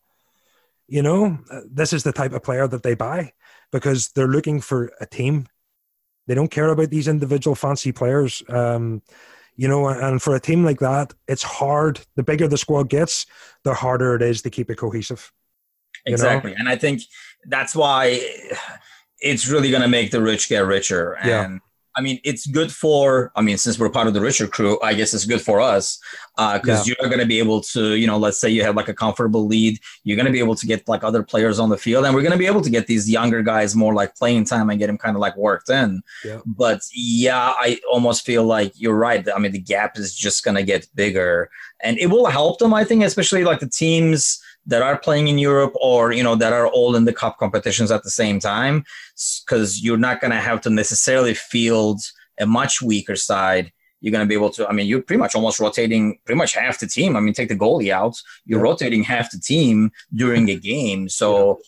You 0.88 1.02
know, 1.02 1.38
this 1.68 1.92
is 1.92 2.02
the 2.02 2.12
type 2.12 2.32
of 2.32 2.42
player 2.42 2.66
that 2.68 2.82
they 2.82 2.94
buy 2.94 3.32
because 3.72 4.08
they're 4.10 4.28
looking 4.28 4.60
for 4.60 4.92
a 5.00 5.06
team. 5.06 5.46
They 6.26 6.34
don't 6.34 6.50
care 6.50 6.68
about 6.68 6.90
these 6.90 7.08
individual 7.08 7.54
fancy 7.54 7.92
players. 7.92 8.42
Um, 8.48 9.02
you 9.56 9.68
know, 9.68 9.88
and 9.88 10.20
for 10.20 10.34
a 10.34 10.40
team 10.40 10.64
like 10.64 10.80
that, 10.80 11.14
it's 11.26 11.42
hard. 11.42 12.00
The 12.14 12.22
bigger 12.22 12.46
the 12.46 12.58
squad 12.58 12.88
gets, 12.88 13.26
the 13.64 13.74
harder 13.74 14.14
it 14.14 14.22
is 14.22 14.42
to 14.42 14.50
keep 14.50 14.70
it 14.70 14.76
cohesive. 14.76 15.32
Exactly. 16.04 16.52
Know? 16.52 16.56
And 16.60 16.68
I 16.68 16.76
think 16.76 17.02
that's 17.46 17.74
why 17.74 18.20
it's 19.18 19.48
really 19.48 19.70
going 19.70 19.82
to 19.82 19.88
make 19.88 20.10
the 20.10 20.20
rich 20.20 20.48
get 20.48 20.66
richer. 20.66 21.16
And 21.16 21.54
yeah. 21.54 21.58
I 21.96 22.02
mean, 22.02 22.20
it's 22.24 22.46
good 22.46 22.70
for, 22.70 23.32
I 23.36 23.40
mean, 23.40 23.56
since 23.56 23.78
we're 23.78 23.88
part 23.88 24.06
of 24.06 24.12
the 24.12 24.20
richer 24.20 24.46
crew, 24.46 24.78
I 24.82 24.92
guess 24.92 25.14
it's 25.14 25.24
good 25.24 25.40
for 25.40 25.62
us 25.62 25.98
because 26.36 26.60
uh, 26.80 26.84
yeah. 26.86 26.94
you're 27.00 27.08
going 27.08 27.20
to 27.20 27.26
be 27.26 27.38
able 27.38 27.62
to, 27.62 27.94
you 27.94 28.06
know, 28.06 28.18
let's 28.18 28.38
say 28.38 28.50
you 28.50 28.62
have 28.62 28.76
like 28.76 28.88
a 28.88 28.94
comfortable 28.94 29.46
lead, 29.46 29.80
you're 30.04 30.16
going 30.16 30.26
to 30.26 30.32
be 30.32 30.38
able 30.38 30.54
to 30.56 30.66
get 30.66 30.86
like 30.86 31.02
other 31.02 31.22
players 31.22 31.58
on 31.58 31.70
the 31.70 31.78
field, 31.78 32.04
and 32.04 32.14
we're 32.14 32.20
going 32.20 32.32
to 32.32 32.38
be 32.38 32.46
able 32.46 32.60
to 32.60 32.68
get 32.68 32.86
these 32.86 33.08
younger 33.08 33.42
guys 33.42 33.74
more 33.74 33.94
like 33.94 34.14
playing 34.14 34.44
time 34.44 34.68
and 34.68 34.78
get 34.78 34.88
them 34.88 34.98
kind 34.98 35.16
of 35.16 35.20
like 35.20 35.36
worked 35.36 35.70
in. 35.70 36.02
Yeah. 36.22 36.40
But 36.44 36.80
yeah, 36.94 37.54
I 37.56 37.78
almost 37.90 38.26
feel 38.26 38.44
like 38.44 38.72
you're 38.76 38.96
right. 38.96 39.26
I 39.34 39.38
mean, 39.38 39.52
the 39.52 39.58
gap 39.58 39.96
is 39.96 40.14
just 40.14 40.44
going 40.44 40.56
to 40.56 40.62
get 40.62 40.86
bigger, 40.94 41.48
and 41.82 41.98
it 41.98 42.08
will 42.08 42.26
help 42.26 42.58
them, 42.58 42.74
I 42.74 42.84
think, 42.84 43.04
especially 43.04 43.44
like 43.44 43.60
the 43.60 43.68
teams 43.68 44.42
that 44.66 44.82
are 44.82 44.98
playing 44.98 45.28
in 45.28 45.38
Europe 45.38 45.72
or 45.80 46.12
you 46.12 46.22
know 46.22 46.34
that 46.34 46.52
are 46.52 46.66
all 46.66 46.96
in 46.96 47.04
the 47.04 47.12
cup 47.12 47.38
competitions 47.38 47.90
at 47.90 48.02
the 48.02 48.10
same 48.10 48.40
time 48.40 48.84
because 49.44 49.82
you're 49.82 49.96
not 49.96 50.20
going 50.20 50.32
to 50.32 50.40
have 50.40 50.60
to 50.62 50.70
necessarily 50.70 51.34
field 51.34 52.00
a 52.38 52.46
much 52.46 52.82
weaker 52.82 53.16
side 53.16 53.72
you're 54.00 54.12
going 54.12 54.24
to 54.24 54.28
be 54.28 54.34
able 54.34 54.50
to 54.50 54.68
i 54.68 54.72
mean 54.72 54.86
you're 54.86 55.02
pretty 55.02 55.18
much 55.18 55.34
almost 55.34 55.58
rotating 55.58 56.18
pretty 56.24 56.36
much 56.36 56.54
half 56.54 56.78
the 56.78 56.86
team 56.86 57.16
i 57.16 57.20
mean 57.20 57.34
take 57.34 57.48
the 57.48 57.56
goalie 57.56 57.90
out 57.90 58.20
you're 58.44 58.60
yeah. 58.60 58.70
rotating 58.70 59.02
half 59.02 59.30
the 59.30 59.38
team 59.38 59.90
during 60.14 60.48
a 60.50 60.56
game 60.56 61.08
so 61.20 61.58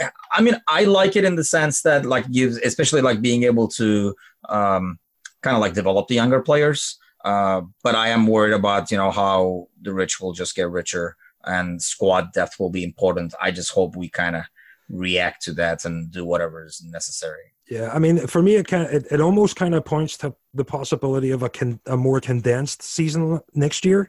yeah. 0.00 0.10
i 0.32 0.40
mean 0.40 0.56
i 0.68 0.84
like 0.84 1.16
it 1.16 1.24
in 1.24 1.36
the 1.36 1.44
sense 1.44 1.82
that 1.82 2.04
like 2.06 2.30
gives 2.30 2.56
especially 2.58 3.00
like 3.00 3.20
being 3.20 3.42
able 3.42 3.68
to 3.68 4.14
um, 4.48 4.98
kind 5.42 5.56
of 5.56 5.60
like 5.60 5.74
develop 5.74 6.08
the 6.08 6.14
younger 6.14 6.40
players 6.40 6.98
uh, 7.24 7.60
but 7.82 7.94
i 7.94 8.08
am 8.08 8.26
worried 8.26 8.54
about 8.54 8.90
you 8.90 8.96
know 8.96 9.10
how 9.10 9.68
the 9.82 9.92
rich 9.92 10.20
will 10.20 10.32
just 10.32 10.56
get 10.56 10.70
richer 10.70 11.16
and 11.46 11.80
squad 11.80 12.32
depth 12.32 12.58
will 12.58 12.70
be 12.70 12.84
important. 12.84 13.34
I 13.40 13.50
just 13.50 13.70
hope 13.72 13.96
we 13.96 14.08
kind 14.08 14.36
of 14.36 14.44
react 14.88 15.42
to 15.42 15.52
that 15.54 15.84
and 15.84 16.10
do 16.10 16.24
whatever 16.24 16.64
is 16.64 16.82
necessary. 16.84 17.52
Yeah, 17.68 17.90
I 17.92 17.98
mean, 17.98 18.26
for 18.26 18.42
me, 18.42 18.54
it 18.54 18.68
kind 18.68 18.88
it, 18.92 19.06
it 19.10 19.20
almost 19.20 19.56
kind 19.56 19.74
of 19.74 19.84
points 19.84 20.16
to 20.18 20.34
the 20.54 20.64
possibility 20.64 21.32
of 21.32 21.42
a 21.42 21.48
con, 21.48 21.80
a 21.86 21.96
more 21.96 22.20
condensed 22.20 22.82
season 22.82 23.40
next 23.54 23.84
year, 23.84 24.08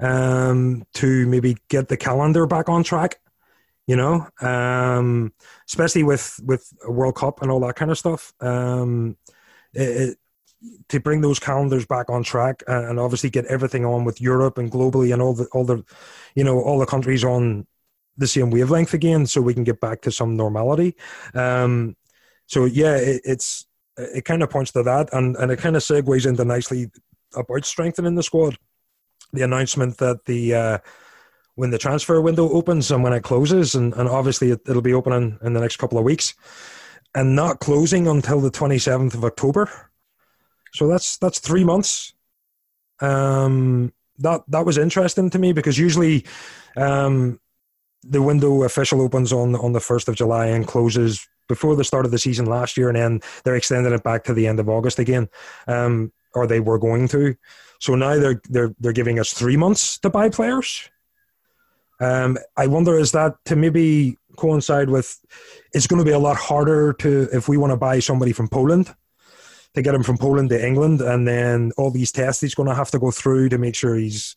um, 0.00 0.84
to 0.94 1.26
maybe 1.26 1.56
get 1.68 1.88
the 1.88 1.98
calendar 1.98 2.46
back 2.46 2.68
on 2.68 2.82
track. 2.82 3.20
You 3.86 3.96
know, 3.96 4.26
um, 4.40 5.32
especially 5.68 6.02
with 6.02 6.40
with 6.42 6.72
World 6.86 7.16
Cup 7.16 7.42
and 7.42 7.50
all 7.50 7.60
that 7.60 7.76
kind 7.76 7.90
of 7.90 7.98
stuff. 7.98 8.32
Um, 8.40 9.16
it 9.74 10.16
to 10.88 11.00
bring 11.00 11.20
those 11.20 11.38
calendars 11.38 11.86
back 11.86 12.10
on 12.10 12.22
track 12.22 12.62
and 12.66 12.98
obviously 12.98 13.30
get 13.30 13.44
everything 13.46 13.84
on 13.84 14.04
with 14.04 14.20
Europe 14.20 14.58
and 14.58 14.70
globally 14.70 15.12
and 15.12 15.22
all 15.22 15.34
the 15.34 15.46
all 15.52 15.64
the 15.64 15.84
you 16.34 16.42
know 16.42 16.60
all 16.60 16.78
the 16.78 16.86
countries 16.86 17.24
on 17.24 17.66
the 18.16 18.26
same 18.26 18.50
wavelength 18.50 18.94
again 18.94 19.26
so 19.26 19.40
we 19.40 19.54
can 19.54 19.64
get 19.64 19.80
back 19.80 20.02
to 20.02 20.10
some 20.10 20.36
normality. 20.36 20.96
Um, 21.34 21.96
so 22.46 22.64
yeah 22.64 22.96
it, 22.96 23.22
it's 23.24 23.66
it 23.96 24.24
kind 24.24 24.42
of 24.42 24.50
points 24.50 24.72
to 24.72 24.82
that 24.82 25.12
and, 25.12 25.36
and 25.36 25.50
it 25.50 25.58
kind 25.58 25.76
of 25.76 25.82
segues 25.82 26.26
into 26.26 26.44
nicely 26.44 26.90
about 27.34 27.64
strengthening 27.64 28.14
the 28.14 28.22
squad. 28.22 28.56
The 29.32 29.42
announcement 29.42 29.98
that 29.98 30.24
the 30.24 30.54
uh, 30.54 30.78
when 31.54 31.70
the 31.70 31.78
transfer 31.78 32.20
window 32.20 32.48
opens 32.48 32.90
and 32.90 33.02
when 33.02 33.12
it 33.12 33.22
closes 33.22 33.74
and, 33.74 33.92
and 33.94 34.08
obviously 34.08 34.50
it, 34.52 34.60
it'll 34.68 34.82
be 34.82 34.94
opening 34.94 35.38
in 35.42 35.52
the 35.52 35.60
next 35.60 35.76
couple 35.76 35.98
of 35.98 36.04
weeks 36.04 36.34
and 37.14 37.34
not 37.34 37.60
closing 37.60 38.06
until 38.06 38.40
the 38.40 38.50
27th 38.50 39.14
of 39.14 39.24
october 39.24 39.87
so 40.72 40.86
that's 40.86 41.18
that's 41.18 41.38
three 41.38 41.64
months 41.64 42.14
um, 43.00 43.92
that 44.18 44.42
that 44.48 44.66
was 44.66 44.78
interesting 44.78 45.30
to 45.30 45.38
me 45.38 45.52
because 45.52 45.78
usually 45.78 46.24
um, 46.76 47.40
the 48.02 48.22
window 48.22 48.62
official 48.64 49.00
opens 49.00 49.32
on 49.32 49.54
on 49.56 49.72
the 49.72 49.80
first 49.80 50.08
of 50.08 50.16
July 50.16 50.46
and 50.46 50.66
closes 50.66 51.26
before 51.48 51.76
the 51.76 51.84
start 51.84 52.04
of 52.04 52.10
the 52.10 52.18
season 52.18 52.46
last 52.46 52.76
year, 52.76 52.88
and 52.88 52.96
then 52.96 53.20
they're 53.44 53.56
extending 53.56 53.92
it 53.92 54.02
back 54.02 54.24
to 54.24 54.34
the 54.34 54.46
end 54.46 54.60
of 54.60 54.68
August 54.68 54.98
again, 54.98 55.28
um, 55.66 56.12
or 56.34 56.46
they 56.46 56.60
were 56.60 56.78
going 56.78 57.08
to. 57.08 57.34
So 57.80 57.94
now 57.94 58.18
they're 58.18 58.42
they're 58.48 58.74
they're 58.80 58.92
giving 58.92 59.18
us 59.18 59.32
three 59.32 59.56
months 59.56 59.98
to 60.00 60.10
buy 60.10 60.28
players. 60.28 60.90
Um, 62.00 62.38
I 62.56 62.66
wonder 62.68 62.96
is 62.96 63.12
that 63.12 63.34
to 63.46 63.56
maybe 63.56 64.18
coincide 64.36 64.88
with 64.88 65.18
it's 65.72 65.88
going 65.88 65.98
to 65.98 66.04
be 66.04 66.12
a 66.12 66.18
lot 66.18 66.36
harder 66.36 66.92
to 66.92 67.28
if 67.32 67.48
we 67.48 67.56
want 67.56 67.72
to 67.72 67.76
buy 67.76 67.98
somebody 67.98 68.32
from 68.32 68.46
Poland 68.46 68.94
to 69.74 69.82
get 69.82 69.94
him 69.94 70.02
from 70.02 70.18
Poland 70.18 70.50
to 70.50 70.66
England, 70.66 71.00
and 71.00 71.26
then 71.26 71.72
all 71.76 71.90
these 71.90 72.12
tests 72.12 72.40
he's 72.40 72.54
going 72.54 72.68
to 72.68 72.74
have 72.74 72.90
to 72.90 72.98
go 72.98 73.10
through 73.10 73.50
to 73.50 73.58
make 73.58 73.74
sure 73.74 73.94
he's 73.94 74.34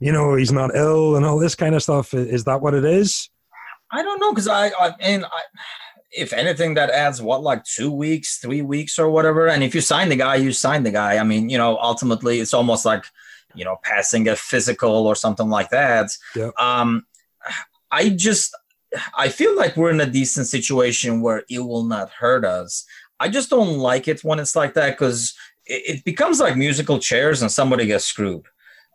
you 0.00 0.12
know, 0.12 0.34
he's 0.34 0.52
not 0.52 0.74
ill 0.74 1.16
and 1.16 1.24
all 1.24 1.38
this 1.38 1.54
kind 1.54 1.74
of 1.74 1.82
stuff. 1.82 2.14
Is 2.14 2.44
that 2.44 2.60
what 2.60 2.74
it 2.74 2.84
is? 2.84 3.30
I 3.90 4.02
don't 4.02 4.20
know 4.20 4.32
because 4.32 4.48
I, 4.48 4.68
I 4.68 4.92
and 5.00 5.24
I, 5.24 5.40
if 6.10 6.32
anything, 6.32 6.74
that 6.74 6.90
adds 6.90 7.22
what 7.22 7.42
like 7.42 7.64
two 7.64 7.90
weeks, 7.90 8.38
three 8.38 8.62
weeks, 8.62 8.98
or 8.98 9.08
whatever. 9.08 9.48
And 9.48 9.62
if 9.62 9.74
you 9.74 9.80
sign 9.80 10.08
the 10.08 10.16
guy, 10.16 10.36
you 10.36 10.52
sign 10.52 10.82
the 10.82 10.90
guy. 10.90 11.18
I 11.18 11.24
mean, 11.24 11.48
you 11.48 11.58
know, 11.58 11.78
ultimately, 11.78 12.40
it's 12.40 12.54
almost 12.54 12.84
like 12.84 13.04
you 13.54 13.64
know 13.64 13.76
passing 13.82 14.28
a 14.28 14.36
physical 14.36 15.06
or 15.06 15.14
something 15.14 15.48
like 15.48 15.70
that. 15.70 16.10
Yeah. 16.34 16.50
Um, 16.58 17.06
I 17.90 18.10
just 18.10 18.54
I 19.16 19.28
feel 19.28 19.56
like 19.56 19.76
we're 19.76 19.90
in 19.90 20.00
a 20.00 20.06
decent 20.06 20.46
situation 20.46 21.20
where 21.20 21.44
it 21.48 21.60
will 21.60 21.84
not 21.84 22.10
hurt 22.10 22.44
us. 22.44 22.84
I 23.20 23.28
just 23.28 23.50
don't 23.50 23.78
like 23.78 24.08
it 24.08 24.24
when 24.24 24.38
it's 24.38 24.56
like 24.56 24.74
that 24.74 24.98
because 24.98 25.34
it, 25.66 25.96
it 25.96 26.04
becomes 26.04 26.40
like 26.40 26.56
musical 26.56 26.98
chairs 26.98 27.42
and 27.42 27.50
somebody 27.50 27.86
gets 27.86 28.04
screwed. 28.04 28.44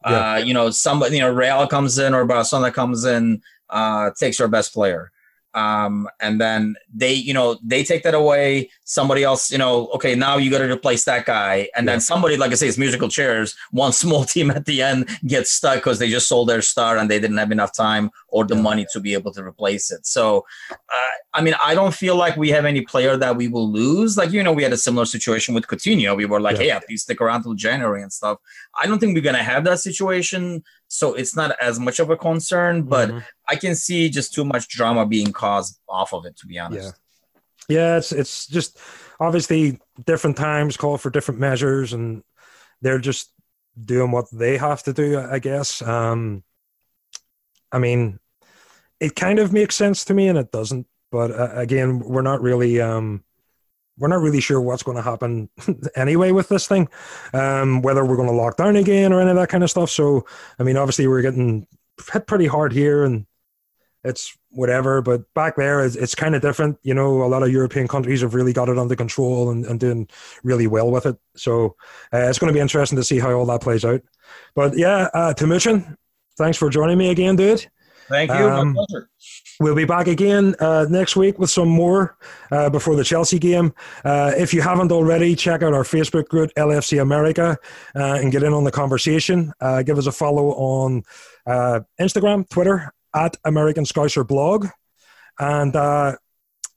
Yeah. 0.05 0.33
Uh, 0.33 0.37
you 0.37 0.53
know, 0.53 0.69
somebody, 0.69 1.17
you 1.17 1.21
know, 1.21 1.31
Real 1.33 1.67
comes 1.67 1.97
in 1.97 2.13
or 2.13 2.25
Barcelona 2.25 2.71
comes 2.71 3.05
in, 3.05 3.41
uh, 3.69 4.11
takes 4.17 4.39
our 4.39 4.47
best 4.47 4.73
player. 4.73 5.11
Um, 5.53 6.07
and 6.21 6.39
then 6.39 6.75
they, 6.93 7.13
you 7.13 7.33
know, 7.33 7.57
they 7.63 7.83
take 7.83 8.03
that 8.03 8.13
away. 8.13 8.69
Somebody 8.83 9.23
else, 9.23 9.51
you 9.51 9.57
know, 9.57 9.87
okay, 9.87 10.15
now 10.15 10.37
you 10.37 10.51
got 10.51 10.59
to 10.59 10.71
replace 10.71 11.05
that 11.05 11.25
guy. 11.25 11.69
And 11.75 11.85
yeah. 11.85 11.93
then 11.93 12.01
somebody, 12.01 12.37
like 12.37 12.51
I 12.51 12.55
say, 12.55 12.67
it's 12.67 12.77
musical 12.77 13.09
chairs. 13.09 13.55
One 13.71 13.91
small 14.03 14.23
team 14.23 14.51
at 14.51 14.65
the 14.65 14.81
end 14.81 15.09
gets 15.25 15.51
stuck 15.51 15.75
because 15.75 15.99
they 15.99 16.09
just 16.09 16.27
sold 16.27 16.49
their 16.49 16.61
star 16.61 16.97
and 16.97 17.09
they 17.09 17.19
didn't 17.19 17.37
have 17.37 17.51
enough 17.51 17.73
time 17.73 18.11
or 18.27 18.45
the 18.45 18.55
yeah. 18.55 18.61
money 18.61 18.85
to 18.93 18.99
be 18.99 19.13
able 19.13 19.31
to 19.33 19.43
replace 19.43 19.91
it. 19.91 20.05
So, 20.05 20.45
uh, 20.71 20.75
I 21.33 21.41
mean, 21.41 21.55
I 21.63 21.73
don't 21.73 21.93
feel 21.93 22.15
like 22.15 22.37
we 22.37 22.49
have 22.49 22.65
any 22.65 22.81
player 22.81 23.17
that 23.17 23.35
we 23.35 23.47
will 23.47 23.71
lose. 23.71 24.17
Like, 24.17 24.31
you 24.31 24.43
know, 24.43 24.53
we 24.53 24.63
had 24.63 24.73
a 24.73 24.77
similar 24.77 25.05
situation 25.05 25.55
with 25.55 25.67
Coutinho. 25.67 26.15
We 26.15 26.25
were 26.25 26.41
like, 26.41 26.57
yeah. 26.57 26.63
hey, 26.63 26.71
at 26.71 26.89
least 26.89 27.03
stick 27.03 27.21
around 27.21 27.43
till 27.43 27.55
January 27.55 28.01
and 28.01 28.13
stuff. 28.13 28.39
I 28.79 28.85
don't 28.85 28.99
think 28.99 29.15
we're 29.15 29.23
going 29.23 29.35
to 29.35 29.43
have 29.43 29.63
that 29.65 29.79
situation 29.79 30.63
so 30.89 31.13
it's 31.13 31.35
not 31.35 31.55
as 31.61 31.79
much 31.79 31.99
of 31.99 32.09
a 32.09 32.17
concern 32.17 32.81
but 32.83 33.09
mm-hmm. 33.09 33.19
i 33.47 33.55
can 33.55 33.73
see 33.75 34.09
just 34.09 34.33
too 34.33 34.43
much 34.43 34.67
drama 34.67 35.05
being 35.05 35.31
caused 35.31 35.79
off 35.87 36.13
of 36.13 36.25
it 36.25 36.35
to 36.35 36.45
be 36.45 36.59
honest. 36.59 36.87
Yeah 36.87 36.91
yeah 37.69 37.97
it's 37.97 38.11
it's 38.11 38.47
just 38.47 38.77
obviously 39.19 39.79
different 40.05 40.35
times 40.35 40.75
call 40.75 40.97
for 40.97 41.09
different 41.09 41.39
measures 41.39 41.93
and 41.93 42.23
they're 42.81 42.99
just 42.99 43.31
doing 43.85 44.11
what 44.11 44.25
they 44.31 44.57
have 44.57 44.83
to 44.83 44.91
do 44.91 45.19
i 45.19 45.39
guess. 45.39 45.81
Um 45.81 46.43
i 47.71 47.77
mean 47.77 48.19
it 48.99 49.15
kind 49.15 49.39
of 49.39 49.53
makes 49.53 49.75
sense 49.75 50.03
to 50.05 50.13
me 50.13 50.27
and 50.27 50.37
it 50.37 50.51
doesn't 50.51 50.87
but 51.11 51.31
uh, 51.31 51.51
again 51.53 51.99
we're 51.99 52.23
not 52.23 52.41
really 52.41 52.81
um 52.81 53.23
we're 53.99 54.07
not 54.07 54.21
really 54.21 54.39
sure 54.39 54.59
what's 54.61 54.83
going 54.83 54.97
to 54.97 55.03
happen 55.03 55.49
anyway 55.95 56.31
with 56.31 56.49
this 56.49 56.67
thing, 56.67 56.87
um, 57.33 57.81
whether 57.81 58.05
we're 58.05 58.15
going 58.15 58.29
to 58.29 58.35
lock 58.35 58.57
down 58.57 58.75
again 58.75 59.13
or 59.13 59.21
any 59.21 59.29
of 59.29 59.35
that 59.35 59.49
kind 59.49 59.63
of 59.63 59.69
stuff. 59.69 59.89
So, 59.89 60.25
I 60.57 60.63
mean, 60.63 60.77
obviously 60.77 61.07
we're 61.07 61.21
getting 61.21 61.67
hit 62.11 62.25
pretty 62.27 62.47
hard 62.47 62.71
here, 62.71 63.03
and 63.03 63.25
it's 64.03 64.35
whatever. 64.51 65.01
But 65.01 65.31
back 65.33 65.57
there, 65.57 65.83
it's, 65.83 65.95
it's 65.95 66.15
kind 66.15 66.33
of 66.33 66.41
different. 66.41 66.77
You 66.81 66.93
know, 66.93 67.23
a 67.23 67.27
lot 67.27 67.43
of 67.43 67.51
European 67.51 67.87
countries 67.87 68.21
have 68.21 68.33
really 68.33 68.53
got 68.53 68.69
it 68.69 68.79
under 68.79 68.95
control 68.95 69.49
and, 69.51 69.65
and 69.65 69.79
doing 69.79 70.07
really 70.43 70.67
well 70.67 70.89
with 70.89 71.05
it. 71.05 71.17
So, 71.35 71.75
uh, 72.13 72.29
it's 72.29 72.39
going 72.39 72.51
to 72.51 72.57
be 72.57 72.61
interesting 72.61 72.97
to 72.97 73.03
see 73.03 73.19
how 73.19 73.33
all 73.33 73.45
that 73.47 73.61
plays 73.61 73.85
out. 73.85 74.01
But 74.55 74.77
yeah, 74.77 75.09
uh, 75.13 75.33
Timuchin, 75.33 75.95
thanks 76.37 76.57
for 76.57 76.69
joining 76.69 76.97
me 76.97 77.09
again, 77.09 77.35
dude. 77.35 77.69
Thank 78.09 78.31
you. 78.31 78.37
Um, 78.37 78.73
My 78.73 78.85
pleasure. 78.87 79.09
We'll 79.59 79.75
be 79.75 79.85
back 79.85 80.07
again 80.07 80.55
uh, 80.59 80.85
next 80.89 81.15
week 81.15 81.37
with 81.37 81.49
some 81.49 81.67
more 81.67 82.17
uh, 82.51 82.69
before 82.69 82.95
the 82.95 83.03
Chelsea 83.03 83.39
game. 83.39 83.73
Uh, 84.03 84.31
if 84.37 84.53
you 84.53 84.61
haven't 84.61 84.91
already, 84.91 85.35
check 85.35 85.61
out 85.63 85.73
our 85.73 85.83
Facebook 85.83 86.27
group, 86.27 86.49
LFC 86.57 87.01
America, 87.01 87.57
uh, 87.95 88.19
and 88.21 88.31
get 88.31 88.43
in 88.43 88.53
on 88.53 88.63
the 88.63 88.71
conversation. 88.71 89.51
Uh, 89.59 89.83
give 89.83 89.97
us 89.97 90.07
a 90.07 90.11
follow 90.11 90.51
on 90.53 91.03
uh, 91.45 91.81
Instagram, 91.99 92.47
Twitter, 92.49 92.91
at 93.13 93.35
American 93.45 93.83
Scouser 93.83 94.25
blog. 94.25 94.67
And 95.39 95.75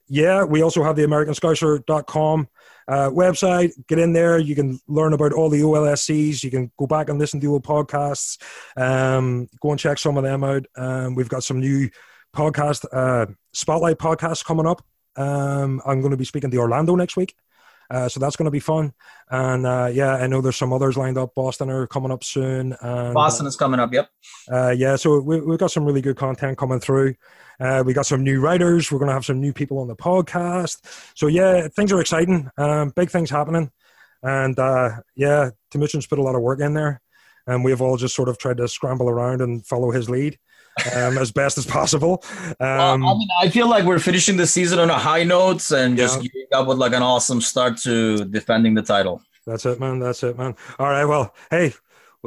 yeah, 0.07 0.43
we 0.43 0.61
also 0.61 0.83
have 0.83 0.95
the 0.95 1.03
AmericanScouser.com 1.03 2.47
uh, 2.87 3.09
website. 3.09 3.71
Get 3.87 3.99
in 3.99 4.13
there. 4.13 4.37
You 4.37 4.55
can 4.55 4.79
learn 4.87 5.13
about 5.13 5.33
all 5.33 5.49
the 5.49 5.61
OLSCs. 5.61 6.43
You 6.43 6.51
can 6.51 6.71
go 6.77 6.87
back 6.87 7.09
and 7.09 7.19
listen 7.19 7.39
to 7.39 7.51
old 7.51 7.65
podcasts. 7.65 8.41
Um, 8.77 9.47
go 9.61 9.71
and 9.71 9.79
check 9.79 9.97
some 9.97 10.17
of 10.17 10.23
them 10.23 10.43
out. 10.43 10.65
Um, 10.75 11.15
we've 11.15 11.29
got 11.29 11.43
some 11.43 11.59
new 11.59 11.89
podcast, 12.35 12.85
uh, 12.91 13.27
spotlight 13.53 13.97
podcasts 13.97 14.43
coming 14.43 14.67
up. 14.67 14.83
Um, 15.15 15.81
I'm 15.85 16.01
going 16.01 16.11
to 16.11 16.17
be 16.17 16.25
speaking 16.25 16.51
to 16.51 16.57
Orlando 16.57 16.95
next 16.95 17.15
week. 17.15 17.35
Uh, 17.93 18.09
so 18.09 18.19
that's 18.19 18.35
going 18.35 18.45
to 18.45 18.51
be 18.51 18.59
fun. 18.59 18.91
And 19.29 19.67
uh, 19.67 19.89
yeah, 19.93 20.15
I 20.15 20.25
know 20.25 20.41
there's 20.41 20.55
some 20.55 20.73
others 20.73 20.97
lined 20.97 21.17
up. 21.17 21.35
Boston 21.35 21.69
are 21.69 21.85
coming 21.85 22.11
up 22.11 22.23
soon. 22.23 22.75
And, 22.81 23.13
Boston 23.13 23.45
is 23.45 23.55
coming 23.55 23.79
up, 23.79 23.93
yep. 23.93 24.09
Uh, 24.51 24.71
yeah, 24.71 24.95
so 24.95 25.19
we, 25.19 25.35
have 25.35 25.59
got 25.59 25.71
some 25.71 25.85
really 25.85 26.01
good 26.01 26.17
content 26.17 26.57
coming 26.57 26.79
through. 26.79 27.13
Uh, 27.59 27.83
we 27.85 27.93
got 27.93 28.07
some 28.07 28.23
new 28.23 28.41
writers. 28.41 28.91
We're 28.91 28.97
going 28.97 29.09
to 29.09 29.13
have 29.13 29.25
some 29.25 29.39
new 29.39 29.53
people 29.53 29.77
on 29.77 29.87
the 29.87 29.95
podcast. 29.95 30.81
So 31.15 31.27
yeah, 31.27 31.67
things 31.67 31.91
are 31.91 32.01
exciting. 32.01 32.49
Um, 32.57 32.89
big 32.95 33.11
things 33.11 33.29
happening. 33.29 33.71
And 34.23 34.57
uh, 34.57 35.01
yeah, 35.15 35.51
Timuchin's 35.71 36.07
put 36.07 36.17
a 36.17 36.23
lot 36.23 36.33
of 36.33 36.41
work 36.41 36.61
in 36.61 36.73
there. 36.73 36.99
And 37.45 37.63
we've 37.63 37.81
all 37.81 37.97
just 37.97 38.15
sort 38.15 38.29
of 38.29 38.39
tried 38.39 38.57
to 38.57 38.67
scramble 38.67 39.07
around 39.07 39.41
and 39.41 39.63
follow 39.67 39.91
his 39.91 40.09
lead 40.09 40.39
um, 40.95 41.17
as 41.17 41.31
best 41.31 41.57
as 41.57 41.65
possible. 41.65 42.23
Um, 42.59 43.01
well, 43.01 43.15
I 43.15 43.17
mean, 43.17 43.27
I 43.41 43.49
feel 43.49 43.69
like 43.69 43.83
we're 43.83 43.99
finishing 43.99 44.37
the 44.37 44.47
season 44.47 44.79
on 44.79 44.89
a 44.89 44.97
high 44.97 45.23
note 45.23 45.69
and 45.71 45.97
just 45.97 46.17
yeah. 46.17 46.29
getting 46.33 46.47
up 46.53 46.67
with 46.67 46.77
like 46.77 46.93
an 46.93 47.03
awesome 47.03 47.41
start 47.41 47.77
to 47.79 48.25
defending 48.25 48.73
the 48.73 48.81
title. 48.81 49.21
That's 49.45 49.65
it, 49.65 49.79
man. 49.79 49.99
That's 49.99 50.23
it, 50.23 50.37
man. 50.37 50.55
All 50.79 50.89
right. 50.89 51.05
Well, 51.05 51.33
hey, 51.49 51.73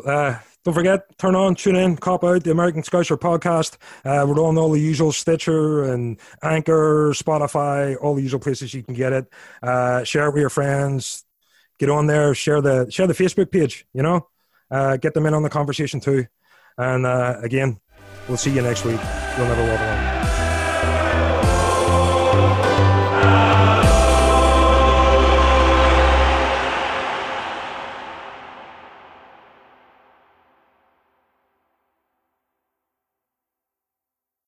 uh, 0.05 0.39
don't 0.65 0.75
forget, 0.75 1.17
turn 1.17 1.37
on, 1.37 1.55
tune 1.55 1.77
in, 1.77 1.97
cop 1.97 2.25
out 2.25 2.43
the 2.43 2.51
American 2.51 2.83
Scouser 2.83 3.17
podcast. 3.17 3.77
Uh, 4.05 4.27
we're 4.27 4.45
on 4.45 4.59
all 4.59 4.73
the 4.73 4.81
usual 4.81 5.13
Stitcher 5.13 5.85
and 5.85 6.19
Anchor, 6.43 7.13
Spotify, 7.13 7.97
all 8.03 8.17
the 8.17 8.23
usual 8.23 8.41
places 8.41 8.75
you 8.75 8.83
can 8.83 8.95
get 8.95 9.13
it. 9.13 9.33
Uh, 9.63 10.03
share 10.03 10.27
it 10.27 10.35
with 10.35 10.41
your 10.41 10.51
friends. 10.51 11.25
Get 11.79 11.89
on 11.89 12.09
there, 12.09 12.35
share 12.35 12.61
the 12.61 12.91
share 12.91 13.07
the 13.07 13.15
Facebook 13.15 13.51
page. 13.53 13.87
You 13.95 14.03
know, 14.03 14.29
uh, 14.71 14.97
get 14.97 15.15
them 15.15 15.27
in 15.27 15.35
on 15.35 15.43
the 15.43 15.51
conversation 15.51 16.01
too. 16.01 16.27
And 16.77 17.07
uh, 17.07 17.39
again, 17.43 17.79
We'll 18.29 18.37
see 18.37 18.51
you 18.51 18.63
next 18.63 18.85
week. 18.85 19.01
You'll 19.37 19.47
never 19.47 19.63
walk 19.63 19.81
alone. 19.81 20.26